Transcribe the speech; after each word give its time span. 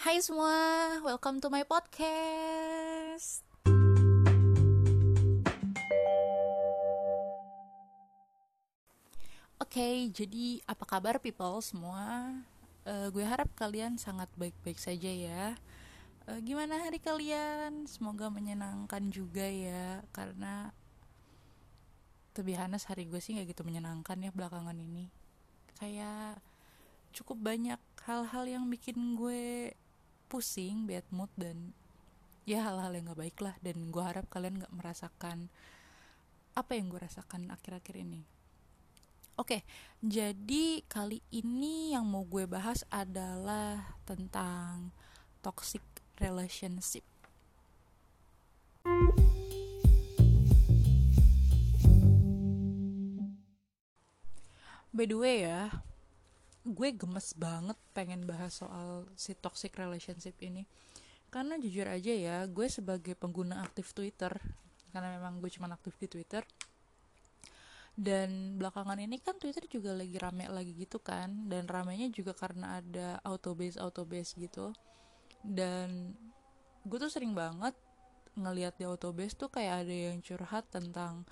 Hai 0.00 0.16
semua, 0.24 0.56
welcome 1.04 1.44
to 1.44 1.52
my 1.52 1.60
podcast. 1.60 3.44
Oke, 9.60 9.76
okay, 9.76 10.08
jadi 10.08 10.64
apa 10.64 10.88
kabar 10.88 11.20
people 11.20 11.60
semua? 11.60 12.32
Uh, 12.88 13.12
gue 13.12 13.20
harap 13.20 13.52
kalian 13.52 14.00
sangat 14.00 14.32
baik-baik 14.40 14.80
saja 14.80 15.12
ya. 15.12 15.60
Uh, 16.24 16.40
gimana 16.40 16.80
hari 16.80 16.96
kalian? 16.96 17.84
Semoga 17.84 18.32
menyenangkan 18.32 19.12
juga 19.12 19.44
ya, 19.44 20.00
karena 20.16 20.72
lebih 22.40 22.56
honest 22.56 22.88
hari 22.88 23.04
gue 23.04 23.20
sih 23.20 23.36
gak 23.36 23.52
gitu 23.52 23.68
menyenangkan 23.68 24.16
ya 24.16 24.32
belakangan 24.32 24.80
ini. 24.80 25.12
Kayak 25.76 26.40
cukup 27.12 27.36
banyak 27.52 27.76
hal-hal 28.08 28.48
yang 28.48 28.64
bikin 28.72 28.96
gue 29.20 29.76
pusing, 30.30 30.86
bad 30.86 31.02
mood 31.10 31.28
dan 31.34 31.74
ya 32.46 32.62
hal-hal 32.62 32.94
yang 32.94 33.10
gak 33.10 33.18
baik 33.18 33.38
lah 33.42 33.58
dan 33.60 33.90
gue 33.90 34.04
harap 34.06 34.30
kalian 34.30 34.62
gak 34.62 34.70
merasakan 34.70 35.50
apa 36.54 36.72
yang 36.78 36.86
gue 36.86 37.02
rasakan 37.02 37.50
akhir-akhir 37.50 37.98
ini 37.98 38.22
Oke, 39.40 39.64
jadi 40.04 40.84
kali 40.84 41.24
ini 41.32 41.96
yang 41.96 42.04
mau 42.04 42.28
gue 42.28 42.44
bahas 42.44 42.84
adalah 42.92 43.96
tentang 44.04 44.92
toxic 45.40 45.80
relationship. 46.20 47.00
By 54.92 55.08
the 55.08 55.16
way 55.16 55.48
ya, 55.48 55.88
gue 56.66 56.88
gemes 56.92 57.32
banget 57.36 57.78
pengen 57.96 58.28
bahas 58.28 58.60
soal 58.60 59.08
si 59.16 59.32
toxic 59.36 59.72
relationship 59.76 60.36
ini. 60.44 60.68
Karena 61.30 61.56
jujur 61.56 61.86
aja 61.86 62.10
ya, 62.10 62.36
gue 62.50 62.66
sebagai 62.66 63.14
pengguna 63.14 63.62
aktif 63.62 63.94
Twitter, 63.94 64.34
karena 64.90 65.14
memang 65.16 65.38
gue 65.38 65.50
cuma 65.54 65.70
aktif 65.70 65.94
di 66.02 66.10
Twitter, 66.10 66.42
dan 68.00 68.56
belakangan 68.56 68.96
ini 68.96 69.20
kan 69.20 69.36
Twitter 69.36 69.66
juga 69.68 69.92
lagi 69.92 70.16
rame 70.16 70.48
lagi 70.48 70.72
gitu 70.72 71.02
kan 71.02 71.50
dan 71.52 71.68
ramenya 71.68 72.08
juga 72.08 72.32
karena 72.32 72.80
ada 72.80 73.20
auto 73.26 73.52
base 73.52 73.76
auto 73.76 74.08
base 74.08 74.40
gitu 74.40 74.72
dan 75.44 76.16
gue 76.88 76.96
tuh 76.96 77.12
sering 77.12 77.36
banget 77.36 77.76
ngelihat 78.38 78.78
di 78.80 78.88
auto 78.88 79.12
base 79.12 79.36
tuh 79.36 79.52
kayak 79.52 79.84
ada 79.84 79.94
yang 80.12 80.24
curhat 80.24 80.64
tentang 80.72 81.28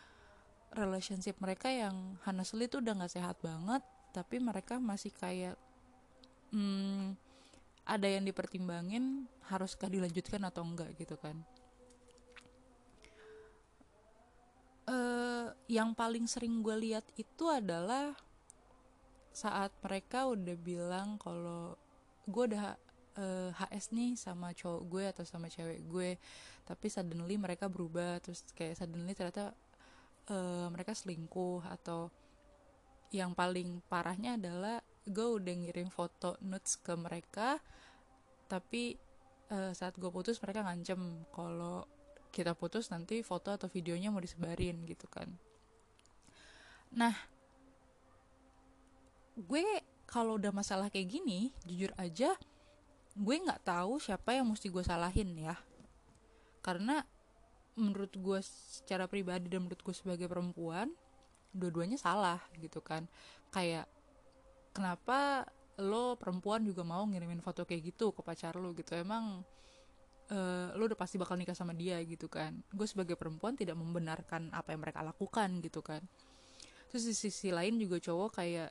relationship 0.76 1.40
mereka 1.40 1.72
yang 1.72 2.20
honestly 2.28 2.68
tuh 2.68 2.84
udah 2.84 3.00
nggak 3.00 3.16
sehat 3.16 3.40
banget 3.40 3.80
tapi 4.12 4.40
mereka 4.42 4.80
masih 4.80 5.12
kayak 5.14 5.56
hmm, 6.52 7.14
ada 7.88 8.08
yang 8.08 8.24
dipertimbangin 8.24 9.24
haruskah 9.48 9.88
dilanjutkan 9.88 10.44
atau 10.44 10.64
enggak 10.64 10.92
gitu 11.00 11.16
kan. 11.16 11.36
Uh, 14.88 15.52
yang 15.68 15.92
paling 15.92 16.24
sering 16.24 16.64
gue 16.64 16.76
lihat 16.88 17.04
itu 17.20 17.44
adalah 17.44 18.16
saat 19.32 19.70
mereka 19.84 20.24
udah 20.26 20.56
bilang 20.56 21.20
kalau 21.20 21.76
gue 22.24 22.44
udah 22.52 22.74
uh, 23.20 23.48
eh, 23.48 23.50
HS 23.54 23.94
nih 23.94 24.16
sama 24.18 24.50
cowok 24.56 24.82
gue 24.88 25.04
atau 25.12 25.24
sama 25.28 25.46
cewek 25.46 25.84
gue 25.86 26.16
tapi 26.64 26.86
suddenly 26.90 27.36
mereka 27.38 27.70
berubah 27.70 28.18
terus 28.18 28.42
kayak 28.52 28.76
suddenly 28.76 29.14
ternyata 29.14 29.54
uh, 30.32 30.66
mereka 30.74 30.92
selingkuh 30.92 31.62
atau 31.64 32.12
yang 33.08 33.32
paling 33.32 33.80
parahnya 33.88 34.36
adalah 34.36 34.84
gue 35.08 35.28
udah 35.40 35.54
ngirim 35.64 35.88
foto 35.88 36.36
nudes 36.44 36.76
ke 36.76 36.92
mereka 36.92 37.56
tapi 38.48 38.96
uh, 39.52 39.72
saat 39.72 39.96
gue 39.96 40.08
putus 40.12 40.40
mereka 40.44 40.64
ngancem 40.64 41.24
kalau 41.32 41.84
kita 42.28 42.52
putus 42.52 42.92
nanti 42.92 43.24
foto 43.24 43.48
atau 43.48 43.68
videonya 43.72 44.12
mau 44.12 44.20
disebarin 44.20 44.84
gitu 44.84 45.08
kan. 45.08 45.32
Nah 46.92 47.16
gue 49.38 49.64
kalau 50.08 50.36
udah 50.36 50.52
masalah 50.52 50.92
kayak 50.92 51.20
gini 51.20 51.54
jujur 51.64 51.94
aja 51.94 52.34
gue 53.18 53.36
nggak 53.38 53.64
tahu 53.64 53.98
siapa 54.02 54.36
yang 54.36 54.48
mesti 54.48 54.68
gue 54.68 54.84
salahin 54.84 55.32
ya. 55.36 55.56
Karena 56.60 57.00
menurut 57.78 58.12
gue 58.12 58.40
secara 58.44 59.08
pribadi 59.08 59.48
dan 59.48 59.64
menurut 59.64 59.80
gue 59.80 59.94
sebagai 59.94 60.26
perempuan 60.28 60.92
dua-duanya 61.52 61.96
salah 61.96 62.40
gitu 62.60 62.80
kan. 62.84 63.08
Kayak 63.52 63.88
kenapa 64.72 65.48
lo 65.78 66.18
perempuan 66.18 66.66
juga 66.66 66.82
mau 66.82 67.06
ngirimin 67.06 67.42
foto 67.42 67.62
kayak 67.62 67.94
gitu 67.94 68.10
ke 68.12 68.20
pacar 68.22 68.58
lo 68.58 68.74
gitu? 68.74 68.98
Emang 68.98 69.42
uh, 70.30 70.68
lo 70.74 70.82
udah 70.86 70.98
pasti 70.98 71.16
bakal 71.16 71.38
nikah 71.38 71.56
sama 71.56 71.72
dia 71.72 71.98
gitu 72.04 72.26
kan. 72.26 72.58
Gue 72.74 72.86
sebagai 72.86 73.14
perempuan 73.14 73.54
tidak 73.54 73.78
membenarkan 73.78 74.50
apa 74.52 74.74
yang 74.74 74.80
mereka 74.82 75.00
lakukan 75.02 75.62
gitu 75.62 75.80
kan. 75.80 76.02
Terus 76.88 77.04
di 77.04 77.14
sisi 77.14 77.52
lain 77.52 77.76
juga 77.76 78.00
cowok 78.00 78.30
kayak 78.40 78.70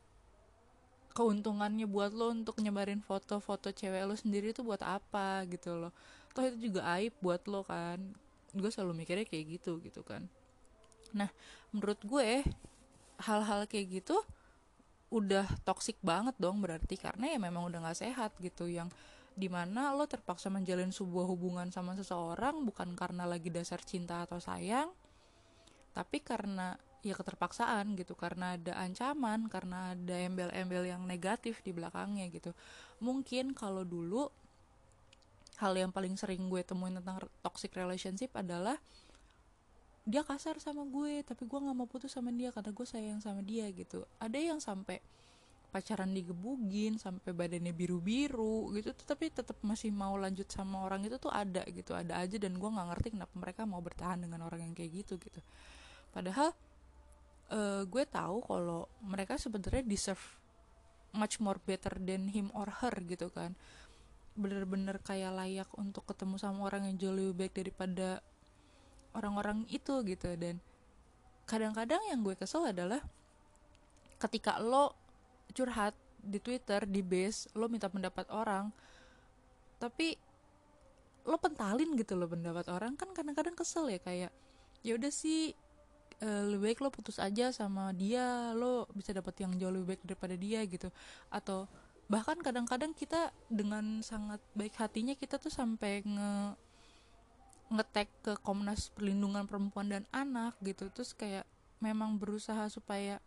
keuntungannya 1.13 1.89
buat 1.89 2.13
lo 2.13 2.29
untuk 2.29 2.61
nyebarin 2.61 3.01
foto-foto 3.01 3.73
cewek 3.73 4.05
lo 4.05 4.13
sendiri 4.13 4.53
itu 4.53 4.61
buat 4.61 4.81
apa 4.85 5.45
gitu 5.49 5.77
loh. 5.77 5.93
Toh 6.33 6.45
itu 6.45 6.69
juga 6.69 6.85
aib 6.97 7.13
buat 7.23 7.41
lo 7.49 7.65
kan. 7.65 7.97
Gue 8.53 8.69
selalu 8.69 9.05
mikirnya 9.05 9.25
kayak 9.25 9.59
gitu 9.59 9.77
gitu 9.81 10.01
kan 10.01 10.25
nah 11.13 11.29
menurut 11.75 11.99
gue 12.03 12.43
hal-hal 13.21 13.65
kayak 13.65 14.03
gitu 14.03 14.17
udah 15.07 15.47
toksik 15.63 15.95
banget 16.03 16.35
dong 16.35 16.59
berarti 16.59 16.99
karena 16.99 17.31
ya 17.31 17.39
memang 17.39 17.71
udah 17.71 17.79
gak 17.91 17.99
sehat 18.03 18.35
gitu. 18.43 18.67
Yang 18.67 18.91
di 19.37 19.47
mana 19.47 19.93
lo 19.93 20.09
terpaksa 20.09 20.49
menjalin 20.49 20.89
sebuah 20.89 21.29
hubungan 21.29 21.69
sama 21.69 21.93
seseorang 21.93 22.65
bukan 22.65 22.97
karena 22.97 23.29
lagi 23.29 23.53
dasar 23.53 23.77
cinta 23.85 24.25
atau 24.25 24.41
sayang 24.41 24.89
tapi 25.93 26.25
karena 26.25 26.73
ya 27.05 27.13
keterpaksaan 27.13 27.93
gitu 27.97 28.17
karena 28.17 28.57
ada 28.57 28.77
ancaman 28.81 29.45
karena 29.45 29.93
ada 29.93 30.15
embel-embel 30.17 30.89
yang 30.89 31.05
negatif 31.05 31.61
di 31.61 31.73
belakangnya 31.73 32.29
gitu. 32.33 32.53
Mungkin 33.01 33.53
kalau 33.53 33.85
dulu 33.85 34.29
hal 35.57 35.73
yang 35.73 35.89
paling 35.89 36.13
sering 36.17 36.49
gue 36.49 36.61
temuin 36.61 36.97
tentang 36.97 37.21
toxic 37.41 37.73
relationship 37.73 38.33
adalah 38.37 38.77
dia 40.07 40.23
kasar 40.23 40.55
sama 40.63 40.87
gue 40.87 41.19
tapi 41.27 41.43
gue 41.43 41.59
nggak 41.59 41.75
mau 41.75 41.83
putus 41.83 42.15
sama 42.15 42.31
dia 42.31 42.47
karena 42.55 42.71
gue 42.71 42.87
sayang 42.87 43.19
sama 43.19 43.43
dia 43.43 43.67
gitu. 43.75 44.07
Ada 44.23 44.39
yang 44.39 44.63
sampai 44.63 45.03
pacaran 45.67 46.15
digebugin 46.15 46.95
sampai 46.95 47.35
badannya 47.35 47.75
biru-biru 47.75 48.71
gitu. 48.79 48.95
Tapi 48.95 49.35
tetap 49.35 49.59
masih 49.67 49.91
mau 49.91 50.15
lanjut 50.15 50.47
sama 50.47 50.87
orang 50.87 51.03
itu 51.03 51.19
tuh 51.19 51.27
ada 51.27 51.59
gitu. 51.67 51.91
Ada 51.91 52.23
aja 52.23 52.39
dan 52.39 52.55
gue 52.55 52.69
nggak 52.71 52.87
ngerti 52.95 53.07
kenapa 53.19 53.33
mereka 53.35 53.61
mau 53.67 53.83
bertahan 53.83 54.23
dengan 54.23 54.47
orang 54.47 54.63
yang 54.63 54.73
kayak 54.73 55.03
gitu 55.03 55.19
gitu. 55.19 55.43
Padahal 56.15 56.55
uh, 57.51 57.83
gue 57.83 58.03
tahu 58.07 58.47
kalau 58.47 58.87
mereka 59.03 59.35
sebenarnya 59.35 59.83
deserve 59.83 60.23
much 61.11 61.43
more 61.43 61.59
better 61.59 61.99
than 61.99 62.31
him 62.31 62.47
or 62.55 62.71
her 62.79 62.95
gitu 63.03 63.27
kan. 63.27 63.59
Bener-bener 64.39 65.03
kayak 65.03 65.35
layak 65.35 65.69
untuk 65.75 66.07
ketemu 66.07 66.39
sama 66.39 66.63
orang 66.63 66.87
yang 66.87 66.95
jauh 66.95 67.11
lebih 67.11 67.35
baik 67.43 67.53
daripada 67.59 68.23
orang-orang 69.15 69.63
itu 69.69 70.03
gitu. 70.03 70.33
Dan 70.35 70.59
kadang-kadang 71.47 72.01
yang 72.11 72.23
gue 72.25 72.35
kesel 72.35 72.67
adalah 72.67 72.99
ketika 74.17 74.57
lo 74.57 74.97
curhat 75.53 75.93
di 76.17 76.41
Twitter 76.41 76.83
di 76.83 76.99
base 77.05 77.47
lo 77.53 77.69
minta 77.69 77.87
pendapat 77.87 78.27
orang 78.33 78.73
tapi 79.77 80.17
lo 81.23 81.37
pentalin 81.37 81.93
gitu 81.95 82.17
lo 82.17 82.25
pendapat 82.25 82.65
orang 82.73 82.97
kan 82.97 83.13
kadang-kadang 83.13 83.53
kesel 83.53 83.87
ya 83.87 84.01
kayak 84.01 84.33
ya 84.81 84.91
udah 84.97 85.11
sih 85.13 85.53
uh, 86.23 86.43
lebih 86.49 86.73
baik 86.73 86.79
lo 86.81 86.89
putus 86.89 87.21
aja 87.21 87.53
sama 87.53 87.93
dia 87.93 88.51
lo 88.55 88.89
bisa 88.95 89.13
dapat 89.13 89.35
yang 89.43 89.53
jauh 89.59 89.73
lebih 89.73 89.95
baik 89.95 90.03
daripada 90.07 90.35
dia 90.39 90.63
gitu. 90.65 90.89
Atau 91.29 91.67
bahkan 92.07 92.39
kadang-kadang 92.39 92.95
kita 92.95 93.35
dengan 93.51 93.99
sangat 93.99 94.39
baik 94.55 94.79
hatinya 94.79 95.13
kita 95.13 95.35
tuh 95.35 95.51
sampai 95.51 96.07
nge 96.07 96.55
ngetek 97.67 98.09
ke 98.23 98.33
Komnas 98.39 98.89
Perlindungan 98.95 99.45
Perempuan 99.45 99.91
dan 99.91 100.03
Anak 100.15 100.55
gitu. 100.63 100.87
Terus 100.91 101.11
kayak 101.11 101.43
memang 101.83 102.17
berusaha 102.17 102.67
supaya 102.71 103.19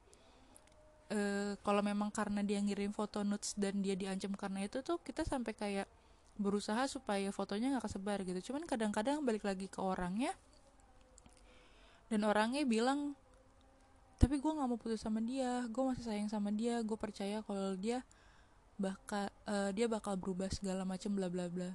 uh, 1.13 1.55
kalau 1.61 1.85
memang 1.85 2.09
karena 2.11 2.41
dia 2.43 2.59
ngirim 2.59 2.91
foto 2.91 3.23
nudes 3.23 3.55
dan 3.55 3.85
dia 3.85 3.95
diancam 3.95 4.35
karena 4.35 4.67
itu 4.67 4.81
tuh 4.81 4.99
kita 5.01 5.23
sampai 5.23 5.53
kayak 5.55 5.89
berusaha 6.41 6.89
supaya 6.89 7.29
fotonya 7.31 7.77
nggak 7.77 7.85
kesebar 7.85 8.25
gitu. 8.25 8.53
Cuman 8.53 8.65
kadang-kadang 8.65 9.21
balik 9.23 9.45
lagi 9.45 9.69
ke 9.69 9.79
orangnya 9.79 10.33
dan 12.11 12.27
orangnya 12.27 12.67
bilang 12.67 13.15
tapi 14.21 14.37
gue 14.37 14.53
nggak 14.53 14.69
mau 14.69 14.77
putus 14.77 15.01
sama 15.01 15.23
dia 15.25 15.65
gue 15.71 15.81
masih 15.81 16.05
sayang 16.05 16.29
sama 16.29 16.53
dia 16.53 16.83
gue 16.85 16.99
percaya 16.99 17.41
kalau 17.41 17.73
dia 17.79 18.05
bakal 18.77 19.31
uh, 19.49 19.71
dia 19.73 19.89
bakal 19.89 20.19
berubah 20.19 20.51
segala 20.53 20.85
macam 20.85 21.15
bla 21.17 21.33
bla 21.33 21.49
bla 21.49 21.73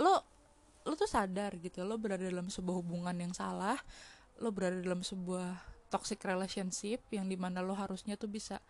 lo 0.00 0.14
lo 0.86 0.94
tuh 0.94 1.10
sadar 1.10 1.58
gitu 1.58 1.82
lo 1.82 1.98
berada 1.98 2.22
dalam 2.22 2.46
sebuah 2.46 2.76
hubungan 2.78 3.16
yang 3.16 3.34
salah 3.34 3.76
lo 4.38 4.52
berada 4.52 4.78
dalam 4.78 5.02
sebuah 5.02 5.76
toxic 5.88 6.20
relationship 6.22 7.00
yang 7.14 7.26
di 7.30 7.38
mana 7.38 7.62
lo 7.62 7.72
harusnya 7.72 8.18
tuh 8.18 8.28
bisa 8.28 8.60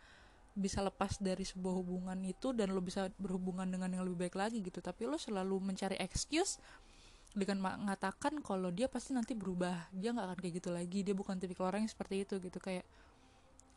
bisa 0.56 0.81
lepas 0.81 1.20
dari 1.20 1.44
sebuah 1.44 1.75
hubungan 1.76 2.17
itu 2.25 2.56
dan 2.56 2.73
lo 2.73 2.81
bisa 2.81 3.12
berhubungan 3.20 3.69
dengan 3.69 3.93
yang 3.93 4.02
lebih 4.08 4.25
baik 4.26 4.37
lagi 4.40 4.64
gitu. 4.64 4.81
Tapi 4.81 5.05
lo 5.05 5.20
selalu 5.20 5.61
mencari 5.61 6.00
excuse 6.00 6.56
dengan 7.37 7.61
mengatakan 7.61 8.40
kalau 8.40 8.73
dia 8.73 8.88
pasti 8.88 9.12
nanti 9.12 9.37
berubah 9.37 9.93
dia 9.93 10.17
nggak 10.17 10.25
akan 10.32 10.38
kayak 10.40 10.55
gitu 10.56 10.73
lagi 10.73 11.05
dia 11.05 11.12
bukan 11.12 11.37
tipikal 11.37 11.69
orang 11.69 11.84
yang 11.84 11.93
seperti 11.93 12.25
itu 12.25 12.40
gitu. 12.40 12.56
Kayak 12.56 12.88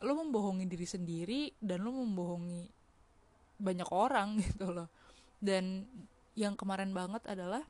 lo 0.00 0.16
membohongi 0.16 0.64
diri 0.64 0.88
sendiri 0.88 1.42
dan 1.60 1.84
lo 1.84 1.92
membohongi 1.92 2.64
banyak 3.60 3.88
orang 3.92 4.38
gitu 4.48 4.72
loh. 4.72 4.88
Dan 5.36 5.84
yang 6.40 6.56
kemarin 6.56 6.96
banget 6.96 7.20
adalah 7.28 7.60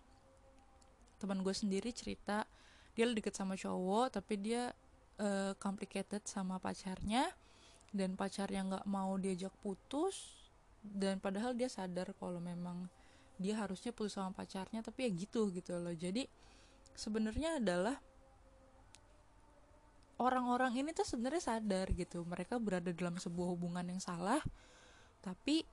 teman 1.18 1.42
gue 1.42 1.52
sendiri 1.52 1.90
cerita 1.90 2.46
dia 2.94 3.04
deket 3.10 3.34
sama 3.34 3.58
cowok 3.58 4.14
tapi 4.22 4.38
dia 4.38 4.70
uh, 5.18 5.52
complicated 5.58 6.22
sama 6.24 6.62
pacarnya 6.62 7.28
dan 7.90 8.14
pacarnya 8.14 8.62
nggak 8.66 8.86
mau 8.86 9.18
diajak 9.18 9.50
putus 9.60 10.38
dan 10.80 11.18
padahal 11.18 11.52
dia 11.52 11.68
sadar 11.68 12.14
kalau 12.16 12.38
memang 12.40 12.88
dia 13.36 13.58
harusnya 13.58 13.90
putus 13.92 14.16
sama 14.16 14.32
pacarnya 14.32 14.80
tapi 14.80 15.08
ya 15.08 15.10
gitu 15.12 15.50
gitu 15.52 15.76
loh. 15.76 15.92
Jadi 15.92 16.24
sebenarnya 16.94 17.60
adalah 17.60 17.96
orang-orang 20.20 20.84
ini 20.84 20.90
tuh 20.92 21.08
sebenarnya 21.08 21.56
sadar 21.56 21.88
gitu 21.96 22.20
mereka 22.28 22.60
berada 22.60 22.92
dalam 22.92 23.16
sebuah 23.16 23.56
hubungan 23.56 23.88
yang 23.88 24.00
salah 24.04 24.44
tapi 25.24 25.64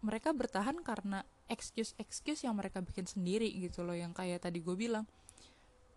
mereka 0.00 0.30
bertahan 0.30 0.78
karena 0.86 1.26
excuse-excuse 1.50 2.46
yang 2.46 2.54
mereka 2.54 2.78
bikin 2.78 3.04
sendiri 3.04 3.50
gitu 3.58 3.82
loh 3.82 3.92
yang 3.92 4.14
kayak 4.14 4.46
tadi 4.46 4.62
gue 4.62 4.72
bilang 4.78 5.02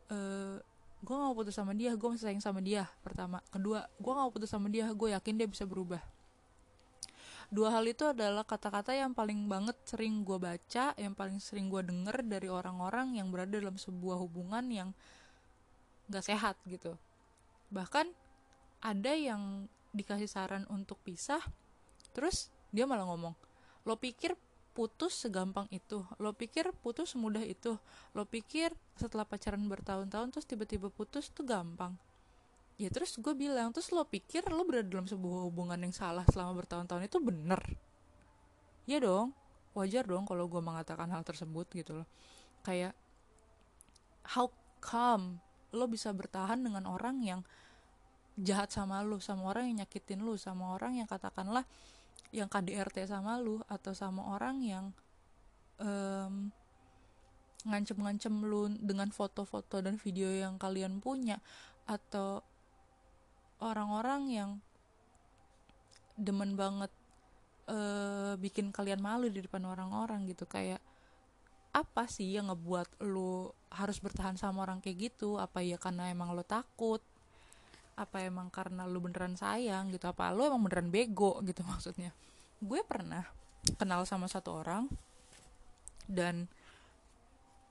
e, 0.10 0.18
eh, 0.18 0.58
gue 1.04 1.14
gak 1.14 1.28
mau 1.30 1.36
putus 1.38 1.54
sama 1.54 1.78
dia 1.78 1.94
gue 1.94 2.10
masih 2.10 2.26
sayang 2.26 2.44
sama 2.44 2.60
dia 2.60 2.90
pertama. 3.06 3.40
Kedua 3.54 3.86
gue 3.86 4.12
gak 4.12 4.24
mau 4.26 4.34
putus 4.34 4.50
sama 4.50 4.68
dia 4.68 4.90
gue 4.90 5.10
yakin 5.14 5.36
dia 5.38 5.48
bisa 5.48 5.64
berubah. 5.70 6.02
Dua 7.54 7.70
hal 7.70 7.86
itu 7.86 8.02
adalah 8.10 8.42
kata-kata 8.42 8.98
yang 8.98 9.14
paling 9.14 9.46
banget 9.46 9.78
sering 9.86 10.26
gue 10.26 10.42
baca 10.42 10.98
yang 10.98 11.14
paling 11.14 11.38
sering 11.38 11.70
gue 11.70 11.86
denger 11.86 12.26
dari 12.26 12.50
orang-orang 12.50 13.22
yang 13.22 13.30
berada 13.30 13.54
dalam 13.54 13.78
sebuah 13.78 14.18
hubungan 14.18 14.66
yang 14.74 14.90
gak 16.10 16.26
sehat 16.26 16.58
gitu. 16.66 16.98
Bahkan 17.70 18.10
ada 18.82 19.14
yang 19.14 19.70
dikasih 19.94 20.26
saran 20.26 20.66
untuk 20.74 20.98
pisah 21.06 21.40
terus 22.18 22.50
dia 22.74 22.90
malah 22.90 23.06
ngomong 23.06 23.38
lo 23.86 23.96
pikir 24.02 24.34
putus 24.74 25.14
segampang 25.14 25.70
itu. 25.70 26.02
Lo 26.18 26.34
pikir 26.34 26.74
putus 26.82 27.14
semudah 27.14 27.46
itu? 27.46 27.78
Lo 28.18 28.26
pikir 28.26 28.74
setelah 28.98 29.24
pacaran 29.24 29.62
bertahun-tahun 29.70 30.34
terus 30.34 30.46
tiba-tiba 30.50 30.90
putus 30.90 31.30
tuh 31.30 31.46
gampang? 31.46 31.94
Ya 32.82 32.90
terus 32.90 33.16
gue 33.22 33.34
bilang 33.38 33.70
terus 33.70 33.94
lo 33.94 34.02
pikir 34.04 34.50
lo 34.50 34.66
berada 34.66 34.90
dalam 34.90 35.06
sebuah 35.06 35.46
hubungan 35.46 35.78
yang 35.78 35.94
salah 35.94 36.26
selama 36.34 36.58
bertahun-tahun 36.66 37.06
itu 37.06 37.22
bener? 37.22 37.62
Ya 38.90 38.98
dong 38.98 39.38
wajar 39.74 40.06
dong 40.06 40.26
kalau 40.26 40.46
gue 40.50 40.62
mengatakan 40.62 41.10
hal 41.14 41.22
tersebut 41.22 41.70
gitu 41.74 42.02
loh. 42.02 42.10
Kayak 42.66 42.98
how 44.34 44.50
come 44.82 45.38
lo 45.74 45.86
bisa 45.86 46.10
bertahan 46.14 46.62
dengan 46.62 46.90
orang 46.90 47.22
yang 47.22 47.42
jahat 48.38 48.74
sama 48.74 49.06
lo 49.06 49.22
sama 49.22 49.54
orang 49.54 49.70
yang 49.70 49.86
nyakitin 49.86 50.26
lo 50.26 50.34
sama 50.38 50.74
orang 50.74 50.98
yang 50.98 51.06
katakanlah 51.06 51.66
yang 52.34 52.50
KDRT 52.50 53.06
sama 53.06 53.38
lu 53.38 53.62
atau 53.70 53.94
sama 53.94 54.34
orang 54.34 54.66
yang 54.66 54.86
um, 55.78 56.50
ngancem-ngancem 57.64 58.34
lu 58.44 58.68
dengan 58.82 59.14
foto-foto 59.14 59.80
dan 59.80 59.96
video 60.02 60.28
yang 60.28 60.58
kalian 60.60 61.00
punya 61.00 61.40
atau 61.86 62.44
orang-orang 63.64 64.22
yang 64.34 64.52
demen 66.20 66.58
banget 66.58 66.92
uh, 67.70 68.36
bikin 68.42 68.74
kalian 68.76 69.00
malu 69.00 69.32
di 69.32 69.46
depan 69.46 69.64
orang-orang 69.64 70.28
gitu. 70.28 70.50
Kayak 70.50 70.84
apa 71.74 72.06
sih 72.06 72.34
yang 72.34 72.52
ngebuat 72.52 73.02
lu 73.08 73.50
harus 73.74 73.98
bertahan 74.02 74.36
sama 74.36 74.66
orang 74.66 74.84
kayak 74.84 75.14
gitu? 75.14 75.40
Apa 75.40 75.64
ya 75.64 75.80
karena 75.80 76.12
emang 76.12 76.36
lo 76.36 76.44
takut 76.44 77.00
apa 77.94 78.26
emang 78.26 78.50
karena 78.50 78.90
lu 78.90 79.02
beneran 79.02 79.38
sayang 79.38 79.94
gitu? 79.94 80.10
Apa 80.10 80.34
lu 80.34 80.46
emang 80.46 80.66
beneran 80.66 80.90
bego 80.90 81.40
gitu 81.46 81.62
maksudnya? 81.72 82.12
Gue 82.64 82.82
pernah 82.86 83.26
kenal 83.80 84.04
sama 84.04 84.28
satu 84.28 84.60
orang 84.60 84.92
dan 86.10 86.52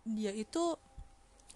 dia 0.03 0.33
itu 0.33 0.75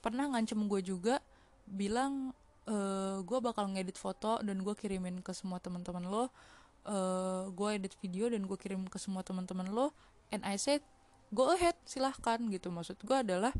pernah 0.05 0.29
ngancem 0.31 0.61
gue 0.69 0.81
juga 0.85 1.19
bilang 1.67 2.31
e, 2.69 2.77
gue 3.25 3.39
bakal 3.43 3.73
ngedit 3.75 3.99
foto 3.99 4.39
dan 4.45 4.61
gue 4.63 4.75
kirimin 4.77 5.25
ke 5.25 5.33
semua 5.35 5.59
teman-teman 5.59 6.07
lo. 6.07 6.27
Uh, 6.87 7.51
gue 7.51 7.83
edit 7.83 7.99
video 7.99 8.31
dan 8.31 8.47
gue 8.47 8.55
kirim 8.55 8.87
ke 8.87 8.95
semua 9.03 9.27
teman-teman 9.27 9.67
lo. 9.75 9.91
And 10.31 10.47
I 10.47 10.55
said 10.55 10.87
go 11.35 11.51
ahead 11.51 11.75
silahkan 11.83 12.39
gitu. 12.47 12.71
Maksud 12.71 13.03
gue 13.03 13.17
adalah 13.27 13.51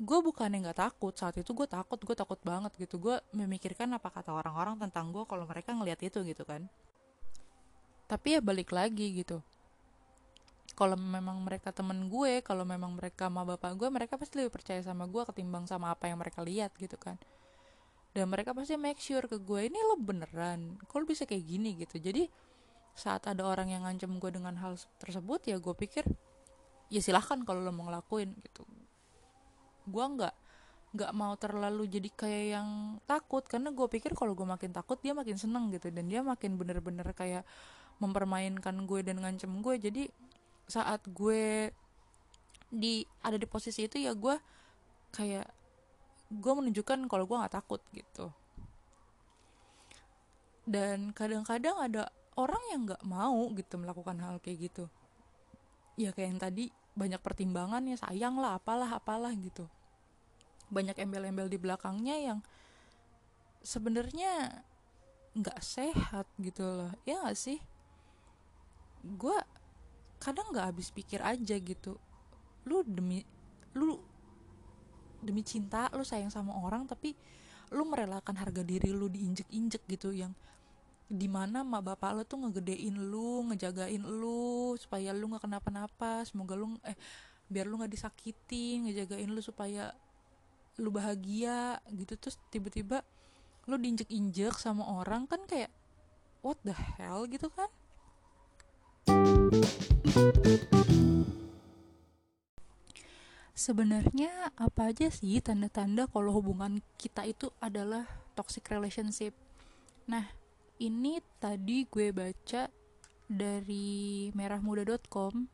gue 0.00 0.18
bukannya 0.24 0.64
nggak 0.64 0.78
takut. 0.78 1.12
Saat 1.12 1.36
itu 1.40 1.52
gue 1.52 1.68
takut 1.68 2.00
gue 2.00 2.16
takut 2.16 2.38
banget 2.40 2.72
gitu. 2.80 2.96
Gue 2.96 3.20
memikirkan 3.36 3.92
apa 3.92 4.08
kata 4.08 4.32
orang-orang 4.32 4.80
tentang 4.80 5.12
gue 5.12 5.24
kalau 5.28 5.44
mereka 5.44 5.76
ngelihat 5.76 6.00
itu 6.00 6.24
gitu 6.24 6.44
kan. 6.46 6.68
Tapi 8.08 8.38
ya 8.38 8.40
balik 8.40 8.72
lagi 8.72 9.12
gitu. 9.12 9.40
Kalau 10.72 10.96
memang 10.96 11.44
mereka 11.44 11.68
temen 11.68 12.08
gue 12.08 12.40
kalau 12.40 12.64
memang 12.64 12.96
mereka 12.96 13.28
sama 13.28 13.44
bapak 13.44 13.76
gue 13.76 13.88
mereka 13.92 14.16
pasti 14.16 14.40
lebih 14.40 14.56
percaya 14.56 14.80
sama 14.80 15.04
gue 15.04 15.22
ketimbang 15.28 15.68
sama 15.68 15.92
apa 15.92 16.08
yang 16.08 16.16
mereka 16.16 16.40
lihat 16.40 16.72
gitu 16.80 16.96
kan. 16.96 17.20
Dan 18.12 18.28
mereka 18.28 18.52
pasti 18.52 18.76
make 18.76 19.00
sure 19.00 19.24
ke 19.24 19.40
gue 19.40 19.72
ini 19.72 19.78
lo 19.88 19.96
beneran? 19.96 20.76
Kalau 20.84 21.04
bisa 21.08 21.24
kayak 21.24 21.44
gini? 21.48 21.76
gitu. 21.80 21.96
Jadi 21.96 22.28
saat 22.92 23.24
ada 23.24 23.40
orang 23.44 23.72
yang 23.72 23.88
ngancam 23.88 24.20
gue 24.20 24.30
dengan 24.32 24.52
hal 24.60 24.76
tersebut 25.00 25.48
ya 25.48 25.56
gue 25.56 25.72
pikir 25.72 26.04
ya 26.92 27.00
silahkan 27.00 27.40
kalau 27.40 27.64
lo 27.64 27.72
mau 27.72 27.88
ngelakuin 27.88 28.36
gitu 28.44 28.68
gue 29.88 30.04
nggak 30.04 30.34
nggak 30.92 31.12
mau 31.16 31.32
terlalu 31.40 31.88
jadi 31.88 32.08
kayak 32.12 32.46
yang 32.60 32.68
takut. 33.08 33.42
Karena 33.48 33.72
gue 33.72 33.86
pikir 33.88 34.12
kalau 34.12 34.36
gue 34.36 34.44
makin 34.44 34.70
takut 34.76 35.00
dia 35.00 35.16
makin 35.16 35.40
seneng 35.40 35.72
gitu. 35.72 35.88
Dan 35.88 36.08
dia 36.12 36.20
makin 36.20 36.60
bener-bener 36.60 37.06
kayak 37.16 37.48
mempermainkan 37.98 38.84
gue 38.84 39.00
dan 39.00 39.20
ngancem 39.20 39.50
gue. 39.64 39.74
Jadi 39.80 40.02
saat 40.68 41.00
gue 41.08 41.72
di 42.72 43.04
ada 43.20 43.36
di 43.36 43.44
posisi 43.44 43.84
itu 43.84 44.00
ya 44.00 44.16
gue 44.16 44.36
kayak 45.12 45.44
gue 46.32 46.52
menunjukkan 46.56 47.08
kalau 47.08 47.24
gue 47.28 47.36
nggak 47.36 47.54
takut 47.56 47.80
gitu. 47.92 48.32
Dan 50.64 51.10
kadang-kadang 51.12 51.76
ada 51.76 52.08
orang 52.38 52.62
yang 52.72 52.80
nggak 52.88 53.02
mau 53.04 53.50
gitu 53.52 53.76
melakukan 53.76 54.16
hal 54.20 54.40
kayak 54.40 54.72
gitu. 54.72 54.84
Ya 56.00 56.12
kayak 56.16 56.28
yang 56.36 56.40
tadi 56.40 56.64
banyak 56.92 57.20
pertimbangan 57.24 57.82
ya 57.88 57.96
sayang 57.96 58.36
lah 58.36 58.60
apalah 58.60 58.88
apalah 58.92 59.32
gitu. 59.32 59.68
Banyak 60.72 60.96
embel-embel 61.00 61.48
di 61.48 61.58
belakangnya 61.60 62.16
yang 62.20 62.38
sebenarnya 63.64 64.64
nggak 65.32 65.60
sehat 65.64 66.28
gitu 66.36 66.64
loh. 66.64 66.92
Ya 67.08 67.24
gak 67.24 67.38
sih? 67.38 67.58
Gue 69.02 69.36
kadang 70.20 70.52
nggak 70.52 70.76
habis 70.76 70.92
pikir 70.92 71.24
aja 71.24 71.56
gitu. 71.56 71.96
Lu 72.68 72.84
demi 72.84 73.24
lu 73.72 73.96
demi 75.22 75.40
cinta 75.46 75.88
lu 75.94 76.04
sayang 76.04 76.28
sama 76.28 76.52
orang 76.58 76.84
tapi 76.84 77.14
lu 77.72 77.88
merelakan 77.88 78.36
harga 78.36 78.60
diri 78.60 78.92
lu 78.92 79.08
diinjek-injek 79.08 79.86
gitu 79.88 80.12
yang 80.12 80.36
di 81.12 81.28
mana 81.28 81.60
mak 81.60 81.84
bapak 81.92 82.10
lo 82.16 82.22
tuh 82.24 82.40
ngegedein 82.40 82.96
lu 82.96 83.44
ngejagain 83.52 84.00
lu 84.00 84.72
supaya 84.80 85.12
lu 85.12 85.28
nggak 85.28 85.44
kenapa-napa 85.44 86.24
semoga 86.24 86.56
lu 86.56 86.72
eh 86.88 86.96
biar 87.52 87.68
lu 87.68 87.76
nggak 87.76 87.92
disakitin 87.92 88.88
ngejagain 88.88 89.28
lu 89.28 89.44
supaya 89.44 89.92
lu 90.80 90.88
bahagia 90.88 91.76
gitu 91.92 92.16
terus 92.16 92.40
tiba-tiba 92.48 93.04
lu 93.68 93.76
diinjek-injek 93.76 94.56
sama 94.56 94.88
orang 94.88 95.28
kan 95.28 95.44
kayak 95.44 95.68
what 96.40 96.56
the 96.64 96.72
hell 96.72 97.28
gitu 97.28 97.52
kan 97.52 97.68
Sebenarnya 103.52 104.50
apa 104.58 104.90
aja 104.90 105.06
sih 105.12 105.38
tanda-tanda 105.38 106.08
kalau 106.10 106.34
hubungan 106.34 106.82
kita 106.98 107.22
itu 107.28 107.52
adalah 107.62 108.08
toxic 108.34 108.66
relationship? 108.66 109.36
Nah, 110.08 110.34
ini 110.82 111.22
tadi 111.38 111.86
gue 111.86 112.10
baca 112.10 112.66
dari 113.30 114.28
merahmuda.com 114.34 115.46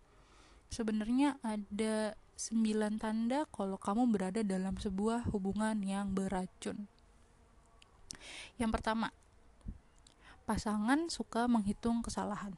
sebenarnya 0.73 1.37
ada 1.45 2.17
9 2.39 3.03
tanda 3.03 3.45
kalau 3.53 3.77
kamu 3.77 4.09
berada 4.09 4.41
dalam 4.41 4.79
sebuah 4.79 5.29
hubungan 5.35 5.77
yang 5.85 6.15
beracun. 6.15 6.87
Yang 8.57 8.71
pertama, 8.79 9.11
pasangan 10.47 11.11
suka 11.13 11.51
menghitung 11.51 12.01
kesalahan. 12.01 12.55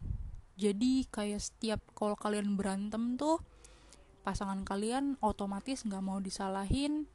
Jadi 0.60 1.08
kayak 1.08 1.40
setiap 1.40 1.80
kalau 1.96 2.14
kalian 2.14 2.54
berantem 2.54 3.16
tuh 3.16 3.40
pasangan 4.20 4.60
kalian 4.68 5.16
otomatis 5.24 5.80
nggak 5.88 6.04
mau 6.04 6.20
disalahin, 6.20 7.08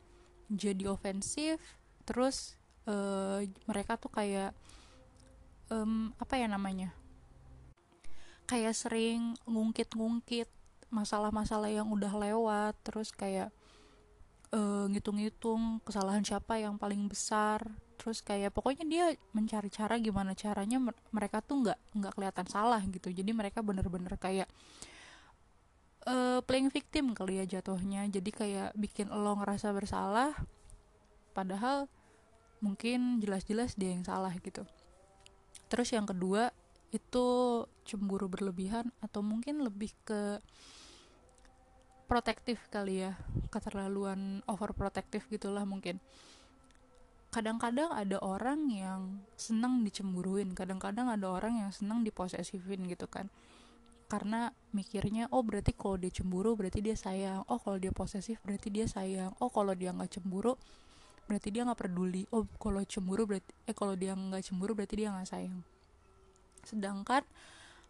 jadi 0.49 0.89
ofensif, 0.89 1.61
terus 2.03 2.57
uh, 2.89 3.45
mereka 3.69 4.01
tuh 4.01 4.09
kayak 4.09 4.57
um, 5.69 6.13
apa 6.17 6.35
ya 6.37 6.47
namanya? 6.49 6.93
Kayak 8.45 8.77
sering 8.77 9.33
ngungkit-ngungkit 9.49 10.49
masalah-masalah 10.93 11.73
yang 11.73 11.89
udah 11.89 12.13
lewat 12.13 12.77
terus 12.85 13.09
kayak 13.09 13.49
uh, 14.53 14.85
ngitung-ngitung 14.87 15.81
kesalahan 15.81 16.21
siapa 16.21 16.61
yang 16.61 16.77
paling 16.77 17.09
besar 17.09 17.65
terus 17.95 18.19
kayak 18.21 18.51
pokoknya 18.51 18.85
dia 18.85 19.05
mencari 19.31 19.71
cara 19.71 19.95
gimana 19.97 20.35
caranya 20.35 20.77
mereka 21.09 21.39
tuh 21.39 21.63
nggak 21.63 21.79
nggak 21.95 22.13
kelihatan 22.13 22.47
salah 22.47 22.81
gitu. 22.85 23.09
Jadi 23.09 23.31
mereka 23.33 23.65
bener-bener 23.65 24.13
kayak 24.19 24.47
uh, 26.05 26.39
playing 26.45 26.69
victim 26.69 27.17
kali 27.17 27.41
ya 27.41 27.45
jatuhnya. 27.59 28.05
Jadi 28.11 28.29
kayak 28.29 28.77
bikin 28.77 29.09
lo 29.09 29.41
ngerasa 29.41 29.73
bersalah 29.73 30.37
padahal 31.33 31.89
mungkin 32.63 33.19
jelas-jelas 33.19 33.75
dia 33.75 33.91
yang 33.91 34.07
salah 34.07 34.31
gitu 34.39 34.63
terus 35.75 35.91
yang 35.91 36.07
kedua 36.07 36.55
itu 36.95 37.27
cemburu 37.83 38.31
berlebihan 38.31 38.95
atau 39.03 39.19
mungkin 39.19 39.59
lebih 39.59 39.91
ke 40.07 40.39
protektif 42.07 42.63
kali 42.71 43.03
ya 43.03 43.19
keterlaluan 43.51 44.39
overprotektif 44.47 45.27
gitulah 45.27 45.67
mungkin. 45.67 45.99
Kadang-kadang 47.27 47.91
ada 47.91 48.23
orang 48.23 48.71
yang 48.71 49.19
senang 49.35 49.83
dicemburuin 49.83 50.55
kadang-kadang 50.55 51.11
ada 51.11 51.27
orang 51.27 51.59
yang 51.59 51.71
senang 51.75 52.07
diposesifin 52.07 52.87
gitu 52.87 53.11
kan. 53.11 53.27
Karena 54.07 54.55
mikirnya 54.71 55.27
oh 55.35 55.43
berarti 55.43 55.75
kalau 55.75 55.99
dia 55.99 56.15
cemburu 56.15 56.55
berarti 56.55 56.79
dia 56.79 56.95
sayang. 56.95 57.43
Oh 57.51 57.59
kalau 57.59 57.75
dia 57.75 57.91
posesif 57.91 58.39
berarti 58.47 58.71
dia 58.71 58.87
sayang. 58.87 59.35
Oh 59.43 59.51
kalau 59.51 59.75
dia 59.75 59.91
nggak 59.91 60.15
cemburu 60.15 60.55
berarti 61.25 61.49
dia 61.49 61.65
nggak 61.65 61.79
peduli. 61.79 62.23
Oh 62.33 62.45
kalau 62.61 62.81
cemburu 62.85 63.25
berarti 63.25 63.51
eh 63.65 63.75
kalau 63.75 63.93
dia 63.97 64.13
nggak 64.13 64.43
cemburu 64.45 64.77
berarti 64.77 64.95
dia 65.05 65.09
nggak 65.13 65.29
sayang. 65.29 65.61
Sedangkan 66.65 67.23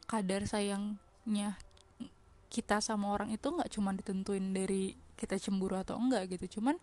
kadar 0.06 0.48
sayangnya 0.48 1.60
kita 2.50 2.80
sama 2.80 3.12
orang 3.12 3.34
itu 3.36 3.48
nggak 3.52 3.72
cuma 3.74 3.92
ditentuin 3.92 4.56
dari 4.56 4.96
kita 5.20 5.36
cemburu 5.40 5.76
atau 5.76 6.00
enggak 6.00 6.32
gitu. 6.36 6.60
Cuman 6.60 6.80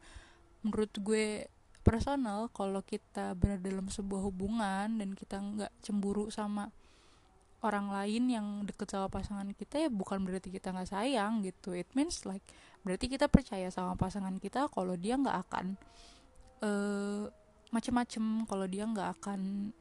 menurut 0.65 0.93
gue 1.01 1.49
personal 1.83 2.47
kalau 2.55 2.81
kita 2.85 3.35
berada 3.35 3.67
dalam 3.67 3.91
sebuah 3.91 4.23
hubungan 4.31 4.87
dan 5.03 5.11
kita 5.19 5.43
nggak 5.43 5.73
cemburu 5.83 6.31
sama 6.31 6.71
orang 7.63 7.95
lain 7.95 8.27
yang 8.27 8.47
deket 8.67 8.91
sama 8.91 9.07
pasangan 9.07 9.47
kita 9.55 9.87
ya 9.87 9.89
bukan 9.91 10.23
berarti 10.27 10.51
kita 10.51 10.75
nggak 10.75 10.91
sayang 10.91 11.47
gitu. 11.47 11.75
It 11.75 11.91
means 11.95 12.27
like 12.27 12.43
berarti 12.83 13.07
kita 13.07 13.31
percaya 13.31 13.71
sama 13.71 13.95
pasangan 13.95 14.35
kita 14.43 14.67
kalau 14.71 14.99
dia 14.99 15.15
nggak 15.15 15.39
akan 15.49 15.79
uh, 16.63 17.29
macem-macem 17.75 18.47
kalau 18.47 18.65
dia 18.71 18.87
nggak 18.87 19.21
akan 19.21 19.73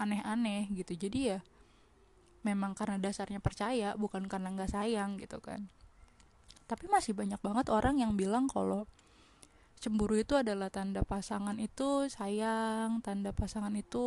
aneh-aneh 0.00 0.66
gitu. 0.74 0.96
Jadi 1.06 1.36
ya 1.36 1.38
memang 2.44 2.76
karena 2.76 3.00
dasarnya 3.00 3.40
percaya 3.40 3.96
bukan 3.96 4.28
karena 4.28 4.52
nggak 4.52 4.72
sayang 4.72 5.16
gitu 5.20 5.40
kan. 5.40 5.68
Tapi 6.64 6.88
masih 6.88 7.12
banyak 7.12 7.40
banget 7.40 7.68
orang 7.68 8.00
yang 8.00 8.16
bilang 8.16 8.48
kalau 8.48 8.88
cemburu 9.80 10.16
itu 10.16 10.32
adalah 10.32 10.72
tanda 10.72 11.04
pasangan 11.04 11.60
itu 11.60 12.08
sayang 12.08 13.04
tanda 13.04 13.36
pasangan 13.36 13.72
itu 13.76 14.04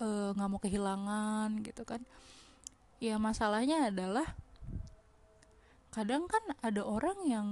eh, 0.00 0.30
nggak 0.32 0.48
uh, 0.48 0.52
mau 0.52 0.60
kehilangan 0.60 1.60
gitu 1.64 1.84
kan. 1.84 2.00
Ya 2.96 3.20
masalahnya 3.20 3.92
adalah 3.92 4.24
kadang 5.92 6.28
kan 6.28 6.44
ada 6.60 6.84
orang 6.84 7.18
yang 7.24 7.48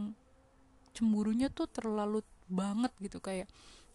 cemburunya 0.93 1.49
tuh 1.49 1.69
terlalu 1.69 2.21
banget 2.51 2.93
gitu 3.01 3.19
kayak 3.19 3.49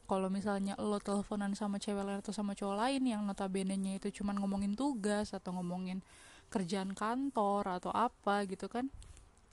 kalau 0.09 0.27
misalnya 0.33 0.73
lo 0.81 0.97
teleponan 0.97 1.53
sama 1.53 1.77
cewek 1.77 2.01
lain 2.01 2.19
atau 2.19 2.33
sama 2.33 2.57
cowok 2.57 2.75
lain 2.81 3.05
yang 3.05 3.21
notabene-nya 3.29 4.01
itu 4.01 4.21
cuman 4.21 4.41
ngomongin 4.41 4.73
tugas 4.73 5.37
atau 5.37 5.53
ngomongin 5.53 6.01
kerjaan 6.49 6.97
kantor 6.97 7.77
atau 7.77 7.93
apa 7.93 8.49
gitu 8.49 8.65
kan 8.65 8.89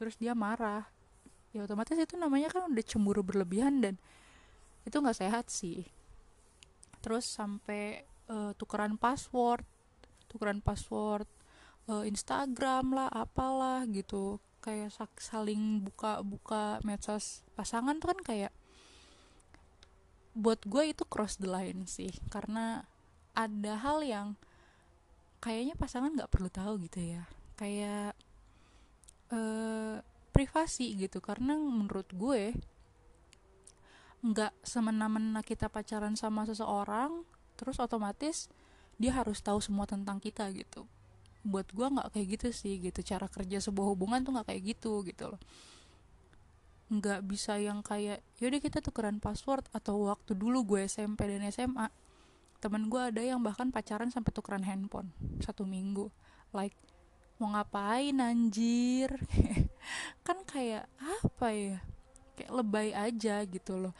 terus 0.00 0.16
dia 0.16 0.32
marah 0.32 0.88
ya 1.52 1.64
otomatis 1.64 1.96
itu 1.96 2.16
namanya 2.16 2.48
kan 2.48 2.68
udah 2.72 2.84
cemburu 2.84 3.20
berlebihan 3.20 3.84
dan 3.84 3.94
itu 4.86 5.02
nggak 5.02 5.18
sehat 5.18 5.48
sih. 5.50 5.82
Terus 7.02 7.26
sampai 7.26 8.06
uh, 8.30 8.52
tukeran 8.54 8.98
password 8.98 9.64
tukeran 10.26 10.60
password 10.60 11.26
uh, 11.88 12.02
Instagram 12.02 12.92
lah 12.92 13.08
apalah 13.10 13.86
gitu 13.88 14.42
kayak 14.60 14.90
saling 15.22 15.86
buka-buka 15.86 16.82
medsos 16.82 17.46
pasangan 17.54 18.02
tuh 18.02 18.10
kan 18.10 18.20
kayak 18.26 18.52
buat 20.36 20.60
gue 20.68 20.92
itu 20.92 21.02
cross 21.08 21.40
the 21.40 21.48
line 21.48 21.88
sih. 21.88 22.12
Karena 22.28 22.84
ada 23.32 23.72
hal 23.80 24.04
yang 24.04 24.28
kayaknya 25.40 25.72
pasangan 25.80 26.12
nggak 26.12 26.28
perlu 26.28 26.52
tahu 26.52 26.84
gitu 26.84 27.00
ya. 27.00 27.24
Kayak 27.56 28.12
uh, 29.32 30.04
privasi 30.36 30.92
gitu. 31.00 31.24
Karena 31.24 31.56
menurut 31.56 32.06
gue 32.12 32.52
nggak 34.20 34.52
semena-mena 34.60 35.40
kita 35.40 35.72
pacaran 35.72 36.18
sama 36.18 36.44
seseorang 36.44 37.22
terus 37.54 37.78
otomatis 37.78 38.50
dia 38.96 39.12
harus 39.12 39.40
tahu 39.40 39.64
semua 39.64 39.88
tentang 39.88 40.20
kita 40.20 40.44
gitu. 40.52 40.84
Buat 41.40 41.72
gue 41.72 41.86
nggak 41.88 42.12
kayak 42.12 42.26
gitu 42.36 42.48
sih 42.52 42.76
gitu. 42.76 43.00
Cara 43.00 43.24
kerja 43.24 43.56
sebuah 43.64 43.96
hubungan 43.96 44.20
tuh 44.20 44.36
nggak 44.36 44.52
kayak 44.52 44.62
gitu 44.76 45.00
gitu 45.08 45.32
loh 45.32 45.40
nggak 46.86 47.26
bisa 47.26 47.58
yang 47.58 47.82
kayak 47.82 48.22
yaudah 48.38 48.62
kita 48.62 48.78
tukeran 48.78 49.18
password 49.18 49.66
atau 49.74 50.06
waktu 50.06 50.38
dulu 50.38 50.62
gue 50.62 50.86
SMP 50.86 51.26
dan 51.26 51.42
SMA 51.50 51.90
temen 52.62 52.88
gue 52.88 52.98
ada 52.98 53.20
yang 53.20 53.42
bahkan 53.42 53.68
pacaran 53.68 54.08
sampai 54.08 54.32
tukeran 54.32 54.64
handphone 54.64 55.12
satu 55.44 55.68
minggu. 55.68 56.08
Like 56.54 56.76
mau 57.36 57.52
ngapain 57.52 58.16
anjir? 58.16 59.12
Kan 60.26 60.40
kayak 60.48 60.88
apa 60.98 61.48
ya? 61.52 61.78
Kayak 62.36 62.52
lebay 62.52 62.88
aja 62.96 63.44
gitu 63.44 63.76
loh. 63.76 63.94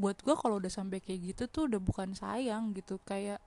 Buat 0.00 0.24
gue 0.24 0.34
kalau 0.34 0.58
udah 0.58 0.72
sampai 0.72 0.98
kayak 1.04 1.36
gitu 1.36 1.42
tuh 1.52 1.62
udah 1.68 1.80
bukan 1.82 2.16
sayang 2.16 2.72
gitu. 2.72 2.96
Kayak 3.04 3.44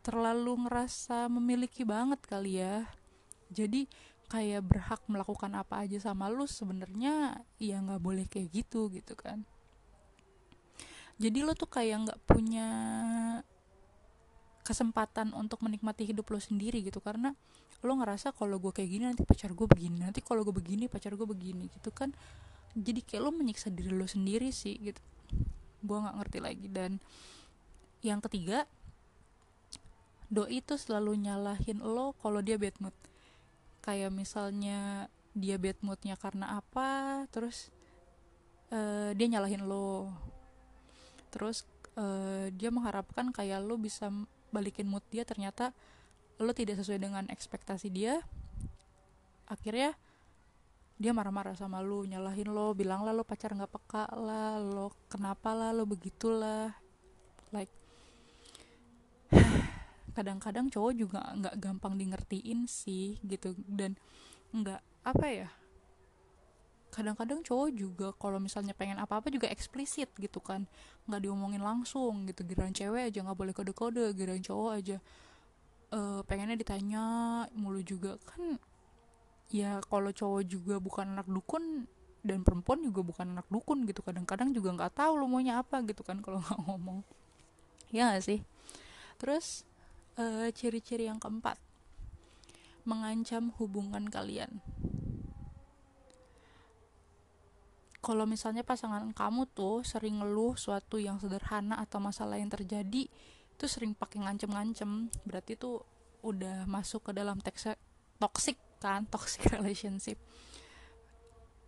terlalu 0.00 0.66
ngerasa 0.66 1.28
memiliki 1.28 1.84
banget 1.84 2.20
kali 2.24 2.64
ya. 2.64 2.88
Jadi 3.52 3.84
kayak 4.30 4.62
berhak 4.62 5.02
melakukan 5.10 5.50
apa 5.58 5.82
aja 5.82 5.98
sama 5.98 6.30
lu 6.30 6.46
sebenarnya 6.46 7.42
ya 7.58 7.82
nggak 7.82 7.98
boleh 7.98 8.24
kayak 8.30 8.54
gitu 8.54 8.86
gitu 8.94 9.18
kan. 9.18 9.42
Jadi 11.18 11.42
lo 11.42 11.52
tuh 11.58 11.66
kayak 11.66 12.06
nggak 12.06 12.20
punya 12.24 12.68
kesempatan 14.62 15.34
untuk 15.34 15.66
menikmati 15.66 16.06
hidup 16.06 16.30
lo 16.30 16.38
sendiri 16.38 16.78
gitu 16.86 17.02
karena 17.02 17.34
lo 17.82 17.92
ngerasa 17.98 18.30
kalau 18.30 18.62
gue 18.62 18.70
kayak 18.70 18.90
gini 18.92 19.04
nanti 19.10 19.26
pacar 19.26 19.50
gue 19.50 19.66
begini 19.66 20.06
nanti 20.06 20.22
kalau 20.22 20.46
gue 20.46 20.54
begini 20.54 20.86
pacar 20.86 21.18
gue 21.18 21.26
begini 21.26 21.66
gitu 21.66 21.90
kan. 21.90 22.14
Jadi 22.78 23.02
kayak 23.02 23.22
lo 23.26 23.34
menyiksa 23.34 23.74
diri 23.74 23.90
lo 23.90 24.06
sendiri 24.06 24.54
sih 24.54 24.78
gitu. 24.78 25.02
Gue 25.82 25.98
nggak 25.98 26.16
ngerti 26.22 26.38
lagi. 26.38 26.66
Dan 26.70 27.02
yang 28.06 28.22
ketiga 28.22 28.70
doi 30.30 30.62
itu 30.62 30.78
selalu 30.78 31.18
nyalahin 31.18 31.82
lo 31.82 32.14
kalau 32.22 32.38
dia 32.38 32.54
bad 32.54 32.78
mood 32.78 32.94
kayak 33.80 34.12
misalnya 34.12 35.08
dia 35.32 35.56
bad 35.56 35.78
moodnya 35.80 36.18
karena 36.18 36.58
apa 36.58 37.24
terus 37.30 37.70
uh, 38.74 39.10
dia 39.14 39.26
nyalahin 39.26 39.66
lo. 39.66 40.10
Terus 41.30 41.66
uh, 41.94 42.50
dia 42.50 42.70
mengharapkan 42.74 43.30
kayak 43.30 43.62
lo 43.62 43.78
bisa 43.78 44.10
balikin 44.50 44.90
mood 44.90 45.02
dia 45.10 45.22
ternyata 45.22 45.70
lo 46.40 46.50
tidak 46.56 46.80
sesuai 46.82 47.00
dengan 47.00 47.24
ekspektasi 47.30 47.88
dia. 47.92 48.20
Akhirnya 49.46 49.94
dia 51.00 51.16
marah-marah 51.16 51.56
sama 51.56 51.80
lo 51.80 52.04
nyalahin 52.04 52.52
lo 52.52 52.76
bilang 52.76 53.08
lah 53.08 53.16
lo 53.16 53.24
pacar 53.24 53.56
nggak 53.56 53.72
peka 53.72 54.04
lah 54.20 54.60
lo 54.60 54.92
kenapa 55.08 55.56
lah 55.56 55.70
lo 55.72 55.88
begitulah. 55.88 56.76
Like 57.50 57.72
kadang-kadang 60.12 60.68
cowok 60.68 60.92
juga 60.94 61.20
nggak 61.34 61.54
gampang 61.58 61.94
di 61.96 62.04
ngertiin 62.10 62.66
sih 62.66 63.18
gitu. 63.24 63.54
Dan 63.66 63.96
nggak 64.50 64.82
apa 65.06 65.26
ya 65.30 65.48
kadang-kadang 66.90 67.46
cowok 67.46 67.70
juga 67.70 68.10
kalau 68.18 68.42
misalnya 68.42 68.74
pengen 68.74 68.98
apa-apa 68.98 69.30
juga 69.30 69.46
eksplisit 69.46 70.10
gitu 70.18 70.42
kan. 70.42 70.66
Nggak 71.06 71.22
diomongin 71.22 71.62
langsung 71.62 72.26
gitu. 72.26 72.42
Giliran 72.42 72.74
cewek 72.74 73.14
aja 73.14 73.18
nggak 73.22 73.38
boleh 73.38 73.54
kode-kode 73.54 74.10
giliran 74.12 74.42
cowok 74.42 74.72
aja 74.74 74.98
uh, 75.94 76.20
pengennya 76.26 76.58
ditanya 76.58 77.04
mulu 77.54 77.80
juga. 77.80 78.18
Kan 78.26 78.58
ya 79.50 79.78
kalau 79.86 80.10
cowok 80.10 80.42
juga 80.46 80.82
bukan 80.82 81.14
anak 81.14 81.30
dukun 81.30 81.86
dan 82.20 82.44
perempuan 82.44 82.84
juga 82.84 83.00
bukan 83.06 83.38
anak 83.38 83.46
dukun 83.48 83.86
gitu. 83.86 84.02
Kadang-kadang 84.02 84.50
juga 84.50 84.74
nggak 84.74 84.92
tahu 84.98 85.12
lo 85.14 85.30
maunya 85.30 85.62
apa 85.62 85.82
gitu 85.86 86.02
kan 86.02 86.18
kalau 86.20 86.42
nggak 86.44 86.60
ngomong. 86.66 87.06
Ya 87.90 88.14
gak 88.14 88.22
sih? 88.22 88.40
Terus 89.18 89.66
eh, 90.20 90.48
ciri-ciri 90.52 91.08
yang 91.08 91.16
keempat. 91.16 91.56
Mengancam 92.84 93.56
hubungan 93.56 94.04
kalian. 94.12 94.60
Kalau 98.00 98.24
misalnya 98.24 98.64
pasangan 98.64 99.12
kamu 99.12 99.44
tuh 99.52 99.84
sering 99.84 100.24
ngeluh 100.24 100.56
suatu 100.56 100.96
yang 100.96 101.20
sederhana 101.20 101.76
atau 101.76 102.00
masalah 102.00 102.40
yang 102.40 102.48
terjadi 102.48 103.12
itu 103.60 103.64
sering 103.68 103.92
pakai 103.92 104.24
ngancem-ngancem. 104.24 105.12
Berarti 105.28 105.60
tuh 105.60 105.84
udah 106.24 106.64
masuk 106.64 107.12
ke 107.12 107.12
dalam 107.12 107.40
teks 107.44 107.68
toxic 108.16 108.56
kan? 108.80 109.04
Toxic 109.12 109.44
relationship. 109.52 110.16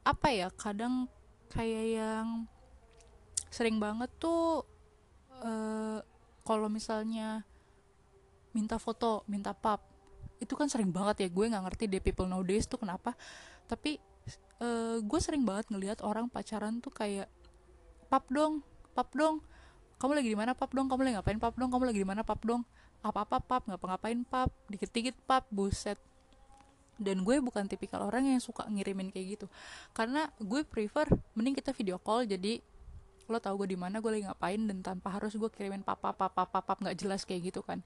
Apa 0.08 0.32
ya 0.32 0.48
kadang 0.48 1.12
kayak 1.52 1.86
yang 2.00 2.26
sering 3.52 3.76
banget 3.76 4.08
tuh 4.16 4.64
uh, 5.44 6.00
kalau 6.48 6.72
misalnya 6.72 7.44
minta 8.52 8.76
foto 8.76 9.26
minta 9.28 9.52
pap. 9.56 9.84
Itu 10.40 10.56
kan 10.56 10.68
sering 10.68 10.92
banget 10.92 11.26
ya 11.26 11.28
gue 11.28 11.44
nggak 11.48 11.64
ngerti 11.68 11.84
deh 11.88 12.00
people 12.00 12.28
nowadays 12.28 12.68
tuh 12.68 12.80
kenapa. 12.80 13.16
Tapi 13.68 14.00
uh, 14.62 15.00
gue 15.00 15.20
sering 15.20 15.44
banget 15.44 15.68
ngelihat 15.72 15.98
orang 16.04 16.30
pacaran 16.30 16.78
tuh 16.80 16.92
kayak 16.92 17.28
pap 18.12 18.28
dong 18.28 18.64
pap 18.92 19.08
dong. 19.16 19.40
Kamu 19.96 20.12
lagi 20.18 20.28
di 20.28 20.38
mana 20.38 20.52
pap 20.52 20.70
dong? 20.74 20.86
Kamu 20.86 21.00
lagi 21.02 21.14
ngapain 21.16 21.40
pap 21.40 21.54
dong? 21.56 21.70
Kamu 21.72 21.84
lagi 21.88 22.00
di 22.00 22.08
mana 22.08 22.22
pap 22.22 22.40
dong? 22.44 22.62
Apa 23.00 23.24
apa 23.24 23.38
pap. 23.40 23.62
Ngapa 23.66 23.96
ngapain 23.96 24.20
pap. 24.28 24.50
Dikit 24.68 24.90
dikit 24.92 25.16
pap. 25.24 25.48
Buset. 25.48 25.98
Dan 27.00 27.24
gue 27.26 27.40
bukan 27.40 27.66
tipikal 27.66 28.04
orang 28.04 28.28
yang 28.28 28.42
suka 28.42 28.68
ngirimin 28.68 29.10
kayak 29.10 29.38
gitu. 29.38 29.46
Karena 29.96 30.28
gue 30.38 30.62
prefer 30.66 31.08
mending 31.34 31.56
kita 31.58 31.72
video 31.72 31.96
call 31.98 32.28
jadi 32.28 32.60
lo 33.30 33.38
tau 33.38 33.54
gue 33.56 33.70
di 33.70 33.78
mana 33.78 34.02
gue 34.02 34.10
lagi 34.12 34.26
ngapain 34.28 34.60
dan 34.60 34.78
tanpa 34.84 35.14
harus 35.14 35.32
gue 35.38 35.48
kirimin 35.48 35.80
pap 35.86 36.02
pap 36.02 36.18
pap 36.18 36.34
pap 36.34 36.52
pap 36.52 36.78
nggak 36.82 36.98
jelas 36.98 37.22
kayak 37.22 37.54
gitu 37.54 37.64
kan 37.64 37.80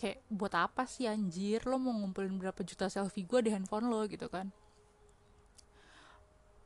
kayak 0.00 0.24
buat 0.32 0.56
apa 0.56 0.88
sih 0.88 1.04
anjir? 1.04 1.60
Lo 1.68 1.76
mau 1.76 1.92
ngumpulin 1.92 2.40
berapa 2.40 2.64
juta 2.64 2.88
selfie 2.88 3.28
gue 3.28 3.40
di 3.44 3.50
handphone 3.52 3.92
lo? 3.92 4.08
Gitu 4.08 4.24
kan. 4.32 4.48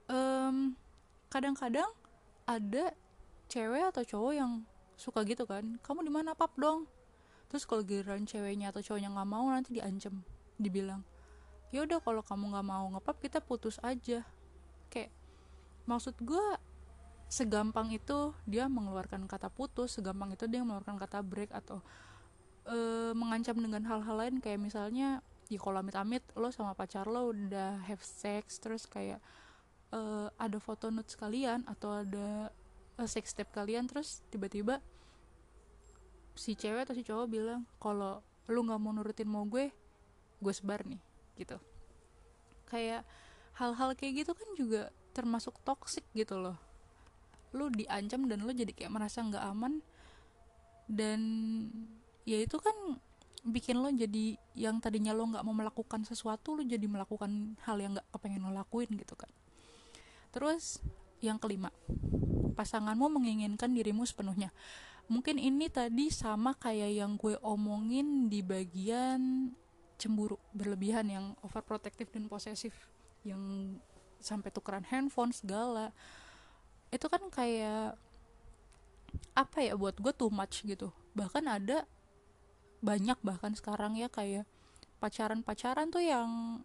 Um, 0.07 0.79
kadang-kadang 1.35 1.91
ada 2.47 2.95
cewek 3.51 3.91
atau 3.91 4.07
cowok 4.07 4.33
yang 4.39 4.63
suka 4.95 5.27
gitu 5.27 5.43
kan. 5.51 5.83
Kamu 5.83 6.07
di 6.07 6.13
mana 6.15 6.39
pap 6.39 6.55
dong? 6.55 6.87
Terus 7.51 7.67
kalau 7.67 7.83
giliran 7.83 8.23
ceweknya 8.23 8.71
atau 8.71 8.87
cowoknya 8.87 9.11
nggak 9.11 9.29
mau 9.29 9.51
nanti 9.51 9.75
diancam 9.75 10.23
dibilang 10.55 11.03
ya 11.75 11.83
udah 11.83 11.99
kalau 11.99 12.23
kamu 12.23 12.55
nggak 12.55 12.67
mau 12.71 12.87
ngepap 12.95 13.19
kita 13.19 13.43
putus 13.43 13.83
aja. 13.83 14.23
Kayak 14.95 15.11
maksud 15.91 16.15
gue 16.23 16.47
segampang 17.27 17.91
itu 17.91 18.31
dia 18.47 18.71
mengeluarkan 18.71 19.27
kata 19.27 19.51
putus 19.51 19.99
segampang 19.99 20.31
itu 20.39 20.47
dia 20.47 20.63
mengeluarkan 20.63 20.95
kata 21.03 21.19
break 21.27 21.51
atau 21.51 21.83
e, 22.65 22.79
mengancam 23.17 23.57
dengan 23.61 23.83
hal-hal 23.87 24.17
lain. 24.17 24.37
Kayak 24.41 24.61
misalnya 24.61 25.09
di 25.49 25.61
kalau 25.61 25.81
amit-amit 25.85 26.25
lo 26.35 26.49
sama 26.49 26.73
pacar 26.73 27.05
lo 27.05 27.31
udah 27.31 27.85
have 27.85 28.01
sex 28.01 28.59
terus 28.61 28.89
kayak 28.89 29.21
e, 29.93 30.01
ada 30.35 30.59
foto 30.61 30.89
nude 30.89 31.09
sekalian 31.09 31.65
atau 31.69 32.01
ada 32.01 32.49
uh, 32.99 33.09
sex 33.09 33.35
step 33.35 33.51
kalian 33.51 33.91
terus 33.91 34.23
tiba-tiba 34.31 34.79
si 36.35 36.59
cewek 36.59 36.87
atau 36.87 36.95
si 36.99 37.07
cowok 37.07 37.27
bilang 37.31 37.63
kalau 37.79 38.23
lu 38.51 38.67
nggak 38.67 38.81
mau 38.83 38.91
nurutin 38.91 39.31
mau 39.31 39.47
gue 39.47 39.71
gue 40.43 40.55
sebar 40.55 40.83
nih 40.85 41.01
gitu. 41.39 41.57
Kayak 42.69 43.07
hal-hal 43.55 43.95
kayak 43.95 44.27
gitu 44.27 44.33
kan 44.35 44.49
juga 44.59 44.83
termasuk 45.15 45.55
toxic 45.63 46.03
gitu 46.13 46.37
loh. 46.37 46.59
Lu 47.55 47.71
diancam 47.71 48.27
dan 48.27 48.43
lu 48.43 48.51
jadi 48.51 48.75
kayak 48.75 48.93
merasa 48.93 49.23
nggak 49.23 49.45
aman. 49.47 49.79
Dan 50.85 51.21
ya 52.25 52.41
itu 52.41 52.57
kan 52.61 52.75
bikin 53.45 53.77
lo 53.77 53.93
jadi 53.93 54.41
yang 54.57 54.81
tadinya 54.81 55.13
lo 55.13 55.29
nggak 55.29 55.45
mau 55.45 55.53
melakukan 55.53 56.09
sesuatu 56.09 56.57
lo 56.57 56.65
jadi 56.65 56.89
melakukan 56.89 57.61
hal 57.69 57.77
yang 57.77 57.93
nggak 57.93 58.09
kepengen 58.17 58.49
lo 58.49 58.53
lakuin 58.57 58.89
gitu 58.97 59.13
kan. 59.15 59.29
Terus 60.33 60.81
yang 61.21 61.37
kelima 61.37 61.71
pasanganmu 62.57 63.21
menginginkan 63.21 63.73
dirimu 63.73 64.09
sepenuhnya. 64.09 64.49
Mungkin 65.05 65.37
ini 65.37 65.69
tadi 65.69 66.09
sama 66.09 66.57
kayak 66.57 66.93
yang 66.97 67.21
gue 67.21 67.37
omongin 67.45 68.33
di 68.33 68.41
bagian 68.41 69.53
cemburu 70.01 70.41
berlebihan 70.57 71.07
yang 71.13 71.27
overprotective 71.45 72.09
dan 72.09 72.25
posesif 72.27 72.73
yang 73.21 73.77
sampai 74.25 74.49
tukeran 74.49 74.89
handphone 74.89 75.37
segala. 75.37 75.93
Itu 76.89 77.13
kan 77.13 77.29
kayak 77.29 78.01
apa 79.37 79.59
ya 79.61 79.77
buat 79.77 80.01
gue 80.01 80.13
too 80.17 80.33
much 80.33 80.65
gitu. 80.65 80.89
Bahkan 81.13 81.45
ada 81.47 81.85
banyak 82.85 83.17
bahkan 83.25 83.57
sekarang 83.57 83.97
ya 83.97 84.13
kayak 84.13 84.45
pacaran-pacaran 85.01 85.89
tuh 85.89 86.05
yang 86.05 86.61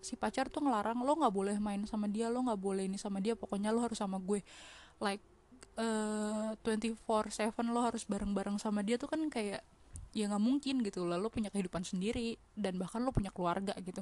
si 0.00 0.14
pacar 0.14 0.48
tuh 0.48 0.64
ngelarang 0.64 1.02
lo 1.02 1.12
nggak 1.18 1.34
boleh 1.34 1.56
main 1.58 1.82
sama 1.84 2.06
dia 2.06 2.30
lo 2.32 2.40
nggak 2.44 2.60
boleh 2.60 2.86
ini 2.86 2.96
sama 2.96 3.20
dia 3.20 3.36
pokoknya 3.36 3.74
lo 3.74 3.84
harus 3.84 4.00
sama 4.00 4.16
gue. 4.16 4.40
Like 5.02 5.20
uh, 5.76 6.56
24/7 6.64 7.52
lo 7.68 7.80
harus 7.84 8.06
bareng-bareng 8.08 8.56
sama 8.56 8.80
dia 8.80 8.96
tuh 8.96 9.12
kan 9.12 9.20
kayak 9.28 9.60
ya 10.16 10.32
nggak 10.32 10.40
mungkin 10.40 10.80
gitu 10.80 11.04
lalu 11.04 11.28
punya 11.28 11.52
kehidupan 11.52 11.84
sendiri 11.84 12.40
dan 12.56 12.80
bahkan 12.80 13.04
lo 13.04 13.12
punya 13.12 13.28
keluarga 13.28 13.76
gitu. 13.84 14.00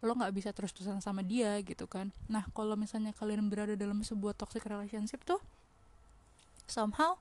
Lo 0.00 0.16
nggak 0.16 0.32
bisa 0.32 0.50
terus-terusan 0.56 1.04
sama 1.04 1.20
dia 1.20 1.60
gitu 1.60 1.84
kan. 1.84 2.14
Nah 2.32 2.48
kalau 2.56 2.78
misalnya 2.80 3.12
kalian 3.12 3.52
berada 3.52 3.76
dalam 3.76 4.00
sebuah 4.00 4.32
toxic 4.38 4.64
relationship 4.64 5.20
tuh 5.26 5.42
somehow 6.70 7.18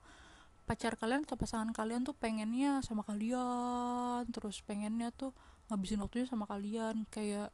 pacar 0.69 0.93
kalian 0.93 1.25
atau 1.25 1.33
pasangan 1.33 1.73
kalian 1.73 2.05
tuh 2.05 2.13
pengennya 2.13 2.85
sama 2.85 3.01
kalian 3.01 4.29
terus 4.29 4.61
pengennya 4.61 5.09
tuh 5.09 5.33
ngabisin 5.73 5.97
waktunya 6.05 6.29
sama 6.29 6.45
kalian 6.45 7.09
kayak 7.09 7.49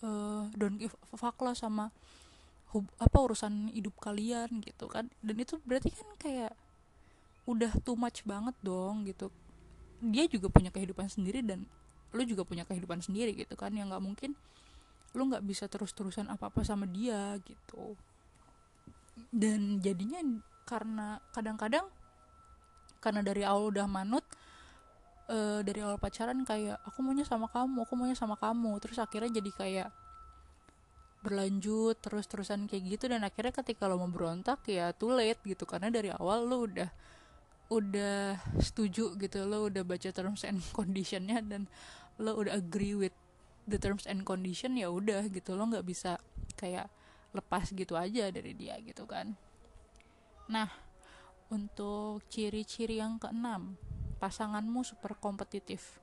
uh, 0.00 0.48
don't 0.56 0.80
give 0.80 0.96
a 1.12 1.16
fuck 1.20 1.36
lah 1.44 1.52
sama 1.52 1.92
hub, 2.74 2.84
apa 2.98 3.16
urusan 3.22 3.70
hidup 3.70 3.94
kalian 4.02 4.60
gitu 4.60 4.90
kan. 4.90 5.06
Dan 5.22 5.38
itu 5.38 5.62
berarti 5.62 5.94
kan 5.94 6.08
kayak 6.18 6.52
udah 7.46 7.72
too 7.86 7.94
much 7.94 8.26
banget 8.26 8.56
dong 8.60 9.06
gitu. 9.06 9.30
Dia 10.02 10.26
juga 10.26 10.50
punya 10.50 10.74
kehidupan 10.74 11.06
sendiri 11.06 11.40
dan 11.40 11.64
lu 12.10 12.22
juga 12.26 12.42
punya 12.42 12.66
kehidupan 12.66 13.00
sendiri 13.00 13.32
gitu 13.38 13.54
kan. 13.54 13.70
Yang 13.72 13.94
nggak 13.94 14.04
mungkin 14.04 14.30
lu 15.14 15.30
nggak 15.30 15.46
bisa 15.46 15.70
terus-terusan 15.70 16.26
apa-apa 16.26 16.66
sama 16.66 16.84
dia 16.90 17.38
gitu. 17.46 17.94
Dan 19.30 19.78
jadinya 19.78 20.18
karena 20.66 21.22
kadang-kadang 21.30 21.86
karena 23.04 23.20
dari 23.20 23.44
awal 23.44 23.68
udah 23.68 23.84
manut 23.84 24.24
uh, 25.28 25.60
dari 25.60 25.84
awal 25.84 26.00
pacaran 26.00 26.40
kayak 26.48 26.80
aku 26.88 27.04
maunya 27.04 27.28
sama 27.28 27.52
kamu 27.52 27.84
aku 27.84 27.92
maunya 27.92 28.16
sama 28.16 28.40
kamu. 28.40 28.80
Terus 28.80 28.96
akhirnya 28.96 29.40
jadi 29.40 29.50
kayak 29.52 29.88
berlanjut 31.24 31.96
terus-terusan 32.04 32.68
kayak 32.68 32.84
gitu 32.84 33.04
dan 33.08 33.24
akhirnya 33.24 33.56
ketika 33.64 33.88
lo 33.88 33.96
mau 33.96 34.12
berontak 34.12 34.60
ya 34.68 34.92
too 34.92 35.16
late 35.16 35.40
gitu 35.48 35.64
karena 35.64 35.88
dari 35.88 36.12
awal 36.12 36.44
lo 36.44 36.68
udah 36.68 36.90
udah 37.72 38.36
setuju 38.60 39.16
gitu 39.16 39.48
lo 39.48 39.72
udah 39.72 39.80
baca 39.88 40.12
terms 40.12 40.44
and 40.44 40.60
conditionnya 40.76 41.40
dan 41.40 41.64
lo 42.20 42.36
udah 42.36 42.60
agree 42.60 42.92
with 42.92 43.16
the 43.64 43.80
terms 43.80 44.04
and 44.04 44.28
condition 44.28 44.76
ya 44.76 44.92
udah 44.92 45.24
gitu 45.32 45.56
lo 45.56 45.64
nggak 45.64 45.88
bisa 45.88 46.20
kayak 46.60 46.92
lepas 47.32 47.72
gitu 47.72 47.96
aja 47.96 48.28
dari 48.28 48.52
dia 48.52 48.76
gitu 48.84 49.08
kan. 49.08 49.32
Nah 50.52 50.68
untuk 51.52 52.24
ciri-ciri 52.32 53.00
yang 53.02 53.20
keenam 53.20 53.76
pasanganmu 54.22 54.80
super 54.86 55.16
kompetitif 55.18 56.00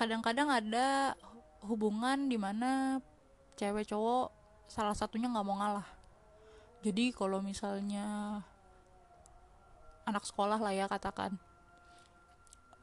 kadang-kadang 0.00 0.48
ada 0.48 1.12
hubungan 1.68 2.28
di 2.28 2.40
mana 2.40 3.00
cewek 3.60 3.92
cowok 3.92 4.32
salah 4.64 4.96
satunya 4.96 5.28
nggak 5.28 5.44
mau 5.44 5.60
ngalah. 5.60 5.84
Jadi 6.80 7.12
kalau 7.12 7.44
misalnya 7.44 8.40
anak 10.08 10.24
sekolah 10.24 10.56
lah 10.56 10.72
ya 10.72 10.88
katakan 10.88 11.36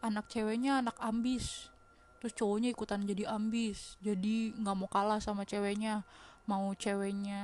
anak 0.06 0.30
ceweknya 0.30 0.86
anak 0.86 0.94
ambis 1.02 1.74
terus 2.22 2.38
cowoknya 2.38 2.70
ikutan 2.70 3.02
jadi 3.02 3.34
ambis 3.34 3.98
jadi 4.00 4.54
nggak 4.54 4.78
mau 4.78 4.86
kalah 4.86 5.18
sama 5.18 5.42
ceweknya 5.44 6.06
mau 6.46 6.70
ceweknya 6.78 7.44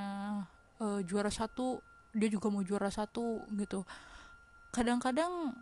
uh, 0.77 1.01
juara 1.01 1.33
satu 1.33 1.81
dia 2.13 2.29
juga 2.29 2.47
mau 2.53 2.61
juara 2.61 2.93
satu 2.93 3.43
gitu. 3.57 3.83
Kadang-kadang 4.73 5.53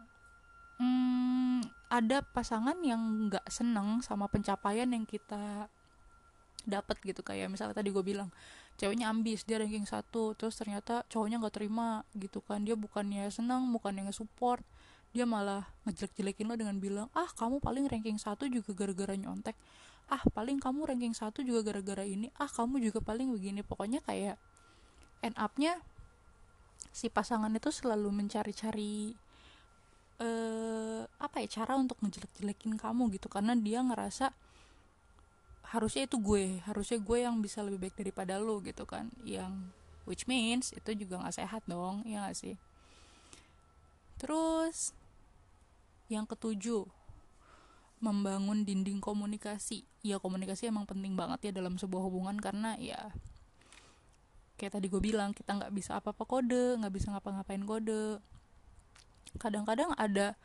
hmm, 0.80 1.68
ada 1.92 2.24
pasangan 2.24 2.76
yang 2.84 3.32
nggak 3.32 3.48
seneng 3.48 4.00
sama 4.04 4.28
pencapaian 4.28 4.88
yang 4.88 5.08
kita 5.08 5.72
dapat 6.68 7.00
gitu. 7.04 7.24
Kayak 7.24 7.52
misalnya 7.52 7.76
tadi 7.76 7.90
gue 7.90 8.04
bilang 8.04 8.30
ceweknya 8.80 9.12
ambis 9.12 9.44
dia 9.44 9.60
ranking 9.60 9.88
satu 9.88 10.34
terus 10.36 10.56
ternyata 10.56 11.04
cowoknya 11.12 11.42
nggak 11.42 11.56
terima 11.56 12.04
gitu 12.16 12.44
kan. 12.44 12.64
Dia 12.64 12.76
bukannya 12.76 13.32
senang 13.32 13.72
bukannya 13.72 14.12
nge-support 14.12 14.64
dia 15.12 15.28
malah 15.28 15.68
ngejelek-jelekin 15.84 16.48
lo 16.48 16.56
dengan 16.56 16.80
bilang 16.80 17.08
ah 17.12 17.28
kamu 17.28 17.60
paling 17.60 17.84
ranking 17.92 18.16
satu 18.16 18.48
juga 18.48 18.72
gara-gara 18.72 19.12
nyontek. 19.16 19.56
Ah 20.08 20.24
paling 20.32 20.60
kamu 20.60 20.88
ranking 20.88 21.16
satu 21.16 21.44
juga 21.44 21.72
gara-gara 21.72 22.08
ini. 22.08 22.32
Ah 22.40 22.48
kamu 22.48 22.80
juga 22.80 23.04
paling 23.04 23.28
begini. 23.32 23.64
Pokoknya 23.64 24.00
kayak 24.04 24.40
end 25.20 25.36
upnya 25.36 25.84
si 26.92 27.08
pasangan 27.08 27.52
itu 27.56 27.72
selalu 27.72 28.12
mencari-cari 28.12 29.16
uh, 30.20 31.04
apa 31.18 31.42
ya 31.44 31.64
cara 31.64 31.80
untuk 31.80 31.98
ngejelek-jelekin 32.04 32.76
kamu 32.78 33.12
gitu. 33.16 33.32
Karena 33.32 33.56
dia 33.58 33.82
ngerasa 33.82 34.36
harusnya 35.72 36.04
itu 36.04 36.20
gue 36.20 36.60
harusnya 36.68 37.00
gue 37.00 37.18
yang 37.24 37.40
bisa 37.40 37.64
lebih 37.64 37.88
baik 37.88 37.96
daripada 37.96 38.38
lo 38.38 38.60
gitu 38.62 38.84
kan. 38.84 39.10
Yang 39.24 39.72
which 40.04 40.28
means 40.28 40.76
itu 40.76 40.92
juga 40.94 41.24
nggak 41.24 41.36
sehat 41.36 41.64
dong 41.66 42.04
ya 42.04 42.28
gak 42.28 42.38
sih? 42.38 42.56
Terus 44.20 44.94
yang 46.12 46.28
ketujuh 46.28 46.86
membangun 48.02 48.68
dinding 48.68 49.00
komunikasi. 49.00 49.88
Ya 50.02 50.18
komunikasi 50.18 50.68
emang 50.68 50.90
penting 50.90 51.16
banget 51.16 51.50
ya 51.50 51.52
dalam 51.56 51.78
sebuah 51.78 52.04
hubungan 52.10 52.36
karena 52.42 52.76
ya 52.82 53.14
kayak 54.62 54.78
tadi 54.78 54.94
gue 54.94 55.02
bilang 55.02 55.34
kita 55.34 55.58
nggak 55.58 55.74
bisa 55.74 55.98
apa 55.98 56.14
apa 56.14 56.22
kode 56.22 56.78
nggak 56.78 56.94
bisa 56.94 57.10
ngapa-ngapain 57.10 57.66
kode. 57.66 58.22
Kadang-kadang 59.42 59.98
ada 59.98 60.38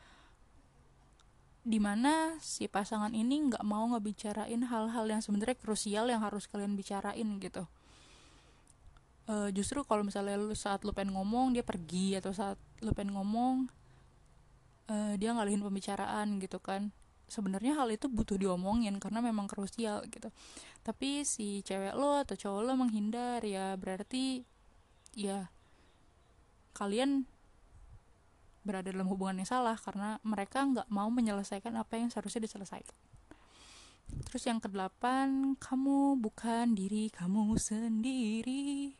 di 1.61 1.77
mana 1.77 2.33
si 2.41 2.65
pasangan 2.65 3.13
ini 3.13 3.53
nggak 3.53 3.61
mau 3.61 3.85
ngebicarain 3.93 4.65
hal-hal 4.65 5.05
yang 5.05 5.21
sebenarnya 5.21 5.53
krusial 5.61 6.09
yang 6.09 6.25
harus 6.25 6.49
kalian 6.49 6.73
bicarain 6.73 7.37
gitu. 7.37 7.69
Uh, 9.29 9.53
justru 9.53 9.85
kalau 9.85 10.01
misalnya 10.01 10.39
lu 10.39 10.57
saat 10.57 10.81
lu 10.81 10.95
pengen 10.95 11.13
ngomong 11.13 11.53
dia 11.53 11.61
pergi 11.61 12.17
atau 12.17 12.33
saat 12.33 12.57
lu 12.81 12.95
pengen 12.97 13.13
ngomong 13.13 13.69
uh, 14.87 15.13
dia 15.19 15.35
ngalihin 15.35 15.61
pembicaraan 15.61 16.39
gitu 16.39 16.57
kan 16.63 16.95
sebenarnya 17.27 17.75
hal 17.75 17.91
itu 17.91 18.07
butuh 18.07 18.39
diomongin 18.39 18.99
karena 19.03 19.19
memang 19.19 19.51
krusial 19.51 20.07
gitu 20.07 20.31
tapi 20.81 21.27
si 21.27 21.59
cewek 21.67 21.93
lo 21.95 22.23
atau 22.23 22.39
cowok 22.39 22.61
lo 22.63 22.73
menghindar 22.79 23.43
ya 23.43 23.75
berarti 23.75 24.47
ya 25.11 25.51
kalian 26.77 27.27
berada 28.67 28.91
dalam 28.91 29.07
hubungan 29.07 29.39
yang 29.39 29.47
salah 29.47 29.79
karena 29.79 30.19
mereka 30.27 30.67
nggak 30.67 30.91
mau 30.91 31.07
menyelesaikan 31.07 31.71
apa 31.79 31.95
yang 31.95 32.11
seharusnya 32.11 32.43
diselesaikan. 32.43 32.99
Terus 34.27 34.43
yang 34.43 34.59
kedelapan, 34.59 35.55
kamu 35.55 36.19
bukan 36.19 36.75
diri 36.75 37.07
kamu 37.07 37.55
sendiri. 37.55 38.91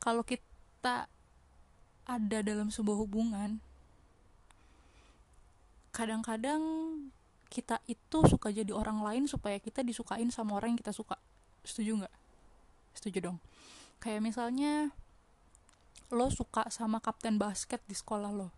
Kalau 0.00 0.24
kita 0.24 1.06
ada 2.08 2.38
dalam 2.40 2.72
sebuah 2.72 2.98
hubungan, 3.04 3.60
kadang-kadang 5.92 6.62
kita 7.52 7.84
itu 7.84 8.24
suka 8.24 8.48
jadi 8.48 8.72
orang 8.72 9.04
lain 9.04 9.24
supaya 9.28 9.60
kita 9.60 9.84
disukain 9.84 10.32
sama 10.32 10.56
orang 10.56 10.74
yang 10.74 10.80
kita 10.80 10.96
suka. 10.96 11.20
Setuju 11.62 12.00
nggak? 12.02 12.14
Setuju 12.96 13.18
dong. 13.20 13.38
Kayak 14.00 14.24
misalnya 14.24 14.90
lo 16.12 16.28
suka 16.28 16.68
sama 16.68 17.00
kapten 17.00 17.40
basket 17.40 17.80
di 17.88 17.96
sekolah 17.96 18.28
lo 18.28 18.52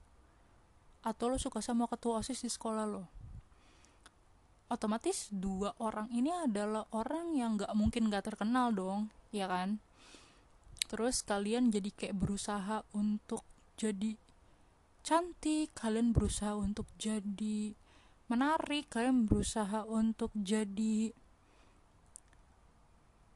atau 1.07 1.31
lo 1.31 1.38
suka 1.38 1.62
sama 1.62 1.87
ketua 1.87 2.18
osis 2.18 2.42
di 2.42 2.51
sekolah 2.51 2.83
lo 2.83 3.07
otomatis 4.66 5.31
dua 5.31 5.70
orang 5.79 6.11
ini 6.11 6.35
adalah 6.35 6.83
orang 6.90 7.38
yang 7.38 7.55
nggak 7.55 7.70
mungkin 7.79 8.11
nggak 8.11 8.27
terkenal 8.27 8.75
dong 8.75 9.07
ya 9.31 9.47
kan 9.47 9.79
terus 10.90 11.23
kalian 11.23 11.70
jadi 11.70 11.94
kayak 11.94 12.18
berusaha 12.18 12.83
untuk 12.90 13.47
jadi 13.79 14.18
cantik 15.04 15.76
kalian 15.76 16.16
berusaha 16.16 16.56
untuk 16.56 16.88
jadi 16.96 17.76
menarik 18.32 18.88
kalian 18.88 19.28
berusaha 19.28 19.84
untuk 19.84 20.32
jadi 20.32 21.12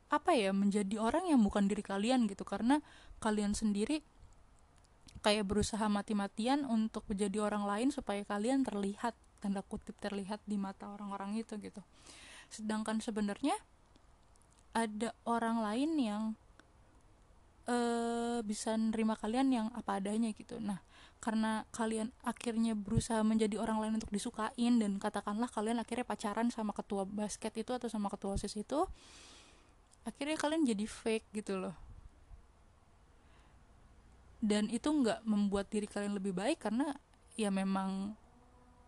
apa 0.09 0.33
ya 0.33 0.57
menjadi 0.57 0.97
orang 0.97 1.29
yang 1.29 1.45
bukan 1.45 1.69
diri 1.69 1.85
kalian 1.85 2.25
gitu. 2.25 2.49
Karena 2.49 2.81
kalian 3.21 3.53
sendiri 3.53 4.01
kayak 5.21 5.45
berusaha 5.45 5.85
mati-matian 5.93 6.65
untuk 6.65 7.05
menjadi 7.05 7.45
orang 7.45 7.69
lain 7.69 7.89
supaya 7.93 8.25
kalian 8.25 8.65
terlihat 8.65 9.13
tanda 9.45 9.61
kutip 9.61 9.95
terlihat 10.01 10.41
di 10.49 10.57
mata 10.57 10.89
orang-orang 10.89 11.37
itu 11.37 11.61
gitu. 11.61 11.85
Sedangkan 12.49 13.05
sebenarnya 13.05 13.55
ada 14.73 15.13
orang 15.29 15.61
lain 15.61 15.91
yang 16.01 16.23
uh, 17.69 18.41
bisa 18.41 18.73
nerima 18.81 19.21
kalian 19.21 19.53
yang 19.53 19.67
apa 19.77 20.01
adanya 20.01 20.33
gitu. 20.33 20.57
Nah 20.57 20.81
karena 21.19 21.67
kalian 21.75 22.15
akhirnya 22.23 22.79
berusaha 22.79 23.21
menjadi 23.27 23.59
orang 23.59 23.83
lain 23.83 23.99
untuk 23.99 24.15
disukain 24.15 24.79
dan 24.79 25.03
katakanlah 25.03 25.51
kalian 25.51 25.83
akhirnya 25.83 26.07
pacaran 26.07 26.55
sama 26.55 26.71
ketua 26.71 27.03
basket 27.03 27.51
itu 27.59 27.75
atau 27.75 27.91
sama 27.91 28.07
ketua 28.07 28.39
osis 28.39 28.55
itu 28.55 28.87
akhirnya 30.07 30.39
kalian 30.39 30.63
jadi 30.65 30.87
fake 30.87 31.27
gitu 31.35 31.59
loh. 31.59 31.75
Dan 34.39 34.71
itu 34.71 34.87
nggak 34.87 35.27
membuat 35.27 35.67
diri 35.67 35.91
kalian 35.91 36.15
lebih 36.15 36.31
baik 36.31 36.63
karena 36.63 36.95
ya 37.35 37.51
memang 37.51 38.15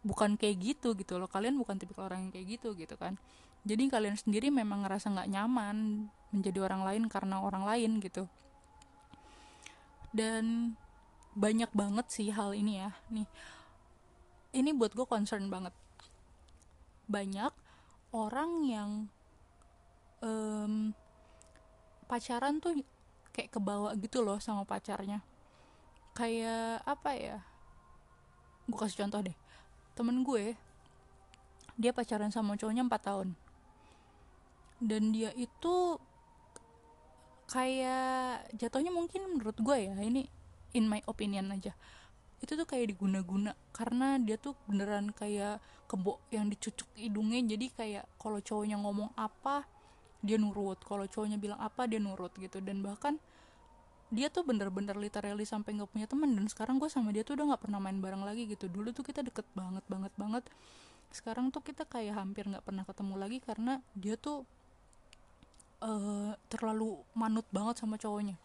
bukan 0.06 0.38
kayak 0.38 0.56
gitu 0.62 0.94
gitu 0.94 1.18
loh. 1.18 1.26
Kalian 1.26 1.58
bukan 1.58 1.76
tipe 1.76 1.98
orang 1.98 2.30
yang 2.30 2.32
kayak 2.32 2.46
gitu 2.56 2.78
gitu 2.78 2.94
kan. 2.94 3.18
Jadi 3.66 3.90
kalian 3.90 4.16
sendiri 4.16 4.48
memang 4.48 4.86
ngerasa 4.86 5.12
nggak 5.12 5.28
nyaman 5.28 6.08
menjadi 6.30 6.58
orang 6.64 6.86
lain 6.86 7.02
karena 7.10 7.42
orang 7.42 7.66
lain 7.66 7.98
gitu. 7.98 8.30
Dan 10.14 10.74
banyak 11.34 11.70
banget 11.70 12.06
sih 12.10 12.28
hal 12.34 12.54
ini 12.54 12.82
ya. 12.82 12.90
Nih 13.10 13.26
ini 14.50 14.74
buat 14.74 14.94
gue 14.94 15.06
concern 15.06 15.46
banget. 15.46 15.74
Banyak 17.06 17.52
orang 18.10 18.50
yang 18.66 18.90
um, 20.22 20.94
pacaran 22.10 22.58
tuh 22.58 22.82
kayak 23.30 23.54
kebawa 23.54 23.94
gitu 23.98 24.22
loh 24.22 24.42
sama 24.42 24.66
pacarnya. 24.66 25.22
Kayak 26.14 26.82
apa 26.82 27.10
ya? 27.14 27.38
Gue 28.66 28.78
kasih 28.78 29.06
contoh 29.06 29.22
deh. 29.22 29.36
Temen 29.94 30.26
gue 30.26 30.58
dia 31.80 31.96
pacaran 31.96 32.28
sama 32.34 32.58
cowoknya 32.58 32.84
4 32.84 33.08
tahun. 33.08 33.28
Dan 34.80 35.14
dia 35.14 35.30
itu 35.38 35.96
kayak 37.50 38.46
jatuhnya 38.54 38.94
mungkin 38.94 39.26
menurut 39.26 39.58
gue 39.58 39.78
ya 39.90 39.94
ini 39.98 40.30
in 40.72 40.86
my 40.86 41.02
opinion 41.06 41.50
aja. 41.50 41.74
Itu 42.40 42.56
tuh 42.56 42.64
kayak 42.64 42.96
diguna-guna 42.96 43.52
karena 43.76 44.16
dia 44.16 44.40
tuh 44.40 44.56
beneran 44.64 45.12
kayak 45.12 45.60
kebo 45.84 46.22
yang 46.32 46.48
dicucuk 46.48 46.88
hidungnya. 46.96 47.44
Jadi 47.44 47.66
kayak 47.74 48.04
kalau 48.16 48.40
cowoknya 48.40 48.80
ngomong 48.80 49.12
apa 49.18 49.68
dia 50.24 50.40
nurut. 50.40 50.80
Kalau 50.80 51.04
cowoknya 51.04 51.36
bilang 51.36 51.60
apa 51.60 51.84
dia 51.84 52.00
nurut 52.00 52.32
gitu. 52.40 52.58
Dan 52.64 52.80
bahkan 52.80 53.20
dia 54.10 54.26
tuh 54.32 54.42
bener-bener 54.42 54.96
literally 54.96 55.44
sampai 55.44 55.76
nggak 55.76 55.90
punya 55.92 56.06
teman. 56.08 56.32
Dan 56.32 56.48
sekarang 56.48 56.80
gue 56.80 56.88
sama 56.88 57.12
dia 57.12 57.22
tuh 57.26 57.36
udah 57.36 57.54
nggak 57.54 57.62
pernah 57.68 57.78
main 57.82 58.00
bareng 58.00 58.24
lagi 58.24 58.48
gitu. 58.48 58.72
Dulu 58.72 58.96
tuh 58.96 59.04
kita 59.04 59.20
deket 59.20 59.44
banget 59.52 59.84
banget 59.90 60.12
banget. 60.16 60.44
Sekarang 61.12 61.52
tuh 61.52 61.60
kita 61.60 61.84
kayak 61.84 62.16
hampir 62.16 62.48
nggak 62.48 62.64
pernah 62.64 62.88
ketemu 62.88 63.14
lagi 63.20 63.38
karena 63.44 63.84
dia 63.92 64.16
tuh 64.16 64.48
uh, 65.84 66.32
terlalu 66.48 67.00
manut 67.12 67.44
banget 67.52 67.82
sama 67.82 68.00
cowoknya 68.00 68.38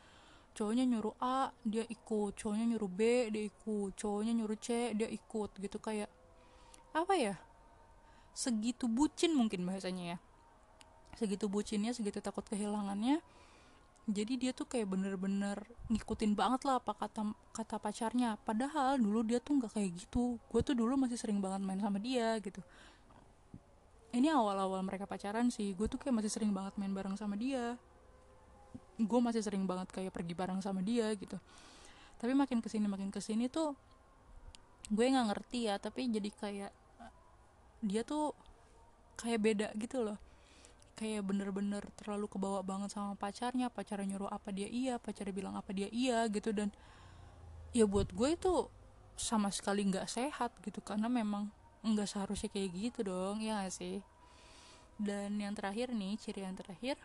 cowoknya 0.56 0.88
nyuruh 0.88 1.14
A 1.20 1.52
dia 1.68 1.84
ikut. 1.86 2.34
Cowoknya 2.40 2.66
nyuruh 2.74 2.90
B 2.90 3.30
dia 3.30 3.44
ikut. 3.44 3.92
Cowoknya 4.00 4.34
nyuruh 4.34 4.58
C 4.58 4.96
dia 4.96 5.12
ikut 5.12 5.52
gitu. 5.60 5.78
Kayak 5.84 6.08
apa 6.96 7.14
ya? 7.20 7.36
Segitu 8.32 8.88
bucin 8.88 9.36
mungkin 9.36 9.68
bahasanya 9.68 10.16
ya. 10.16 10.18
Segitu 11.20 11.52
bucinnya 11.52 11.92
segitu 11.92 12.24
takut 12.24 12.48
kehilangannya. 12.48 13.20
Jadi 14.06 14.38
dia 14.38 14.52
tuh 14.54 14.70
kayak 14.70 14.86
bener-bener 14.86 15.58
ngikutin 15.90 16.38
banget 16.38 16.62
lah 16.64 16.80
apa 16.80 16.96
kata 16.96 17.36
kata 17.52 17.76
pacarnya. 17.78 18.40
Padahal 18.48 18.96
dulu 18.96 19.28
dia 19.28 19.44
tuh 19.44 19.60
nggak 19.60 19.76
kayak 19.76 19.92
gitu. 20.00 20.40
Gue 20.48 20.62
tuh 20.64 20.76
dulu 20.78 20.96
masih 20.96 21.20
sering 21.20 21.44
banget 21.44 21.62
main 21.68 21.82
sama 21.84 22.00
dia 22.00 22.40
gitu. 22.40 22.64
Ini 24.16 24.32
awal-awal 24.32 24.80
mereka 24.88 25.04
pacaran 25.04 25.52
sih. 25.52 25.76
Gue 25.76 25.92
tuh 25.92 26.00
kayak 26.00 26.24
masih 26.24 26.32
sering 26.32 26.56
banget 26.56 26.80
main 26.80 26.96
bareng 26.96 27.20
sama 27.20 27.36
dia 27.36 27.76
gue 28.96 29.20
masih 29.20 29.44
sering 29.44 29.68
banget 29.68 29.92
kayak 29.92 30.12
pergi 30.16 30.34
bareng 30.34 30.64
sama 30.64 30.80
dia 30.80 31.12
gitu. 31.16 31.36
Tapi 32.16 32.32
makin 32.32 32.64
ke 32.64 32.72
sini 32.72 32.88
makin 32.88 33.12
ke 33.12 33.20
sini 33.20 33.52
tuh 33.52 33.76
gue 34.88 35.06
nggak 35.06 35.34
ngerti 35.34 35.68
ya 35.68 35.82
tapi 35.82 36.08
jadi 36.08 36.30
kayak 36.30 36.72
dia 37.84 38.02
tuh 38.08 38.32
kayak 39.20 39.40
beda 39.44 39.68
gitu 39.76 40.04
loh. 40.06 40.20
Kayak 40.96 41.28
bener-bener 41.28 41.84
terlalu 42.00 42.32
kebawa 42.32 42.64
banget 42.64 42.96
sama 42.96 43.20
pacarnya 43.20 43.68
pacarnya 43.68 44.16
nyuruh 44.16 44.32
apa 44.32 44.48
dia 44.56 44.72
iya 44.72 44.96
pacarnya 44.96 45.36
bilang 45.36 45.60
apa 45.60 45.76
dia 45.76 45.92
iya 45.92 46.24
gitu. 46.32 46.56
Dan 46.56 46.72
ya 47.76 47.84
buat 47.84 48.16
gue 48.16 48.30
itu 48.32 48.72
sama 49.20 49.52
sekali 49.52 49.84
nggak 49.88 50.08
sehat 50.08 50.56
gitu 50.64 50.80
karena 50.80 51.12
memang 51.12 51.52
nggak 51.84 52.08
seharusnya 52.08 52.52
kayak 52.52 52.72
gitu 52.74 53.12
dong 53.12 53.44
ya 53.44 53.60
gak 53.68 53.76
sih? 53.76 54.00
Dan 54.96 55.36
yang 55.36 55.52
terakhir 55.52 55.92
nih 55.92 56.16
ciri 56.16 56.48
yang 56.48 56.56
terakhir 56.56 56.96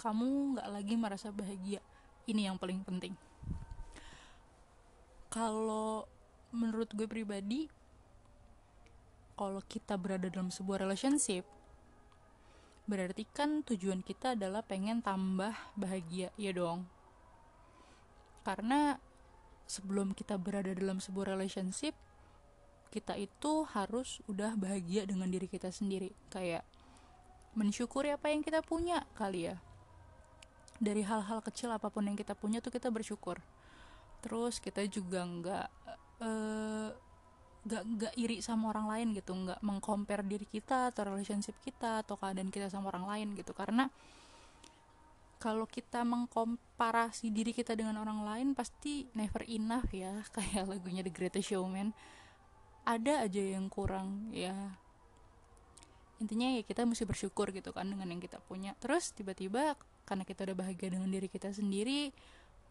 kamu 0.00 0.56
nggak 0.56 0.68
lagi 0.72 0.94
merasa 0.96 1.28
bahagia. 1.28 1.84
Ini 2.24 2.48
yang 2.48 2.56
paling 2.56 2.80
penting. 2.80 3.12
Kalau 5.28 6.08
menurut 6.56 6.88
gue 6.96 7.04
pribadi 7.04 7.68
kalau 9.36 9.60
kita 9.68 10.00
berada 10.00 10.26
dalam 10.26 10.48
sebuah 10.48 10.82
relationship 10.82 11.44
berarti 12.90 13.22
kan 13.30 13.62
tujuan 13.62 14.02
kita 14.02 14.34
adalah 14.34 14.66
pengen 14.66 15.04
tambah 15.04 15.52
bahagia 15.76 16.32
ya 16.40 16.50
dong. 16.50 16.88
Karena 18.42 18.96
sebelum 19.68 20.16
kita 20.16 20.40
berada 20.40 20.72
dalam 20.72 20.98
sebuah 20.98 21.36
relationship 21.36 21.94
kita 22.90 23.14
itu 23.14 23.68
harus 23.70 24.18
udah 24.26 24.58
bahagia 24.58 25.06
dengan 25.06 25.30
diri 25.30 25.46
kita 25.46 25.70
sendiri. 25.70 26.10
Kayak 26.32 26.66
mensyukuri 27.54 28.10
apa 28.10 28.32
yang 28.32 28.42
kita 28.42 28.64
punya 28.64 29.06
kali 29.14 29.52
ya 29.52 29.60
dari 30.80 31.04
hal-hal 31.04 31.44
kecil 31.44 31.68
apa 31.76 31.92
pun 31.92 32.08
yang 32.08 32.16
kita 32.16 32.32
punya 32.32 32.64
tuh 32.64 32.72
kita 32.72 32.88
bersyukur. 32.88 33.36
Terus 34.24 34.56
kita 34.58 34.80
juga 34.88 35.28
nggak 35.28 35.66
uh, 36.24 36.88
nggak 37.60 37.82
nggak 37.84 38.14
iri 38.16 38.40
sama 38.40 38.72
orang 38.72 38.88
lain 38.88 39.08
gitu 39.12 39.36
nggak 39.36 39.60
mengcompare 39.60 40.24
diri 40.24 40.48
kita 40.48 40.88
atau 40.88 41.12
relationship 41.12 41.52
kita 41.60 42.00
atau 42.00 42.16
keadaan 42.16 42.48
kita 42.48 42.72
sama 42.72 42.88
orang 42.88 43.04
lain 43.04 43.28
gitu. 43.36 43.52
Karena 43.52 43.92
kalau 45.40 45.64
kita 45.68 46.04
mengkomparasi 46.04 47.32
diri 47.32 47.52
kita 47.56 47.76
dengan 47.76 48.00
orang 48.00 48.24
lain 48.24 48.48
pasti 48.56 49.08
never 49.12 49.44
enough 49.48 49.88
ya. 49.92 50.24
Kayak 50.36 50.64
lagunya 50.68 51.04
The 51.04 51.12
Greatest 51.12 51.52
Showman. 51.52 51.92
Ada 52.88 53.28
aja 53.28 53.42
yang 53.44 53.68
kurang 53.68 54.32
ya. 54.32 54.56
Intinya 56.20 56.52
ya 56.52 56.64
kita 56.64 56.84
mesti 56.84 57.04
bersyukur 57.08 57.52
gitu 57.52 57.72
kan 57.72 57.88
dengan 57.88 58.08
yang 58.12 58.20
kita 58.20 58.40
punya. 58.44 58.76
Terus 58.80 59.12
tiba-tiba 59.16 59.76
karena 60.10 60.26
kita 60.26 60.42
udah 60.50 60.66
bahagia 60.66 60.90
dengan 60.90 61.06
diri 61.06 61.30
kita 61.30 61.54
sendiri 61.54 62.10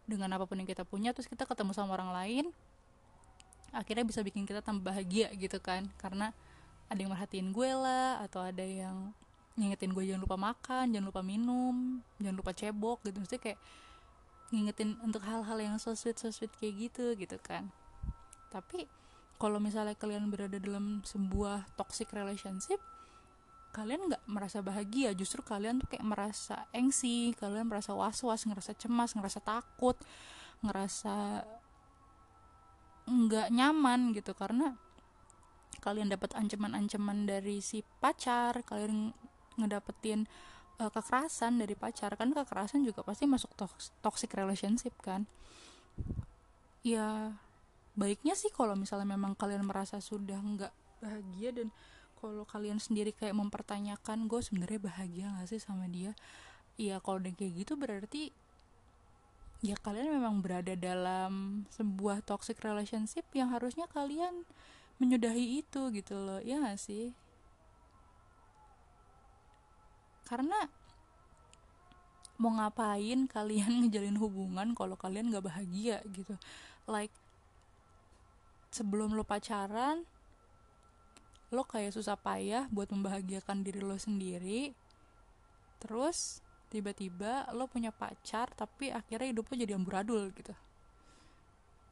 dengan 0.04 0.36
apa 0.36 0.44
pun 0.44 0.60
yang 0.60 0.68
kita 0.68 0.84
punya 0.84 1.16
terus 1.16 1.24
kita 1.24 1.48
ketemu 1.48 1.72
sama 1.72 1.96
orang 1.96 2.12
lain 2.12 2.46
akhirnya 3.70 4.02
bisa 4.02 4.20
bikin 4.20 4.46
kita 4.46 4.60
tambah 4.62 4.90
bahagia 4.90 5.30
gitu 5.38 5.58
kan. 5.62 5.86
Karena 5.98 6.34
ada 6.90 6.98
yang 6.98 7.10
merhatiin 7.14 7.54
gue 7.54 7.70
lah 7.70 8.22
atau 8.22 8.42
ada 8.42 8.66
yang 8.66 9.14
ngingetin 9.58 9.92
gue 9.92 10.04
jangan 10.06 10.22
lupa 10.24 10.38
makan 10.40 10.94
jangan 10.94 11.06
lupa 11.10 11.22
minum 11.22 12.00
jangan 12.18 12.36
lupa 12.38 12.52
cebok 12.54 12.98
gitu. 13.06 13.18
Mesti 13.22 13.36
kayak 13.38 13.58
ngingetin 14.50 14.98
untuk 15.06 15.22
hal-hal 15.22 15.58
yang 15.62 15.78
so 15.78 15.94
sweet 15.94 16.18
so 16.18 16.34
sweet 16.34 16.50
kayak 16.58 16.90
gitu 16.90 17.14
gitu 17.14 17.38
kan. 17.38 17.70
Tapi 18.50 18.90
kalau 19.38 19.62
misalnya 19.62 19.94
kalian 19.94 20.28
berada 20.28 20.58
dalam 20.58 21.00
sebuah 21.06 21.70
toxic 21.78 22.10
relationship 22.10 22.82
kalian 23.70 24.10
nggak 24.10 24.26
merasa 24.26 24.58
bahagia 24.66 25.14
justru 25.14 25.46
kalian 25.46 25.78
tuh 25.78 25.94
kayak 25.94 26.02
merasa 26.02 26.66
engsi 26.74 27.30
kalian 27.38 27.70
merasa 27.70 27.94
was 27.94 28.18
was 28.26 28.42
ngerasa 28.42 28.74
cemas 28.74 29.14
ngerasa 29.14 29.38
takut 29.38 29.94
ngerasa 30.60 31.46
nggak 33.10 33.48
nyaman 33.50 34.14
gitu. 34.14 34.32
Karena 34.36 34.76
kalian 35.80 36.12
dapat 36.12 36.36
ancaman-ancaman 36.36 37.24
dari 37.26 37.58
si 37.64 37.82
pacar 38.02 38.62
kalian 38.62 39.10
ngedapetin 39.58 40.28
uh, 40.78 40.90
kekerasan 40.92 41.58
dari 41.60 41.74
pacar 41.74 42.14
kan 42.14 42.30
kekerasan 42.30 42.84
juga 42.84 43.02
pasti 43.02 43.26
masuk 43.26 43.50
toxic 44.04 44.30
relationship 44.36 44.94
kan. 45.02 45.26
Ya 46.86 47.34
baiknya 47.98 48.38
sih 48.38 48.48
kalau 48.54 48.78
misalnya 48.78 49.12
memang 49.12 49.34
kalian 49.36 49.66
merasa 49.66 49.98
sudah 49.98 50.38
nggak 50.38 50.72
bahagia 51.00 51.50
dan 51.52 51.68
kalau 52.20 52.44
kalian 52.44 52.76
sendiri 52.76 53.16
kayak 53.16 53.32
mempertanyakan 53.32 54.28
gue 54.28 54.44
sebenarnya 54.44 54.80
bahagia 54.80 55.26
gak 55.40 55.48
sih 55.48 55.58
sama 55.58 55.88
dia? 55.88 56.12
Ya 56.76 57.00
kalau 57.00 57.18
udah 57.18 57.32
kayak 57.32 57.64
gitu 57.64 57.80
berarti 57.80 58.30
ya 59.60 59.76
kalian 59.76 60.20
memang 60.20 60.40
berada 60.40 60.72
dalam 60.76 61.64
sebuah 61.72 62.24
toxic 62.24 62.60
relationship 62.64 63.24
yang 63.36 63.52
harusnya 63.52 63.84
kalian 63.88 64.48
menyudahi 65.00 65.64
itu 65.64 65.88
gitu 65.96 66.14
loh 66.20 66.40
ya 66.44 66.60
gak 66.60 66.76
sih? 66.76 67.16
Karena 70.28 70.68
mau 72.36 72.52
ngapain 72.56 73.28
kalian 73.28 73.72
ngejalin 73.84 74.20
hubungan 74.20 74.76
kalau 74.76 75.00
kalian 75.00 75.32
gak 75.32 75.48
bahagia 75.48 76.04
gitu? 76.12 76.36
Like 76.84 77.12
sebelum 78.70 79.16
lo 79.18 79.26
pacaran 79.26 80.06
lo 81.50 81.66
kayak 81.66 81.90
susah 81.90 82.14
payah 82.14 82.70
buat 82.70 82.94
membahagiakan 82.94 83.66
diri 83.66 83.82
lo 83.82 83.98
sendiri. 83.98 84.70
Terus 85.82 86.46
tiba-tiba 86.70 87.50
lo 87.50 87.66
punya 87.66 87.90
pacar 87.90 88.54
tapi 88.54 88.94
akhirnya 88.94 89.34
hidup 89.34 89.50
lo 89.50 89.54
jadi 89.58 89.74
amburadul 89.74 90.30
gitu. 90.30 90.54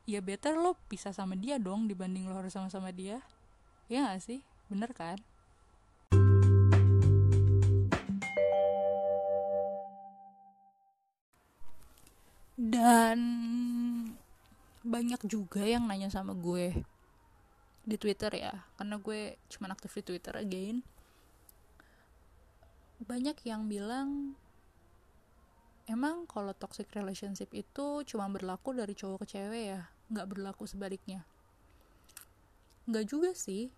Ya 0.07 0.23
better 0.23 0.55
lo 0.55 0.79
pisah 0.87 1.11
sama 1.11 1.35
dia 1.35 1.59
dong 1.59 1.91
dibanding 1.91 2.31
lo 2.31 2.39
harus 2.39 2.55
sama-sama 2.55 2.95
dia. 2.95 3.19
Ya 3.91 4.07
gak 4.07 4.23
sih? 4.23 4.47
Bener 4.71 4.95
kan? 4.95 5.19
Dan 12.59 13.19
banyak 14.87 15.23
juga 15.27 15.67
yang 15.67 15.91
nanya 15.91 16.11
sama 16.11 16.35
gue 16.35 16.75
di 17.89 17.97
Twitter 17.97 18.29
ya 18.37 18.53
karena 18.77 19.01
gue 19.01 19.41
cuma 19.49 19.73
aktif 19.73 19.97
di 19.97 20.03
Twitter 20.05 20.37
again. 20.37 20.85
Banyak 23.01 23.41
yang 23.49 23.65
bilang 23.65 24.37
emang 25.89 26.29
kalau 26.29 26.53
toxic 26.53 26.93
relationship 26.93 27.49
itu 27.57 28.05
cuma 28.05 28.29
berlaku 28.29 28.77
dari 28.77 28.93
cowok 28.93 29.25
ke 29.25 29.27
cewek 29.33 29.65
ya? 29.73 29.89
Nggak 30.13 30.29
berlaku 30.29 30.69
sebaliknya? 30.69 31.25
Nggak 32.85 33.09
juga 33.09 33.33
sih. 33.33 33.73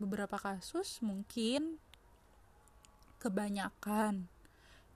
Beberapa 0.00 0.40
kasus 0.40 1.04
mungkin 1.04 1.76
kebanyakan 3.18 4.30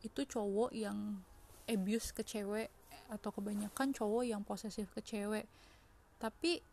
itu 0.00 0.24
cowok 0.24 0.72
yang 0.72 1.20
abuse 1.66 2.14
ke 2.14 2.22
cewek 2.24 2.70
atau 3.12 3.28
kebanyakan 3.28 3.92
cowok 3.92 4.24
yang 4.24 4.40
posesif 4.46 4.88
ke 4.94 5.04
cewek. 5.04 5.44
Tapi 6.22 6.71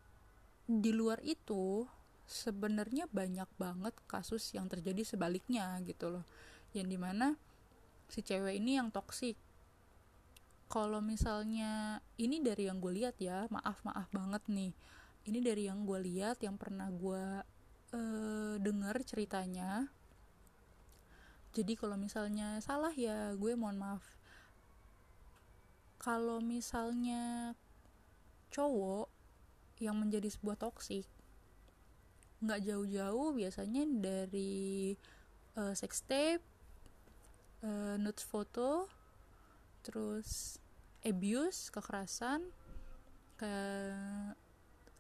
di 0.70 0.94
luar 0.94 1.18
itu 1.26 1.90
sebenarnya 2.30 3.10
banyak 3.10 3.50
banget 3.58 3.98
kasus 4.06 4.54
yang 4.54 4.70
terjadi 4.70 5.02
sebaliknya 5.02 5.82
gitu 5.82 6.14
loh. 6.14 6.26
Yang 6.78 6.88
di 6.94 6.98
mana 7.02 7.28
si 8.06 8.22
cewek 8.22 8.62
ini 8.62 8.78
yang 8.78 8.94
toksik 8.94 9.34
kalau 10.70 11.02
misalnya 11.02 11.98
ini 12.22 12.46
dari 12.46 12.70
yang 12.70 12.78
gue 12.78 12.94
lihat 12.94 13.18
ya 13.18 13.50
maaf 13.50 13.82
maaf 13.82 14.06
banget 14.14 14.46
nih. 14.46 14.72
Ini 15.26 15.42
dari 15.42 15.66
yang 15.66 15.82
gue 15.90 15.98
lihat 15.98 16.38
yang 16.46 16.62
pernah 16.62 16.94
gue 16.94 17.26
uh, 17.98 18.56
dengar 18.62 19.02
ceritanya. 19.02 19.90
Jadi 21.58 21.74
kalau 21.74 21.98
misalnya 21.98 22.62
salah 22.62 22.94
ya 22.94 23.34
gue 23.34 23.58
mohon 23.58 23.82
maaf. 23.82 24.06
Kalau 25.98 26.38
misalnya 26.38 27.58
cowok 28.54 29.19
yang 29.80 29.96
menjadi 29.98 30.28
sebuah 30.28 30.60
toksik 30.60 31.08
nggak 32.40 32.64
jauh-jauh 32.64 33.36
biasanya 33.36 33.84
dari 34.00 34.96
uh, 35.60 35.76
sex 35.76 36.08
tape, 36.08 36.44
uh, 37.68 38.00
nudes 38.00 38.24
foto, 38.24 38.88
terus 39.84 40.56
abuse, 41.04 41.68
kekerasan, 41.68 42.48
ke 43.36 43.54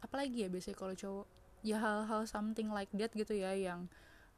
apalagi 0.03 0.47
ya 0.47 0.49
biasanya 0.51 0.77
kalau 0.79 0.95
cowok 0.95 1.27
ya 1.59 1.75
hal-hal 1.79 2.23
something 2.23 2.71
like 2.71 2.91
that 2.95 3.11
gitu 3.11 3.35
ya 3.35 3.51
yang 3.51 3.91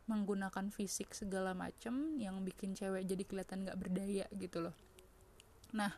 menggunakan 0.09 0.73
fisik 0.73 1.13
segala 1.13 1.53
macem 1.53 2.17
yang 2.17 2.41
bikin 2.41 2.73
cewek 2.73 3.05
jadi 3.05 3.23
kelihatan 3.25 3.69
nggak 3.69 3.77
berdaya 3.77 4.25
gitu 4.33 4.65
loh. 4.65 4.75
Nah, 5.73 5.93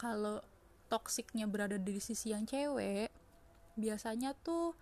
kalau 0.00 0.40
toksiknya 0.88 1.44
berada 1.44 1.76
di 1.76 2.00
sisi 2.00 2.32
yang 2.32 2.48
cewek 2.48 3.12
biasanya 3.74 4.34
tuh 4.42 4.74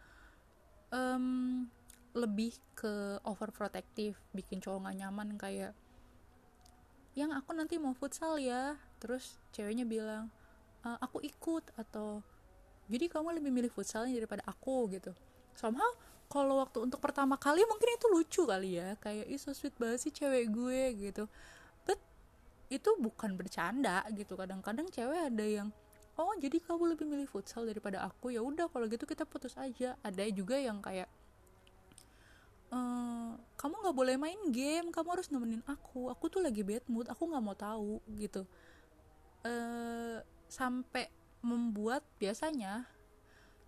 um, 0.93 1.67
lebih 2.13 2.53
ke 2.77 3.17
overprotective 3.25 4.21
bikin 4.37 4.61
cowok 4.61 4.93
gak 4.93 4.97
nyaman 5.01 5.29
kayak 5.41 5.73
yang 7.13 7.33
aku 7.33 7.53
nanti 7.53 7.77
mau 7.77 7.93
futsal 7.97 8.41
ya. 8.41 8.77
Terus 9.01 9.37
ceweknya 9.53 9.85
bilang 9.85 10.33
e, 10.81 10.89
aku 11.01 11.21
ikut 11.21 11.73
atau 11.77 12.25
jadi 12.89 13.09
kamu 13.09 13.41
lebih 13.41 13.53
milih 13.53 13.73
futsalnya 13.73 14.17
daripada 14.17 14.45
aku 14.49 14.89
gitu. 14.93 15.13
Somehow 15.57 15.89
kalau 16.29 16.61
waktu 16.65 16.85
untuk 16.85 17.01
pertama 17.01 17.37
kali 17.37 17.65
mungkin 17.69 17.89
itu 17.97 18.07
lucu 18.09 18.43
kali 18.49 18.81
ya 18.81 18.97
kayak 19.01 19.29
ih 19.29 19.41
so 19.41 19.53
sweet 19.53 19.77
banget 19.77 20.09
sih 20.09 20.13
cewek 20.13 20.49
gue 20.53 20.81
gitu. 20.97 21.25
Itu 22.73 22.97
bukan 22.97 23.37
bercanda 23.37 24.01
gitu. 24.17 24.33
Kadang-kadang 24.33 24.89
cewek 24.89 25.29
ada 25.29 25.45
yang 25.45 25.69
oh 26.23 26.37
jadi 26.39 26.63
kamu 26.63 26.95
lebih 26.95 27.07
milih 27.07 27.29
futsal 27.29 27.67
daripada 27.67 28.07
aku? 28.07 28.31
Ya 28.31 28.41
udah 28.41 28.71
kalau 28.71 28.87
gitu 28.87 29.05
kita 29.05 29.27
putus 29.27 29.59
aja. 29.59 29.99
Ada 30.01 30.27
juga 30.31 30.57
yang 30.57 30.79
kayak 30.79 31.11
e, 32.71 32.79
kamu 33.59 33.75
nggak 33.83 33.97
boleh 33.97 34.17
main 34.17 34.41
game. 34.55 34.95
Kamu 34.95 35.09
harus 35.19 35.29
nemenin 35.29 35.63
aku. 35.67 36.09
Aku 36.15 36.31
tuh 36.31 36.41
lagi 36.41 36.63
bad 36.63 36.87
mood. 36.87 37.11
Aku 37.11 37.27
nggak 37.27 37.45
mau 37.45 37.57
tahu 37.59 37.99
gitu. 38.17 38.47
E, 39.43 39.55
sampai 40.47 41.11
membuat 41.43 42.07
biasanya 42.23 42.87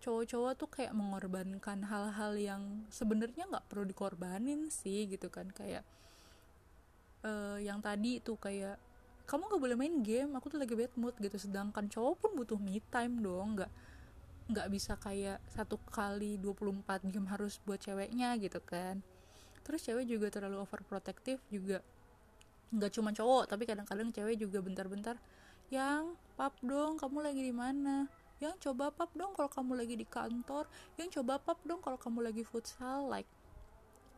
cowok-cowok 0.04 0.52
tuh 0.60 0.68
kayak 0.68 0.92
mengorbankan 0.92 1.88
hal-hal 1.88 2.36
yang 2.36 2.62
sebenarnya 2.92 3.48
nggak 3.48 3.66
perlu 3.72 3.88
dikorbanin 3.88 4.68
sih 4.68 5.08
gitu 5.08 5.32
kan. 5.32 5.48
Kayak 5.48 5.82
uh, 7.24 7.56
yang 7.58 7.80
tadi 7.80 8.20
tuh 8.20 8.36
kayak 8.36 8.76
kamu 9.24 9.42
gak 9.56 9.62
boleh 9.62 9.76
main 9.76 9.96
game 10.04 10.36
aku 10.36 10.52
tuh 10.52 10.60
lagi 10.60 10.76
bad 10.76 10.92
mood 11.00 11.16
gitu. 11.16 11.36
Sedangkan 11.40 11.88
cowok 11.88 12.14
pun 12.20 12.30
butuh 12.36 12.60
me 12.60 12.80
time 12.92 13.20
dong 13.24 13.56
nggak 13.56 13.72
nggak 14.44 14.68
bisa 14.68 15.00
kayak 15.00 15.40
satu 15.48 15.80
kali 15.88 16.36
24 16.36 17.08
jam 17.08 17.24
harus 17.32 17.56
buat 17.64 17.80
ceweknya 17.80 18.36
gitu 18.36 18.60
kan. 18.60 19.00
Terus 19.64 19.80
cewek 19.88 20.04
juga 20.04 20.28
terlalu 20.28 20.60
overprotective 20.60 21.40
juga. 21.48 21.80
Nggak 22.68 22.90
cuma 23.00 23.16
cowok 23.16 23.48
tapi 23.48 23.64
kadang-kadang 23.64 24.12
cewek 24.12 24.36
juga 24.36 24.60
bentar-bentar 24.60 25.16
yang 25.72 26.12
pap 26.36 26.52
dong 26.60 27.00
kamu 27.00 27.24
lagi 27.24 27.40
di 27.40 27.54
mana? 27.56 28.04
Yang 28.36 28.68
coba 28.68 28.92
pap 28.92 29.16
dong 29.16 29.32
kalau 29.32 29.48
kamu 29.48 29.72
lagi 29.80 29.94
di 29.96 30.04
kantor. 30.04 30.68
Yang 31.00 31.20
coba 31.20 31.40
pap 31.40 31.56
dong 31.64 31.80
kalau 31.80 31.96
kamu 31.96 32.28
lagi 32.28 32.44
futsal. 32.44 33.08
Like 33.08 33.30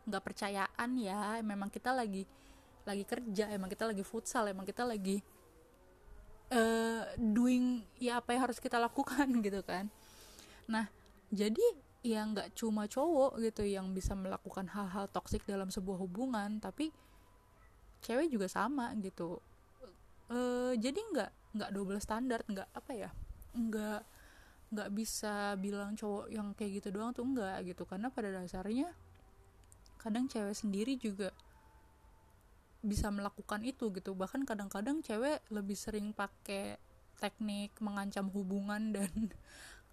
nggak 0.07 0.23
percayaan 0.23 0.91
ya 0.99 1.39
memang 1.43 1.67
kita 1.67 1.91
lagi 1.91 2.23
lagi 2.87 3.03
kerja 3.03 3.51
emang 3.51 3.67
kita 3.67 3.83
lagi 3.85 4.03
futsal 4.07 4.47
emang 4.47 4.63
kita 4.63 4.87
lagi 4.87 5.19
uh, 6.51 7.03
doing 7.19 7.83
ya 7.99 8.23
apa 8.23 8.35
yang 8.35 8.47
harus 8.47 8.59
kita 8.63 8.79
lakukan 8.79 9.27
gitu 9.45 9.61
kan. 9.63 9.91
Nah 10.71 10.87
jadi 11.27 11.63
ya 12.05 12.23
nggak 12.23 12.55
cuma 12.55 12.87
cowok 12.87 13.43
gitu 13.43 13.67
yang 13.67 13.91
bisa 13.91 14.15
melakukan 14.15 14.71
hal-hal 14.71 15.11
toksik 15.11 15.43
dalam 15.43 15.67
sebuah 15.67 15.99
hubungan 15.99 16.63
tapi 16.63 16.95
cewek 17.99 18.31
juga 18.31 18.47
sama 18.47 18.95
gitu. 19.03 19.43
Uh, 20.27 20.75
jadi 20.75 20.95
nggak 20.95 21.31
nggak 21.55 21.71
double 21.71 21.99
standar 22.03 22.43
nggak 22.47 22.67
apa 22.75 22.91
ya 22.91 23.09
nggak 23.55 24.01
nggak 24.67 24.89
bisa 24.91 25.55
bilang 25.55 25.95
cowok 25.95 26.27
yang 26.27 26.51
kayak 26.51 26.83
gitu 26.83 26.91
doang 26.91 27.11
tuh 27.15 27.23
enggak 27.23 27.63
gitu. 27.67 27.83
Karena 27.87 28.11
pada 28.11 28.31
dasarnya 28.31 28.91
kadang 29.99 30.27
cewek 30.27 30.55
sendiri 30.55 30.95
juga 30.99 31.31
bisa 32.87 33.11
melakukan 33.11 33.61
itu 33.67 33.91
gitu. 33.91 34.15
Bahkan 34.15 34.47
kadang-kadang 34.47 35.03
cewek 35.03 35.43
lebih 35.51 35.75
sering 35.75 36.15
pakai 36.15 36.79
teknik 37.19 37.75
mengancam 37.83 38.31
hubungan 38.31 38.95
dan 38.95 39.11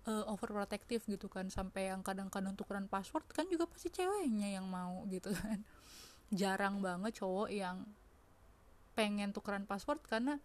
uh, 0.07 0.24
overprotective 0.33 1.02
gitu 1.11 1.26
kan. 1.26 1.50
Sampai 1.50 1.90
yang 1.90 2.07
kadang-kadang 2.07 2.54
tukeran 2.54 2.87
password 2.87 3.26
kan 3.35 3.50
juga 3.50 3.66
pasti 3.66 3.90
ceweknya 3.90 4.54
yang 4.54 4.70
mau 4.70 5.02
gitu 5.11 5.35
kan. 5.35 5.61
Jarang 6.40 6.78
banget 6.78 7.18
cowok 7.18 7.50
yang 7.50 7.83
pengen 8.94 9.35
tukeran 9.35 9.66
password 9.66 9.98
karena 10.07 10.38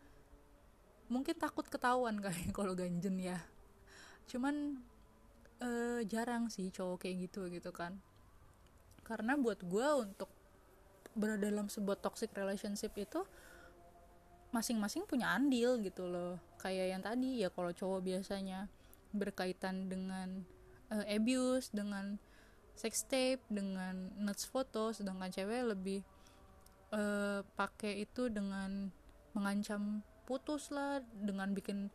mungkin 1.09 1.37
takut 1.37 1.69
ketahuan 1.69 2.17
kali 2.25 2.49
kalau 2.49 2.73
ganjen 2.73 3.21
ya. 3.21 3.37
Cuman 4.25 4.81
uh, 5.61 6.01
jarang 6.05 6.49
sih 6.49 6.73
cowok 6.73 7.05
kayak 7.05 7.29
gitu 7.29 7.45
gitu 7.53 7.69
kan. 7.69 8.01
Karena 9.05 9.33
buat 9.37 9.61
gue 9.65 9.87
untuk 10.05 10.29
berada 11.17 11.49
dalam 11.49 11.67
sebuah 11.67 11.99
toxic 12.01 12.33
relationship 12.37 12.93
itu 12.97 13.25
masing-masing 14.49 15.05
punya 15.05 15.33
andil 15.33 15.77
gitu 15.81 16.09
loh. 16.09 16.41
Kayak 16.57 16.85
yang 16.97 17.01
tadi 17.05 17.29
ya 17.41 17.49
kalau 17.53 17.69
cowok 17.73 18.01
biasanya 18.01 18.69
berkaitan 19.13 19.89
dengan 19.89 20.45
uh, 20.93 21.05
abuse 21.05 21.69
dengan 21.73 22.17
sex 22.77 23.03
tape 23.05 23.43
dengan 23.51 24.13
nudes 24.15 24.47
foto 24.47 24.95
sedangkan 24.95 25.33
cewek 25.33 25.75
lebih 25.75 25.99
uh, 26.95 27.43
pakai 27.57 28.07
itu 28.07 28.31
dengan 28.31 28.87
mengancam 29.35 30.01
putus 30.23 30.71
lah 30.71 31.01
dengan 31.19 31.51
bikin 31.51 31.91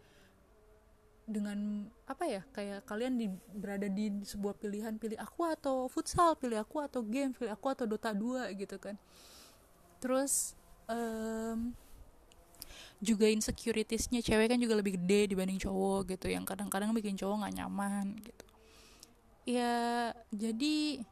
dengan 1.24 1.88
apa 2.04 2.28
ya 2.28 2.42
kayak 2.52 2.84
kalian 2.84 3.16
di, 3.16 3.26
berada 3.56 3.88
di 3.88 4.12
sebuah 4.28 4.60
pilihan 4.60 5.00
pilih 5.00 5.16
aku 5.16 5.48
atau 5.48 5.88
futsal 5.88 6.36
pilih 6.36 6.60
aku 6.60 6.84
atau 6.84 7.00
game 7.00 7.32
pilih 7.32 7.52
aku 7.52 7.72
atau 7.72 7.88
Dota 7.88 8.12
2 8.12 8.52
gitu 8.60 8.76
kan. 8.76 9.00
Terus 10.04 10.52
um, 10.84 11.72
juga 13.00 13.28
insecuritiesnya 13.28 14.20
cewek 14.20 14.52
kan 14.52 14.60
juga 14.60 14.76
lebih 14.76 15.00
gede 15.00 15.32
dibanding 15.32 15.56
cowok 15.56 16.12
gitu. 16.12 16.28
Yang 16.28 16.44
kadang-kadang 16.52 16.92
bikin 16.92 17.16
cowok 17.16 17.44
nggak 17.44 17.54
nyaman 17.56 18.20
gitu. 18.20 18.46
Ya 19.48 20.12
jadi 20.28 21.04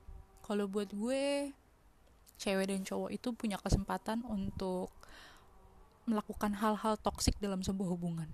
kalau 0.44 0.68
buat 0.68 0.92
gue 0.92 1.52
cewek 2.36 2.66
dan 2.68 2.84
cowok 2.84 3.10
itu 3.16 3.28
punya 3.32 3.56
kesempatan 3.56 4.20
untuk 4.28 4.92
melakukan 6.04 6.58
hal-hal 6.58 6.98
toksik 6.98 7.38
dalam 7.38 7.62
sebuah 7.62 7.94
hubungan. 7.94 8.28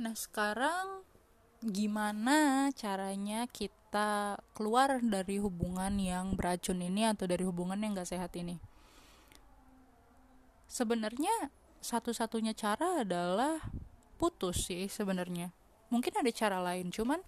Nah, 0.00 0.16
sekarang 0.16 1.04
gimana 1.60 2.72
caranya 2.72 3.44
kita 3.44 4.40
keluar 4.56 4.98
dari 5.04 5.36
hubungan 5.36 6.00
yang 6.00 6.32
beracun 6.32 6.80
ini 6.80 7.04
atau 7.04 7.28
dari 7.28 7.44
hubungan 7.44 7.76
yang 7.76 7.92
gak 7.92 8.08
sehat 8.08 8.32
ini? 8.40 8.56
Sebenarnya 10.64 11.52
satu-satunya 11.84 12.56
cara 12.56 13.04
adalah 13.04 13.60
putus 14.16 14.64
sih 14.70 14.88
sebenarnya. 14.88 15.52
Mungkin 15.92 16.16
ada 16.16 16.32
cara 16.32 16.58
lain, 16.64 16.88
cuman 16.88 17.20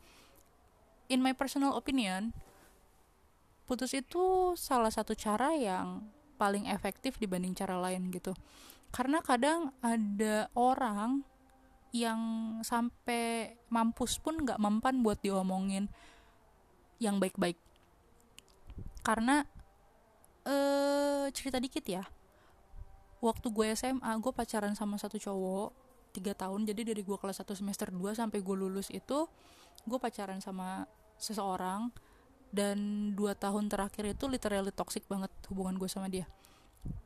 in 1.13 1.21
my 1.21 1.37
personal 1.37 1.77
opinion, 1.77 2.33
putus 3.69 3.93
itu 3.93 4.57
salah 4.57 4.89
satu 4.89 5.13
cara 5.13 5.53
yang 5.53 6.09
paling 6.41 6.65
efektif 6.73 7.21
dibanding 7.21 7.53
cara 7.53 7.77
lain 7.77 8.09
gitu. 8.09 8.33
Karena 8.89 9.21
kadang 9.21 9.77
ada 9.85 10.49
orang 10.57 11.27
yang 11.95 12.19
sampai 12.67 13.55
mampus 13.71 14.19
pun 14.19 14.43
nggak 14.43 14.59
mempan 14.59 14.99
buat 15.07 15.23
diomongin 15.23 15.87
yang 16.99 17.23
baik-baik. 17.23 17.55
Karena 19.07 19.47
eh 20.43 21.31
cerita 21.31 21.63
dikit 21.63 21.87
ya. 21.87 22.03
Waktu 23.23 23.47
gue 23.55 23.67
SMA 23.79 24.11
gue 24.19 24.33
pacaran 24.35 24.75
sama 24.75 24.99
satu 24.99 25.23
cowok 25.23 25.71
tiga 26.11 26.35
tahun. 26.35 26.67
Jadi 26.67 26.83
dari 26.83 27.03
gue 27.07 27.15
kelas 27.15 27.47
1 27.47 27.55
semester 27.55 27.95
2 27.95 28.19
sampai 28.19 28.43
gue 28.43 28.57
lulus 28.59 28.91
itu 28.91 29.31
gue 29.87 29.99
pacaran 30.03 30.43
sama 30.43 30.91
seseorang. 31.15 31.95
Dan 32.55 33.11
dua 33.19 33.35
tahun 33.35 33.67
terakhir 33.67 34.15
itu 34.15 34.31
literally 34.31 34.71
toxic 34.71 35.03
banget 35.11 35.31
hubungan 35.51 35.75
gue 35.75 35.91
sama 35.91 36.07
dia. 36.07 36.27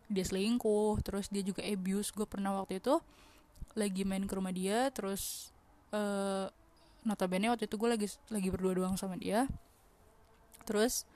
Dia 0.08 0.24
selingkuh 0.24 1.00
terus 1.04 1.28
dia 1.28 1.44
juga 1.44 1.60
abuse. 1.64 2.12
Gue 2.12 2.24
pernah 2.24 2.56
waktu 2.56 2.80
itu 2.80 3.00
lagi 3.78 4.02
main 4.02 4.26
ke 4.26 4.34
rumah 4.34 4.50
dia 4.50 4.90
terus 4.90 5.54
uh, 5.94 6.50
notabene 7.06 7.48
waktu 7.48 7.70
itu 7.70 7.78
gue 7.78 7.88
lagi 7.88 8.06
lagi 8.28 8.48
berdua 8.50 8.74
doang 8.74 8.98
sama 8.98 9.14
dia. 9.14 9.46
Terus 10.66 11.06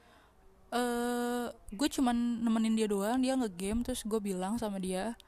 uh, 0.71 1.51
gue 1.75 1.89
cuman 1.91 2.15
nemenin 2.47 2.79
dia 2.79 2.89
doang 2.89 3.19
dia 3.19 3.35
ngegame 3.35 3.83
terus 3.83 4.07
gue 4.07 4.23
bilang 4.23 4.57
sama 4.57 4.79
dia 4.79 5.19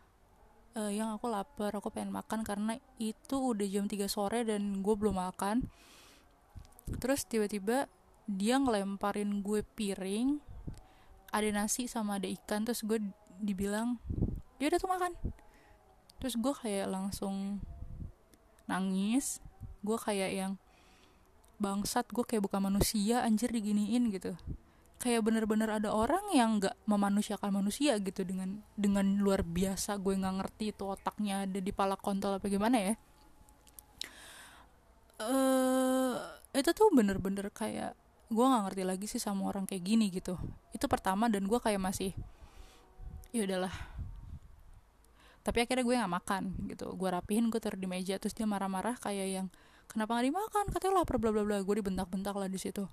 uh, 0.79 0.89
yang 0.89 1.11
aku 1.13 1.27
lapar 1.27 1.75
aku 1.75 1.91
pengen 1.91 2.15
makan 2.15 2.47
karena 2.47 2.79
itu 2.97 3.37
udah 3.37 3.67
jam 3.67 3.91
3 3.91 4.07
sore 4.07 4.47
dan 4.47 4.81
gue 4.81 4.95
belum 4.95 5.19
makan. 5.19 5.67
Terus 7.03 7.27
tiba-tiba 7.27 7.91
dia 8.25 8.57
ngelemparin 8.57 9.45
gue 9.45 9.61
piring 9.77 10.41
ada 11.35 11.49
nasi 11.51 11.91
sama 11.91 12.17
ada 12.17 12.31
ikan 12.31 12.65
terus 12.65 12.81
gue 12.87 12.97
dibilang 13.43 14.01
dia 14.57 14.73
udah 14.73 14.81
tuh 14.81 14.89
makan 14.89 15.13
terus 16.19 16.35
gue 16.39 16.55
kayak 16.55 16.91
langsung 16.91 17.61
nangis. 18.69 19.41
Gue 19.85 20.01
kayak 20.01 20.31
yang 20.33 20.53
bangsat 21.61 22.11
gue 22.11 22.25
kayak 22.27 22.45
bukan 22.45 22.73
manusia 22.73 23.23
anjir 23.23 23.53
diginiin 23.53 24.11
gitu. 24.11 24.35
Kayak 24.99 25.27
bener-bener 25.27 25.69
ada 25.69 25.93
orang 25.93 26.33
yang 26.33 26.59
nggak 26.63 26.75
memanusiakan 26.89 27.53
manusia 27.53 28.01
gitu 28.01 28.25
dengan 28.25 28.65
dengan 28.75 29.21
luar 29.21 29.45
biasa. 29.45 30.01
Gue 30.01 30.17
nggak 30.17 30.35
ngerti 30.41 30.65
itu 30.73 30.85
otaknya 30.89 31.45
ada 31.45 31.59
di 31.61 31.73
pala 31.73 31.95
kontol 32.01 32.41
apa 32.41 32.49
gimana 32.49 32.81
ya. 32.81 32.95
Uh, 35.15 36.19
itu 36.57 36.75
tuh 36.75 36.91
bener-bener 36.91 37.53
kayak 37.55 37.95
gue 38.33 38.45
nggak 38.45 38.63
ngerti 38.67 38.83
lagi 38.83 39.07
sih 39.07 39.21
sama 39.23 39.47
orang 39.47 39.69
kayak 39.69 39.85
gini 39.85 40.09
gitu. 40.11 40.41
Itu 40.73 40.89
pertama 40.89 41.29
dan 41.29 41.45
gue 41.45 41.61
kayak 41.61 41.79
masih 41.79 42.17
ya 43.35 43.45
udahlah 43.45 43.75
tapi 45.45 45.61
akhirnya 45.61 45.85
gue 45.85 45.95
nggak 46.01 46.15
makan 46.25 46.43
gitu. 46.73 46.97
Gue 46.97 47.13
rapihin 47.13 47.53
gue 47.53 47.61
taruh 47.61 47.77
di 47.77 47.85
meja 47.85 48.17
terus 48.17 48.33
dia 48.33 48.49
marah-marah 48.49 48.97
kayak 48.97 49.29
yang 49.29 49.47
kenapa 49.93 50.17
nggak 50.17 50.27
dimakan? 50.33 50.65
Katanya 50.73 50.93
lapar 51.05 51.21
bla 51.21 51.31
bla 51.37 51.45
bla. 51.45 51.61
Gue 51.61 51.85
dibentak-bentak 51.85 52.33
lah 52.33 52.49
di 52.49 52.57
situ. 52.57 52.89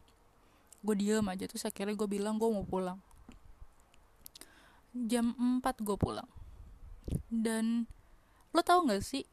Gue 0.84 0.96
diem 1.00 1.24
aja. 1.32 1.48
Terus 1.48 1.64
akhirnya 1.64 1.96
gue 1.96 2.08
bilang 2.12 2.36
gue 2.36 2.52
mau 2.52 2.68
pulang. 2.68 3.00
Jam 4.92 5.32
4 5.64 5.64
gue 5.80 5.96
pulang. 5.96 6.28
Dan 7.32 7.88
lo 8.52 8.60
tau 8.68 8.84
gak 8.84 9.00
sih 9.00 9.24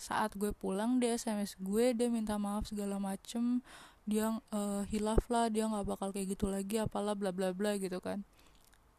saat 0.00 0.32
gue 0.34 0.50
pulang 0.56 0.98
dia 0.98 1.14
sms 1.14 1.60
gue 1.60 1.92
dia 1.92 2.08
minta 2.08 2.40
maaf 2.40 2.64
segala 2.72 2.96
macem. 2.96 3.60
Dia 4.08 4.32
uh, 4.32 4.88
hilaf 4.88 5.20
lah 5.28 5.52
dia 5.52 5.68
nggak 5.68 5.84
bakal 5.84 6.12
kayak 6.16 6.32
gitu 6.32 6.48
lagi 6.48 6.80
apalah 6.80 7.12
bla 7.12 7.28
bla 7.28 7.52
bla 7.52 7.76
gitu 7.76 8.00
kan. 8.00 8.24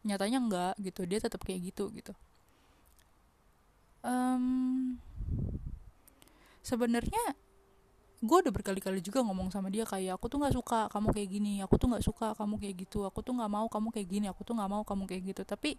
Nyatanya 0.06 0.38
enggak 0.38 0.74
gitu. 0.78 1.10
Dia 1.10 1.18
tetap 1.18 1.42
kayak 1.42 1.74
gitu 1.74 1.90
gitu 1.90 2.14
um, 4.06 4.46
sebenarnya 6.62 7.34
gue 8.26 8.38
udah 8.42 8.54
berkali-kali 8.54 9.04
juga 9.04 9.22
ngomong 9.22 9.54
sama 9.54 9.70
dia 9.70 9.86
kayak 9.86 10.18
aku 10.18 10.26
tuh 10.32 10.42
nggak 10.42 10.56
suka 10.56 10.80
kamu 10.90 11.14
kayak 11.14 11.30
gini 11.30 11.54
aku 11.62 11.76
tuh 11.78 11.88
nggak 11.94 12.06
suka 12.06 12.28
kamu 12.34 12.58
kayak 12.58 12.76
gitu 12.88 13.06
aku 13.06 13.20
tuh 13.22 13.38
nggak 13.38 13.52
mau 13.52 13.68
kamu 13.70 13.94
kayak 13.94 14.08
gini 14.08 14.26
aku 14.32 14.42
tuh 14.42 14.54
nggak 14.58 14.72
mau 14.72 14.84
kamu 14.86 15.04
kayak 15.06 15.24
gitu. 15.36 15.42
Tapi 15.46 15.78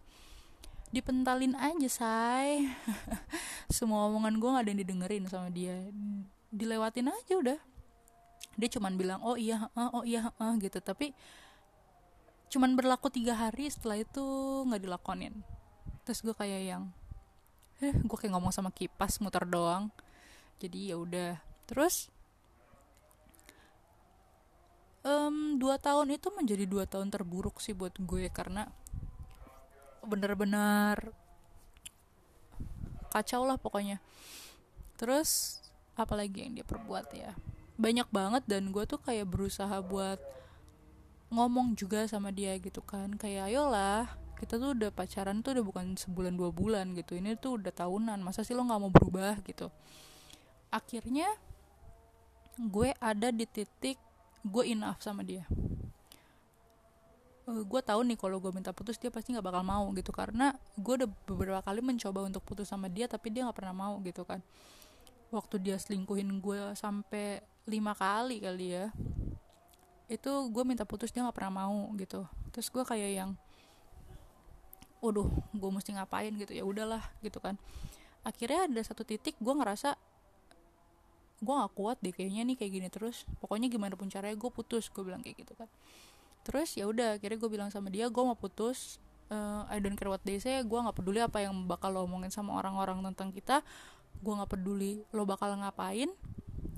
dipentalin 0.95 1.59
aja 1.59 1.89
say. 1.91 2.71
Semua 3.77 4.07
omongan 4.07 4.39
gue 4.39 4.51
gak 4.55 4.63
ada 4.63 4.71
yang 4.71 4.81
didengerin 4.87 5.25
sama 5.27 5.49
dia. 5.51 5.75
Dilewatin 6.55 7.11
aja 7.11 7.35
udah. 7.35 7.59
Dia 8.57 8.69
cuman 8.73 8.95
bilang 8.95 9.21
oh 9.27 9.35
iya 9.35 9.69
uh, 9.75 9.91
oh 9.91 10.05
iya 10.07 10.31
uh, 10.39 10.55
gitu. 10.63 10.79
Tapi 10.79 11.13
cuman 12.47 12.79
berlaku 12.79 13.11
tiga 13.11 13.35
hari 13.35 13.67
setelah 13.67 13.99
itu 13.99 14.25
nggak 14.71 14.87
dilakonin. 14.87 15.43
Terus 16.07 16.23
gue 16.23 16.35
kayak 16.37 16.63
yang 16.63 16.83
eh 17.85 17.93
gue 17.93 18.17
kayak 18.17 18.33
ngomong 18.33 18.53
sama 18.55 18.73
kipas 18.73 19.21
muter 19.21 19.45
doang. 19.45 19.93
Jadi 20.57 20.93
ya 20.93 20.97
udah. 20.97 21.37
Terus 21.69 22.09
um, 25.05 25.61
dua 25.61 25.77
tahun 25.77 26.17
itu 26.17 26.29
menjadi 26.33 26.65
dua 26.65 26.85
tahun 26.89 27.13
terburuk 27.13 27.61
sih 27.61 27.77
buat 27.77 27.95
gue 27.97 28.33
karena 28.33 28.67
bener-bener 30.07 31.13
kacau 33.13 33.45
lah 33.45 33.57
pokoknya. 33.61 34.01
Terus 34.97 35.61
apalagi 35.97 36.49
yang 36.49 36.53
dia 36.57 36.67
perbuat 36.67 37.07
ya? 37.13 37.37
Banyak 37.77 38.09
banget 38.09 38.43
dan 38.49 38.73
gue 38.73 38.85
tuh 38.89 39.01
kayak 39.01 39.29
berusaha 39.29 39.81
buat 39.85 40.17
ngomong 41.29 41.77
juga 41.77 42.09
sama 42.09 42.33
dia 42.33 42.57
gitu 42.57 42.81
kan. 42.81 43.15
Kayak 43.21 43.53
ayolah 43.53 44.26
kita 44.37 44.61
tuh 44.61 44.77
udah 44.77 44.91
pacaran 44.93 45.41
tuh 45.41 45.57
udah 45.57 45.65
bukan 45.65 45.97
sebulan 45.97 46.37
dua 46.37 46.53
bulan 46.53 46.93
gitu. 46.93 47.17
Ini 47.17 47.41
tuh 47.41 47.57
udah 47.61 47.73
tahunan 47.73 48.21
masa 48.21 48.45
sih 48.45 48.53
lo 48.53 48.63
nggak 48.69 48.81
mau 48.81 48.93
berubah 48.93 49.41
gitu? 49.43 49.73
Akhirnya 50.69 51.27
gue 52.57 52.93
ada 53.01 53.29
di 53.33 53.49
titik 53.49 53.97
gue 54.45 54.65
enough 54.69 55.01
sama 55.01 55.25
dia. 55.25 55.49
Uh, 57.47 57.63
gue 57.63 57.81
tahu 57.81 58.03
nih 58.05 58.19
kalau 58.19 58.43
gue 58.43 58.51
minta 58.51 58.75
putus 58.75 58.99
dia 59.01 59.09
pasti 59.09 59.33
nggak 59.33 59.45
bakal 59.45 59.65
mau 59.65 59.89
gitu. 59.97 60.13
Karena 60.13 60.53
gue 60.77 60.95
udah 61.03 61.09
beberapa 61.25 61.61
kali 61.65 61.81
mencoba 61.81 62.29
untuk 62.29 62.45
putus 62.45 62.69
sama 62.69 62.93
dia 62.93 63.09
tapi 63.09 63.33
dia 63.33 63.49
nggak 63.49 63.57
pernah 63.57 63.75
mau 63.75 63.97
gitu 64.05 64.23
kan. 64.29 64.45
Waktu 65.33 65.59
dia 65.65 65.77
selingkuhin 65.81 66.29
gue 66.45 66.77
sampai 66.77 67.41
lima 67.67 67.99
kali 67.99 68.39
kali 68.39 68.79
ya 68.79 68.95
itu 70.07 70.31
gue 70.55 70.63
minta 70.63 70.87
putus 70.87 71.11
dia 71.11 71.27
nggak 71.27 71.35
pernah 71.35 71.67
mau 71.67 71.91
gitu. 71.99 72.23
Terus 72.55 72.71
gue 72.71 72.85
kayak 72.87 73.11
yang 73.11 73.31
waduh 75.01 75.29
gue 75.53 75.71
mesti 75.71 75.95
ngapain? 75.97 76.33
gitu. 76.37 76.53
Ya 76.53 76.65
udahlah 76.65 77.03
gitu 77.21 77.39
kan. 77.39 77.61
Akhirnya 78.27 78.67
ada 78.67 78.83
satu 78.83 79.07
titik 79.07 79.39
gue 79.39 79.55
ngerasa 79.55 79.95
gue 81.37 81.53
gak 81.53 81.73
kuat 81.77 82.01
deh 82.01 82.17
kayaknya 82.17 82.43
nih 82.49 82.57
kayak 82.57 82.73
gini 82.73 82.89
terus. 82.89 83.29
Pokoknya 83.39 83.69
gimana 83.69 83.95
pun 83.95 84.09
caranya 84.09 84.35
gue 84.35 84.51
putus 84.51 84.89
gue 84.89 85.03
bilang 85.05 85.21
kayak 85.21 85.47
gitu 85.47 85.53
kan. 85.55 85.69
Terus 86.47 86.75
ya 86.79 86.87
udah 86.87 87.19
akhirnya 87.21 87.39
gue 87.39 87.51
bilang 87.51 87.69
sama 87.69 87.93
dia 87.93 88.09
gue 88.09 88.23
mau 88.23 88.39
putus 88.39 89.03
uh, 89.31 89.67
I 89.69 89.83
don't 89.83 89.99
care 89.99 90.11
what 90.11 90.23
they 90.23 90.39
say 90.39 90.63
gue 90.63 90.79
nggak 90.79 90.97
peduli 90.97 91.19
apa 91.23 91.43
yang 91.43 91.67
bakal 91.67 91.91
lo 91.91 92.07
omongin 92.07 92.31
sama 92.31 92.55
orang-orang 92.57 93.03
tentang 93.13 93.35
kita 93.35 93.61
gue 94.23 94.33
nggak 94.33 94.51
peduli 94.55 95.03
lo 95.13 95.27
bakal 95.27 95.53
ngapain 95.59 96.09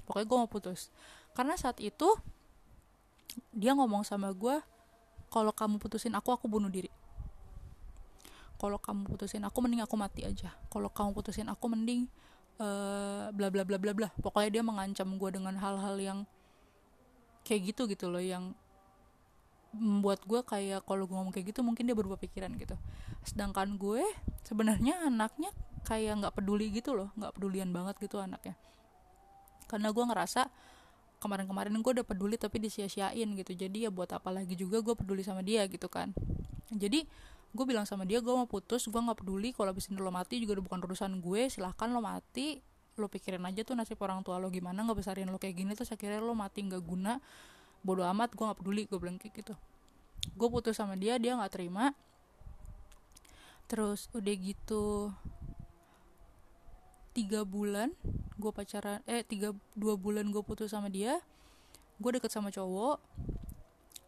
pokoknya 0.09 0.27
gue 0.27 0.39
mau 0.41 0.51
putus. 0.51 0.89
Karena 1.37 1.55
saat 1.55 1.79
itu 1.79 2.09
dia 3.55 3.77
ngomong 3.77 4.03
sama 4.03 4.33
gue 4.33 4.59
kalau 5.29 5.53
kamu 5.53 5.77
putusin 5.77 6.16
aku 6.16 6.33
aku 6.33 6.49
bunuh 6.49 6.73
diri 6.73 6.89
kalau 8.59 8.77
kamu 8.77 9.07
putusin 9.07 9.47
aku 9.47 9.59
mending 9.63 9.87
aku 9.87 9.95
mati 9.95 10.27
aja. 10.27 10.51
Kalau 10.67 10.91
kamu 10.91 11.15
putusin 11.15 11.47
aku 11.47 11.71
mending 11.71 12.11
uh, 12.59 13.31
bla 13.31 13.49
bla 13.49 13.63
bla 13.63 13.79
bla 13.79 13.95
bla. 13.95 14.09
Pokoknya 14.19 14.61
dia 14.61 14.63
mengancam 14.67 15.09
gue 15.15 15.31
dengan 15.31 15.55
hal-hal 15.57 15.97
yang 15.97 16.19
kayak 17.47 17.73
gitu 17.73 17.87
gitu 17.87 18.11
loh 18.11 18.21
yang 18.21 18.53
membuat 19.73 20.25
gue 20.27 20.41
kayak 20.43 20.83
kalau 20.89 21.07
gue 21.07 21.15
ngomong 21.15 21.31
kayak 21.33 21.55
gitu 21.55 21.61
mungkin 21.63 21.87
dia 21.87 21.95
berubah 21.95 22.19
pikiran 22.19 22.51
gitu. 22.59 22.75
Sedangkan 23.23 23.79
gue 23.79 24.03
sebenarnya 24.43 25.07
anaknya 25.07 25.55
kayak 25.87 26.19
nggak 26.19 26.35
peduli 26.35 26.75
gitu 26.75 26.99
loh 26.99 27.09
nggak 27.15 27.33
pedulian 27.39 27.71
banget 27.71 27.95
gitu 28.03 28.19
anaknya. 28.19 28.59
Karena 29.71 29.95
gue 29.95 30.05
ngerasa 30.05 30.51
kemarin-kemarin 31.23 31.79
gue 31.79 31.93
udah 32.03 32.07
peduli 32.07 32.35
tapi 32.35 32.59
disia-siain 32.59 33.29
gitu. 33.39 33.53
Jadi 33.55 33.87
ya 33.87 33.91
buat 33.95 34.11
apa 34.11 34.35
lagi 34.35 34.59
juga 34.59 34.83
gue 34.83 34.99
peduli 34.99 35.23
sama 35.23 35.47
dia 35.47 35.63
gitu 35.71 35.87
kan. 35.87 36.11
Jadi 36.75 37.07
gue 37.49 37.64
bilang 37.64 37.88
sama 37.88 38.05
dia 38.05 38.20
gue 38.20 38.30
mau 38.30 38.44
putus 38.44 38.84
gue 38.86 39.01
nggak 39.01 39.24
peduli 39.24 39.57
kalau 39.57 39.72
abis 39.72 39.88
ini 39.88 39.96
lo 39.96 40.12
mati 40.12 40.36
juga 40.36 40.61
udah 40.61 40.64
bukan 40.68 40.80
urusan 40.84 41.12
gue 41.24 41.49
silahkan 41.49 41.88
lo 41.88 42.05
mati. 42.05 42.61
Lo 42.99 43.07
pikirin 43.07 43.46
aja 43.46 43.62
tuh 43.62 43.78
nasib 43.78 44.03
orang 44.03 44.26
tua 44.26 44.42
lo 44.42 44.51
gimana 44.51 44.82
nggak 44.82 44.99
besarin 44.99 45.30
lo 45.30 45.38
kayak 45.38 45.55
gini 45.55 45.72
terus 45.78 45.94
akhirnya 45.94 46.18
lo 46.18 46.34
mati 46.34 46.66
nggak 46.66 46.82
guna. 46.82 47.22
Bodoh 47.86 48.05
amat 48.11 48.34
gue 48.34 48.44
nggak 48.44 48.59
peduli 48.59 48.82
gue 48.90 48.99
bilang 48.99 49.16
kayak 49.22 49.38
gitu. 49.38 49.55
Gue 50.34 50.49
putus 50.51 50.74
sama 50.76 50.99
dia 50.99 51.14
dia 51.16 51.38
nggak 51.38 51.53
terima. 51.55 51.94
Terus 53.70 54.11
udah 54.12 54.34
gitu 54.34 55.14
tiga 57.14 57.42
bulan 57.42 57.94
gue 58.38 58.51
pacaran 58.55 59.03
eh 59.11 59.26
tiga 59.26 59.51
dua 59.74 59.99
bulan 59.99 60.30
gue 60.30 60.38
putus 60.46 60.70
sama 60.70 60.86
dia 60.86 61.18
gue 61.99 62.11
deket 62.14 62.30
sama 62.30 62.51
cowok. 62.51 62.99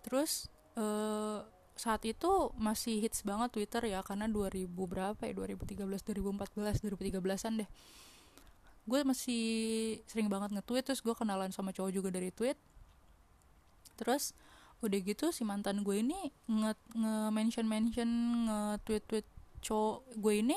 Terus 0.03 0.51
uh, 0.75 1.47
saat 1.81 2.05
itu 2.05 2.53
masih 2.61 3.01
hits 3.01 3.25
banget 3.25 3.57
Twitter 3.57 3.81
ya 3.89 4.05
karena 4.05 4.29
2000 4.29 4.69
berapa 4.69 5.17
ya? 5.25 5.33
2013 5.33 5.89
2014 5.89 6.85
2013an 6.85 7.65
deh. 7.65 7.71
Gue 8.85 9.01
masih 9.09 9.45
sering 10.05 10.29
banget 10.29 10.53
nge-tweet 10.53 10.85
terus 10.85 11.01
gue 11.01 11.17
kenalan 11.17 11.49
sama 11.57 11.73
cowok 11.73 11.91
juga 11.97 12.09
dari 12.13 12.29
tweet. 12.29 12.61
Terus 13.97 14.37
udah 14.85 14.99
gitu 15.01 15.33
si 15.33 15.45
mantan 15.49 15.81
gue 15.81 16.05
ini 16.05 16.33
nge, 16.49 16.73
nge 16.97 17.17
mention 17.33 17.65
mention 17.65 18.09
nge 18.49 18.61
tweet 18.85 19.05
tweet 19.09 19.27
cowok 19.65 20.05
gue 20.21 20.35
ini 20.41 20.57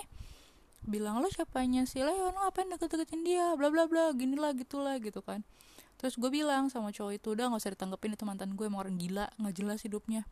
bilang 0.84 1.24
lo 1.24 1.32
siapanya 1.32 1.88
si 1.88 2.04
Leo 2.04 2.32
lo 2.32 2.36
ngapain 2.36 2.68
deket-deketin 2.68 3.24
dia? 3.24 3.56
Bla 3.56 3.72
bla 3.72 3.88
bla 3.88 4.12
gini 4.12 4.36
lah 4.36 4.52
gitulah 4.52 5.00
gitu 5.00 5.24
kan. 5.24 5.48
Terus 5.96 6.20
gue 6.20 6.28
bilang 6.28 6.68
sama 6.68 6.92
cowok 6.92 7.16
itu 7.16 7.32
udah 7.32 7.48
nggak 7.48 7.64
usah 7.64 7.72
ditanggepin 7.72 8.12
itu 8.20 8.28
mantan 8.28 8.60
gue 8.60 8.68
emang 8.68 8.84
orang 8.84 9.00
gila 9.00 9.32
nggak 9.40 9.56
jelas 9.56 9.80
hidupnya 9.88 10.28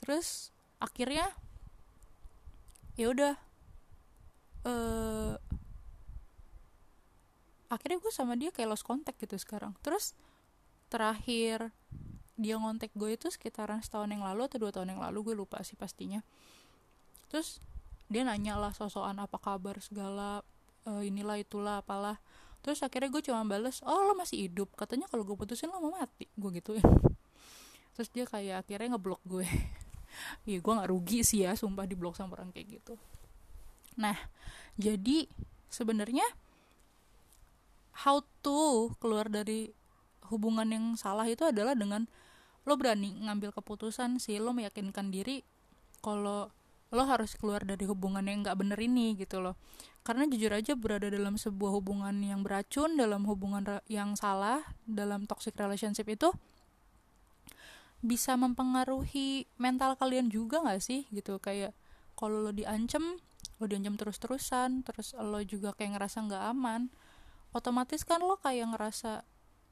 terus 0.00 0.50
akhirnya 0.82 1.30
ya 2.94 3.10
udah 3.10 3.34
uh, 4.66 5.34
akhirnya 7.70 7.98
gue 7.98 8.12
sama 8.14 8.38
dia 8.38 8.54
kayak 8.54 8.70
lost 8.70 8.86
contact 8.86 9.18
gitu 9.18 9.34
sekarang. 9.34 9.74
Terus 9.82 10.14
terakhir 10.88 11.74
dia 12.34 12.58
ngontek 12.58 12.94
gue 12.94 13.14
itu 13.14 13.30
sekitaran 13.30 13.82
setahun 13.82 14.10
yang 14.10 14.22
lalu 14.22 14.46
atau 14.46 14.58
dua 14.58 14.70
tahun 14.74 14.94
yang 14.94 15.02
lalu 15.02 15.32
gue 15.32 15.34
lupa 15.34 15.62
sih 15.66 15.74
pastinya. 15.74 16.22
Terus 17.30 17.58
dia 18.06 18.22
nanya 18.22 18.54
lah 18.54 18.70
sosokan 18.70 19.18
apa 19.18 19.38
kabar 19.42 19.80
segala 19.82 20.46
uh, 20.86 21.02
inilah 21.02 21.42
itulah 21.42 21.82
apalah. 21.82 22.22
Terus 22.62 22.80
akhirnya 22.80 23.10
gue 23.10 23.22
cuma 23.26 23.42
bales 23.44 23.82
oh 23.82 24.06
lo 24.06 24.14
masih 24.14 24.48
hidup? 24.48 24.70
Katanya 24.78 25.10
kalau 25.10 25.26
gue 25.26 25.34
putusin 25.34 25.68
lo 25.68 25.82
mau 25.82 25.98
mati 25.98 26.30
gue 26.30 26.50
gituin. 26.62 26.84
Terus 27.98 28.08
dia 28.14 28.24
kayak 28.26 28.66
akhirnya 28.66 28.94
ngeblok 28.94 29.22
gue 29.26 29.46
Iya 30.44 30.58
gue 30.60 30.72
nggak 30.72 30.90
rugi 30.90 31.20
sih 31.26 31.46
ya 31.46 31.54
sumpah 31.54 31.84
di 31.88 31.94
blok 31.98 32.18
sama 32.18 32.38
orang 32.38 32.50
kayak 32.50 32.80
gitu. 32.80 32.94
Nah 33.98 34.16
jadi 34.74 35.28
sebenarnya 35.70 36.26
how 38.06 38.22
to 38.42 38.90
keluar 38.98 39.30
dari 39.30 39.70
hubungan 40.30 40.66
yang 40.66 40.86
salah 40.98 41.28
itu 41.28 41.46
adalah 41.46 41.78
dengan 41.78 42.10
lo 42.64 42.74
berani 42.80 43.12
ngambil 43.22 43.52
keputusan 43.52 44.18
sih 44.18 44.40
lo 44.40 44.56
meyakinkan 44.56 45.12
diri 45.12 45.44
kalau 46.00 46.48
lo 46.94 47.02
harus 47.04 47.34
keluar 47.34 47.66
dari 47.66 47.84
hubungan 47.90 48.22
yang 48.24 48.46
nggak 48.46 48.54
bener 48.54 48.78
ini 48.78 49.18
gitu 49.18 49.42
loh. 49.42 49.58
Karena 50.04 50.28
jujur 50.28 50.52
aja 50.52 50.76
berada 50.76 51.08
dalam 51.08 51.40
sebuah 51.40 51.80
hubungan 51.80 52.12
yang 52.20 52.44
beracun 52.44 52.94
dalam 52.94 53.24
hubungan 53.24 53.80
yang 53.88 54.14
salah 54.14 54.60
dalam 54.84 55.24
toxic 55.24 55.56
relationship 55.56 56.06
itu 56.06 56.28
bisa 58.04 58.36
mempengaruhi 58.36 59.48
mental 59.56 59.96
kalian 59.96 60.28
juga 60.28 60.60
nggak 60.60 60.82
sih? 60.84 61.08
Gitu 61.08 61.40
kayak 61.40 61.72
kalau 62.14 62.44
lo 62.44 62.52
diancam 62.52 63.16
lo 63.62 63.64
diancam 63.64 63.96
terus-terusan 63.96 64.84
terus 64.84 65.16
lo 65.16 65.40
juga 65.40 65.72
kayak 65.72 65.96
ngerasa 65.96 66.26
nggak 66.26 66.44
aman 66.52 66.90
otomatis 67.54 68.02
kan 68.02 68.18
lo 68.18 68.36
kayak 68.42 68.74
ngerasa 68.74 69.22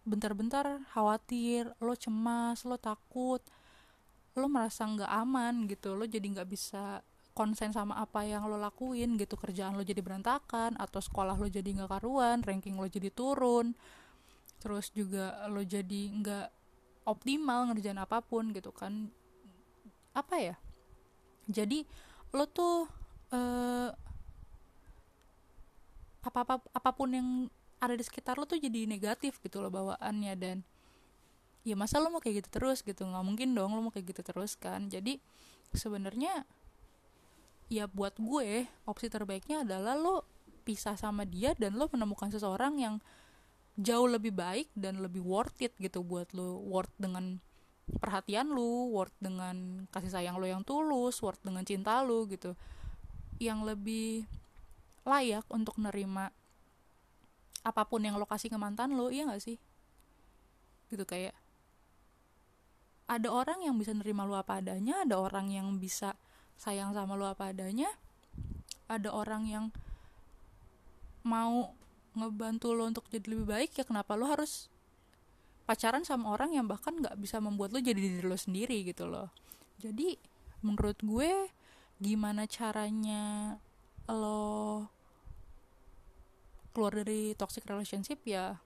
bentar-bentar 0.07 0.87
khawatir 0.95 1.71
lo 1.83 1.95
cemas 1.99 2.63
lo 2.63 2.79
takut 2.79 3.43
lo 4.39 4.47
merasa 4.49 4.87
nggak 4.87 5.13
aman 5.13 5.67
gitu 5.69 5.93
lo 5.99 6.09
jadi 6.09 6.25
nggak 6.25 6.49
bisa 6.49 7.05
konsen 7.33 7.73
sama 7.73 7.97
apa 7.97 8.29
yang 8.29 8.45
lo 8.45 8.61
lakuin 8.61 9.17
gitu. 9.17 9.41
Kerjaan 9.41 9.77
lo 9.77 9.83
jadi 9.85 10.05
berantakan 10.05 10.77
atau 10.77 11.01
sekolah 11.01 11.37
lo 11.37 11.49
jadi 11.49 11.65
nggak 11.65 11.91
karuan 11.91 12.45
ranking 12.45 12.77
lo 12.77 12.87
jadi 12.89 13.09
turun 13.09 13.73
terus 14.63 14.95
juga 14.95 15.43
lo 15.51 15.59
jadi 15.67 16.03
nggak 16.23 16.62
optimal 17.03 17.71
ngerjain 17.71 17.99
apa 17.99 18.23
pun 18.23 18.51
gitu 18.55 18.71
kan. 18.71 19.11
Apa 20.15 20.37
ya? 20.39 20.57
Jadi 21.51 21.85
lo 22.33 22.47
tuh 22.49 22.87
uh, 23.35 23.91
apa 26.23 26.39
apa 26.47 26.55
apa 26.63 26.91
pun 26.95 27.11
yang 27.11 27.29
ada 27.83 27.99
di 27.99 28.05
sekitar 28.07 28.39
lo 28.39 28.47
tuh 28.47 28.63
jadi 28.63 28.87
negatif 28.87 29.43
gitu 29.43 29.59
lo 29.59 29.67
bawaannya 29.67 30.35
dan 30.39 30.57
ya 31.67 31.75
masa 31.75 31.99
lo 31.99 32.15
mau 32.15 32.23
kayak 32.23 32.47
gitu 32.47 32.63
terus 32.63 32.81
gitu? 32.87 33.03
Nggak 33.03 33.25
mungkin 33.27 33.49
dong 33.59 33.75
lo 33.75 33.81
mau 33.83 33.93
kayak 33.93 34.15
gitu 34.15 34.23
terus 34.23 34.55
kan. 34.55 34.87
Jadi 34.87 35.19
sebenarnya 35.75 36.47
ya 37.73 37.89
buat 37.89 38.21
gue 38.21 38.69
opsi 38.85 39.09
terbaiknya 39.09 39.65
adalah 39.65 39.97
lo 39.97 40.29
pisah 40.63 40.95
sama 40.95 41.27
dia 41.27 41.57
dan 41.59 41.75
lo 41.75 41.91
menemukan 41.91 42.31
seseorang 42.31 42.79
yang 42.79 42.95
jauh 43.81 44.05
lebih 44.05 44.37
baik 44.37 44.69
dan 44.77 45.01
lebih 45.01 45.25
worth 45.25 45.57
it 45.65 45.73
gitu 45.81 46.05
buat 46.05 46.29
lo 46.37 46.61
worth 46.61 46.93
dengan 47.01 47.41
perhatian 47.89 48.53
lo 48.53 48.93
worth 48.93 49.17
dengan 49.19 49.89
kasih 49.91 50.13
sayang 50.13 50.37
lo 50.37 50.45
yang 50.45 50.63
tulus 50.63 51.19
worth 51.25 51.41
dengan 51.41 51.65
cinta 51.65 52.05
lo 52.05 52.29
gitu. 52.29 52.53
Yang 53.41 53.75
lebih 53.75 54.09
layak 55.03 55.49
untuk 55.51 55.81
nerima 55.81 56.31
apa 57.63 57.83
pun 57.87 58.03
yang 58.03 58.19
lo 58.19 58.27
kasih 58.29 58.51
ke 58.53 58.59
mantan 58.61 58.95
lo 58.95 59.09
iya 59.09 59.27
gak 59.27 59.43
sih? 59.43 59.57
Gitu 60.93 61.03
kayak 61.09 61.35
ada 63.09 63.29
orang 63.29 63.61
yang 63.61 63.77
bisa 63.77 63.93
nerima 63.93 64.25
lo 64.25 64.39
apa 64.39 64.61
adanya 64.63 65.05
ada 65.05 65.21
orang 65.21 65.53
yang 65.53 65.77
bisa 65.77 66.17
sayang 66.57 66.95
sama 66.95 67.19
lo 67.19 67.29
apa 67.29 67.51
adanya 67.53 67.91
ada 68.89 69.11
orang 69.13 69.49
yang 69.49 69.65
mau 71.23 71.73
ngebantu 72.13 72.77
lo 72.77 72.85
untuk 72.89 73.09
jadi 73.09 73.25
lebih 73.33 73.47
baik 73.49 73.71
ya 73.81 73.85
kenapa 73.89 74.13
lo 74.15 74.29
harus 74.29 74.69
pacaran 75.65 76.05
sama 76.05 76.35
orang 76.35 76.53
yang 76.53 76.67
bahkan 76.69 76.93
nggak 76.99 77.17
bisa 77.17 77.41
membuat 77.41 77.73
lo 77.73 77.81
jadi 77.81 77.97
diri 77.97 78.25
lo 78.27 78.37
sendiri 78.37 78.85
gitu 78.85 79.09
loh. 79.09 79.31
Jadi 79.81 80.19
menurut 80.63 80.99
gue 81.01 81.49
gimana 82.03 82.45
caranya 82.51 83.57
lo 84.11 84.87
keluar 86.75 87.05
dari 87.05 87.37
toxic 87.39 87.63
relationship 87.69 88.21
ya 88.27 88.59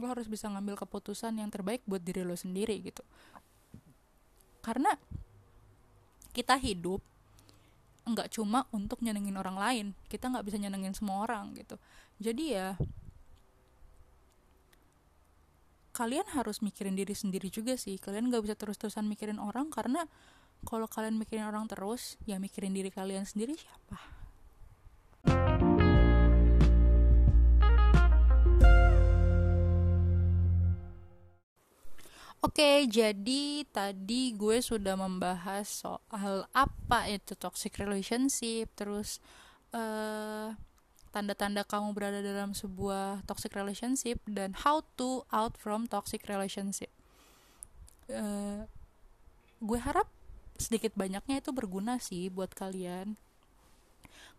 lo 0.00 0.06
harus 0.08 0.26
bisa 0.26 0.50
ngambil 0.50 0.76
keputusan 0.82 1.38
yang 1.38 1.48
terbaik 1.48 1.82
buat 1.88 2.02
diri 2.04 2.22
lo 2.22 2.36
sendiri 2.36 2.78
gitu. 2.84 3.02
Karena 4.62 4.94
kita 6.32 6.56
hidup 6.56 7.02
nggak 8.02 8.34
cuma 8.34 8.66
untuk 8.74 8.98
nyenengin 8.98 9.38
orang 9.38 9.54
lain 9.54 9.86
kita 10.10 10.26
nggak 10.26 10.42
bisa 10.42 10.58
nyenengin 10.58 10.90
semua 10.90 11.22
orang 11.22 11.54
gitu 11.54 11.78
jadi 12.22 12.44
ya 12.46 12.68
kalian 15.92 16.24
harus 16.32 16.64
mikirin 16.64 16.96
diri 16.96 17.12
sendiri 17.12 17.52
juga 17.52 17.76
sih. 17.76 18.00
Kalian 18.00 18.32
nggak 18.32 18.42
bisa 18.48 18.56
terus-terusan 18.56 19.04
mikirin 19.04 19.36
orang 19.36 19.68
karena 19.68 20.08
kalau 20.64 20.88
kalian 20.88 21.20
mikirin 21.20 21.44
orang 21.44 21.68
terus 21.68 22.16
ya 22.24 22.40
mikirin 22.40 22.72
diri 22.72 22.88
kalian 22.88 23.28
sendiri 23.28 23.58
siapa? 23.58 24.00
Oke, 32.42 32.90
jadi 32.90 33.62
tadi 33.70 34.34
gue 34.34 34.58
sudah 34.58 34.98
membahas 34.98 35.86
soal 35.86 36.42
apa 36.50 37.06
itu 37.06 37.38
toxic 37.38 37.78
relationship, 37.78 38.66
terus 38.74 39.22
uh, 39.70 40.50
tanda-tanda 41.12 41.62
kamu 41.62 41.92
berada 41.92 42.24
dalam 42.24 42.56
sebuah 42.56 43.22
toxic 43.28 43.52
relationship 43.52 44.18
dan 44.24 44.56
how 44.56 44.80
to 44.96 45.28
out 45.28 45.60
from 45.60 45.84
toxic 45.84 46.24
relationship. 46.26 46.88
Uh, 48.08 48.64
gue 49.60 49.78
harap 49.78 50.08
sedikit 50.56 50.96
banyaknya 50.96 51.44
itu 51.44 51.52
berguna 51.52 52.00
sih 52.00 52.32
buat 52.32 52.50
kalian, 52.56 53.14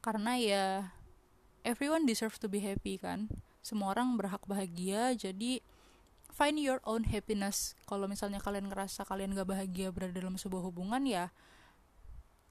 karena 0.02 0.34
ya 0.36 0.66
everyone 1.64 2.04
deserve 2.04 2.36
to 2.42 2.52
be 2.52 2.60
happy 2.60 3.00
kan, 3.00 3.32
semua 3.64 3.96
orang 3.96 4.20
berhak 4.20 4.44
bahagia, 4.50 5.16
jadi 5.16 5.64
find 6.34 6.58
your 6.58 6.82
own 6.84 7.06
happiness. 7.08 7.78
Kalau 7.86 8.10
misalnya 8.10 8.42
kalian 8.42 8.68
ngerasa 8.68 9.06
kalian 9.06 9.38
gak 9.38 9.54
bahagia 9.54 9.94
berada 9.94 10.18
dalam 10.18 10.36
sebuah 10.36 10.66
hubungan 10.66 11.06
ya 11.06 11.30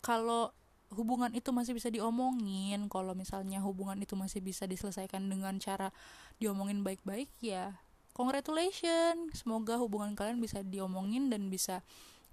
kalau 0.03 0.51
hubungan 0.93 1.33
itu 1.33 1.51
masih 1.51 1.73
bisa 1.73 1.89
diomongin. 1.89 2.87
Kalau 2.93 3.17
misalnya 3.17 3.65
hubungan 3.65 3.97
itu 4.01 4.13
masih 4.15 4.45
bisa 4.45 4.69
diselesaikan 4.69 5.25
dengan 5.27 5.57
cara 5.59 5.91
diomongin 6.37 6.85
baik-baik 6.85 7.29
ya 7.41 7.77
congratulations 8.13 9.41
semoga 9.41 9.81
hubungan 9.81 10.13
kalian 10.13 10.37
bisa 10.37 10.61
diomongin 10.61 11.33
dan 11.33 11.49
bisa 11.49 11.81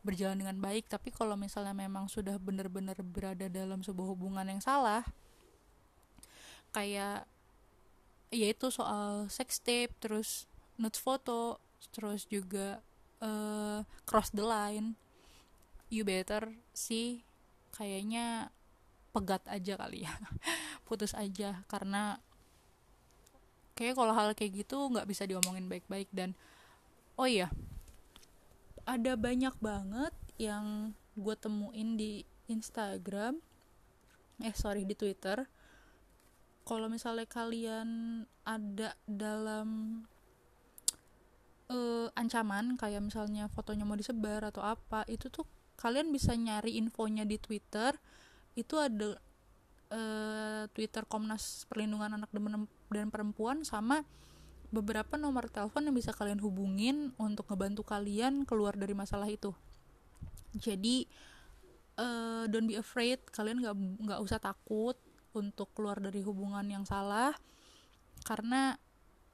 berjalan 0.03 0.39
dengan 0.39 0.59
baik. 0.59 0.87
Tapi 0.87 1.11
kalau 1.11 1.35
misalnya 1.35 1.75
memang 1.75 2.07
sudah 2.11 2.39
benar-benar 2.39 2.99
berada 3.03 3.47
dalam 3.51 3.83
sebuah 3.83 4.15
hubungan 4.15 4.47
yang 4.47 4.61
salah 4.63 5.03
kayak 6.69 7.25
yaitu 8.29 8.69
soal 8.69 9.25
sex 9.25 9.57
tape 9.57 9.89
terus 9.97 10.45
nude 10.77 10.95
foto 11.01 11.57
terus 11.89 12.29
juga 12.29 12.77
uh, 13.25 13.81
cross 14.05 14.29
the 14.29 14.45
line 14.45 14.93
you 15.89 16.05
better 16.05 16.53
sih 16.69 17.25
kayaknya 17.79 18.51
pegat 19.15 19.47
aja 19.47 19.79
kali 19.79 20.03
ya. 20.03 20.11
Putus 20.87 21.15
aja 21.15 21.63
karena 21.71 22.19
kayak 23.79 23.95
kalau 23.95 24.11
hal 24.11 24.35
kayak 24.35 24.67
gitu 24.67 24.91
nggak 24.91 25.07
bisa 25.07 25.23
diomongin 25.23 25.71
baik-baik. 25.71 26.11
Dan 26.11 26.35
oh 27.15 27.23
iya 27.25 27.47
ada 28.83 29.15
banyak 29.15 29.55
banget 29.63 30.11
yang 30.35 30.91
gue 31.13 31.35
temuin 31.39 31.95
di 31.95 32.25
Instagram 32.49 33.39
eh 34.43 34.55
sorry 34.55 34.83
di 34.83 34.95
Twitter. 34.95 35.47
Kalau 36.67 36.85
misalnya 36.85 37.25
kalian 37.25 37.89
ada 38.45 38.93
dalam 39.09 40.01
uh, 41.69 42.07
ancaman 42.17 42.77
kayak 42.77 43.01
misalnya 43.05 43.49
fotonya 43.49 43.85
mau 43.85 43.97
disebar 43.97 44.45
atau 44.47 44.65
apa 44.65 45.05
itu 45.09 45.29
tuh 45.29 45.45
kalian 45.79 46.11
bisa 46.11 46.35
nyari 46.35 46.75
infonya 46.75 47.23
di 47.23 47.39
Twitter 47.39 47.95
itu 48.59 48.75
ada 48.75 49.15
uh, 49.95 50.63
Twitter 50.75 51.07
Komnas 51.07 51.63
Perlindungan 51.71 52.19
Anak 52.19 52.29
dan 52.91 53.07
Perempuan 53.07 53.63
sama 53.63 54.03
beberapa 54.69 55.17
nomor 55.17 55.49
telepon 55.49 55.87
yang 55.87 55.95
bisa 55.95 56.11
kalian 56.13 56.43
hubungin 56.43 57.15
untuk 57.17 57.49
ngebantu 57.49 57.81
kalian 57.87 58.45
keluar 58.45 58.77
dari 58.77 58.93
masalah 58.93 59.25
itu. 59.25 59.55
Jadi 60.53 61.09
uh, 61.97 62.45
don't 62.51 62.69
be 62.69 62.77
afraid 62.77 63.23
kalian 63.33 63.63
nggak 63.63 63.75
nggak 64.05 64.19
usah 64.21 64.37
takut 64.37 64.99
untuk 65.33 65.71
keluar 65.73 65.97
dari 66.01 66.21
hubungan 66.21 66.65
yang 66.69 66.85
salah 66.85 67.33
karena 68.25 68.77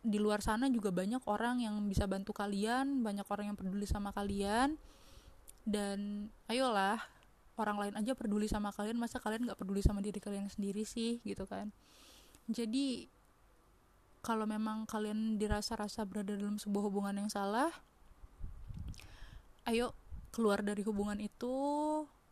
di 0.05 0.21
luar 0.21 0.43
sana 0.43 0.69
juga 0.69 0.93
banyak 0.93 1.23
orang 1.25 1.65
yang 1.65 1.81
bisa 1.89 2.05
bantu 2.05 2.29
kalian 2.29 3.01
banyak 3.01 3.25
orang 3.25 3.49
yang 3.49 3.57
peduli 3.57 3.89
sama 3.89 4.13
kalian 4.13 4.77
dan 5.66 6.30
ayolah 6.47 7.01
orang 7.57 7.78
lain 7.82 7.95
aja 7.97 8.13
peduli 8.13 8.45
sama 8.45 8.70
kalian 8.72 9.01
masa 9.01 9.18
kalian 9.18 9.49
nggak 9.49 9.59
peduli 9.59 9.82
sama 9.82 9.99
diri 9.99 10.22
kalian 10.22 10.47
sendiri 10.47 10.86
sih 10.86 11.20
gitu 11.26 11.43
kan. 11.49 11.74
Jadi 12.45 13.09
kalau 14.26 14.49
memang 14.49 14.89
kalian 14.89 15.38
dirasa-rasa 15.38 16.01
berada 16.05 16.34
dalam 16.34 16.57
sebuah 16.57 16.89
hubungan 16.89 17.13
yang 17.13 17.30
salah 17.30 17.70
ayo 19.70 19.93
keluar 20.34 20.66
dari 20.66 20.82
hubungan 20.82 21.22
itu 21.22 21.53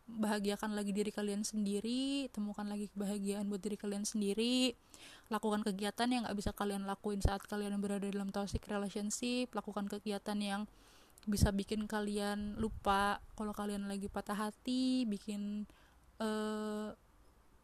bahagiakan 0.04 0.76
lagi 0.76 0.92
diri 0.92 1.08
kalian 1.08 1.46
sendiri 1.46 2.28
temukan 2.34 2.66
lagi 2.66 2.90
kebahagiaan 2.92 3.48
buat 3.48 3.62
diri 3.62 3.78
kalian 3.78 4.04
sendiri 4.04 4.76
lakukan 5.32 5.64
kegiatan 5.64 6.10
yang 6.10 6.28
gak 6.28 6.36
bisa 6.36 6.50
kalian 6.52 6.84
lakuin 6.84 7.24
saat 7.24 7.40
kalian 7.48 7.80
berada 7.80 8.10
dalam 8.10 8.28
toxic 8.28 8.60
relationship 8.68 9.54
lakukan 9.56 9.88
kegiatan 9.88 10.36
yang 10.36 10.62
bisa 11.24 11.48
bikin 11.50 11.88
kalian 11.88 12.56
lupa 12.60 13.20
kalau 13.32 13.56
kalian 13.56 13.88
lagi 13.88 14.12
patah 14.12 14.36
hati 14.36 15.08
bikin 15.08 15.64
uh, 16.20 16.92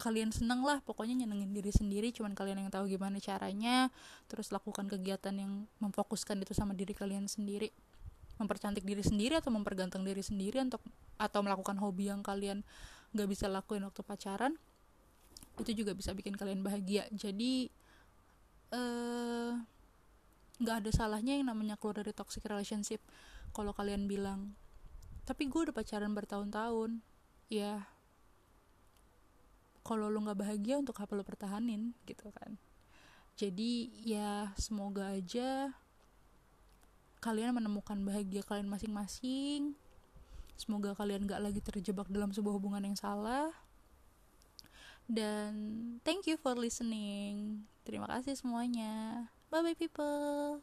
kalian 0.00 0.32
seneng 0.32 0.64
lah 0.64 0.80
pokoknya 0.80 1.12
nyenengin 1.12 1.52
diri 1.52 1.68
sendiri 1.68 2.08
cuman 2.08 2.32
kalian 2.32 2.64
yang 2.64 2.72
tahu 2.72 2.88
gimana 2.88 3.20
caranya 3.20 3.92
terus 4.32 4.48
lakukan 4.48 4.88
kegiatan 4.88 5.36
yang 5.36 5.68
memfokuskan 5.76 6.40
itu 6.40 6.56
sama 6.56 6.72
diri 6.72 6.96
kalian 6.96 7.28
sendiri. 7.28 7.68
Mempercantik 8.40 8.88
diri 8.88 9.04
sendiri 9.04 9.36
atau 9.36 9.52
memperganteng 9.52 10.00
diri 10.00 10.24
sendiri 10.24 10.64
untuk 10.64 10.80
atau 11.20 11.44
melakukan 11.44 11.76
hobi 11.76 12.08
yang 12.08 12.24
kalian 12.24 12.64
gak 13.12 13.28
bisa 13.28 13.52
lakuin 13.52 13.84
waktu 13.84 14.00
pacaran 14.00 14.56
itu 15.60 15.84
juga 15.84 15.92
bisa 15.92 16.16
bikin 16.16 16.40
kalian 16.40 16.64
bahagia. 16.64 17.04
Jadi 17.12 17.68
eh 18.72 19.52
nggak 20.60 20.76
ada 20.84 20.90
salahnya 20.92 21.40
yang 21.40 21.48
namanya 21.48 21.76
keluar 21.80 22.04
dari 22.04 22.12
toxic 22.12 22.44
relationship 22.44 23.00
kalau 23.50 23.74
kalian 23.74 24.06
bilang 24.06 24.54
tapi 25.30 25.46
gue 25.46 25.70
udah 25.70 25.74
pacaran 25.74 26.10
bertahun-tahun. 26.10 26.98
Ya 27.46 27.86
kalau 29.86 30.10
lo 30.10 30.18
nggak 30.22 30.38
bahagia 30.38 30.78
untuk 30.78 30.98
apa 30.98 31.12
lo 31.14 31.22
pertahanin 31.22 31.94
gitu 32.02 32.30
kan. 32.34 32.58
Jadi 33.38 33.94
ya 34.02 34.52
semoga 34.58 35.14
aja 35.14 35.72
kalian 37.20 37.56
menemukan 37.56 38.00
bahagia 38.02 38.42
kalian 38.42 38.68
masing-masing. 38.68 39.78
Semoga 40.60 40.92
kalian 40.92 41.24
gak 41.24 41.40
lagi 41.40 41.64
terjebak 41.64 42.04
dalam 42.12 42.36
sebuah 42.36 42.60
hubungan 42.60 42.84
yang 42.84 42.96
salah. 42.96 43.48
Dan 45.08 45.52
thank 46.04 46.28
you 46.28 46.36
for 46.36 46.52
listening. 46.52 47.64
Terima 47.80 48.04
kasih 48.04 48.36
semuanya. 48.36 49.24
Bye 49.48 49.64
bye 49.64 49.76
people 49.78 50.60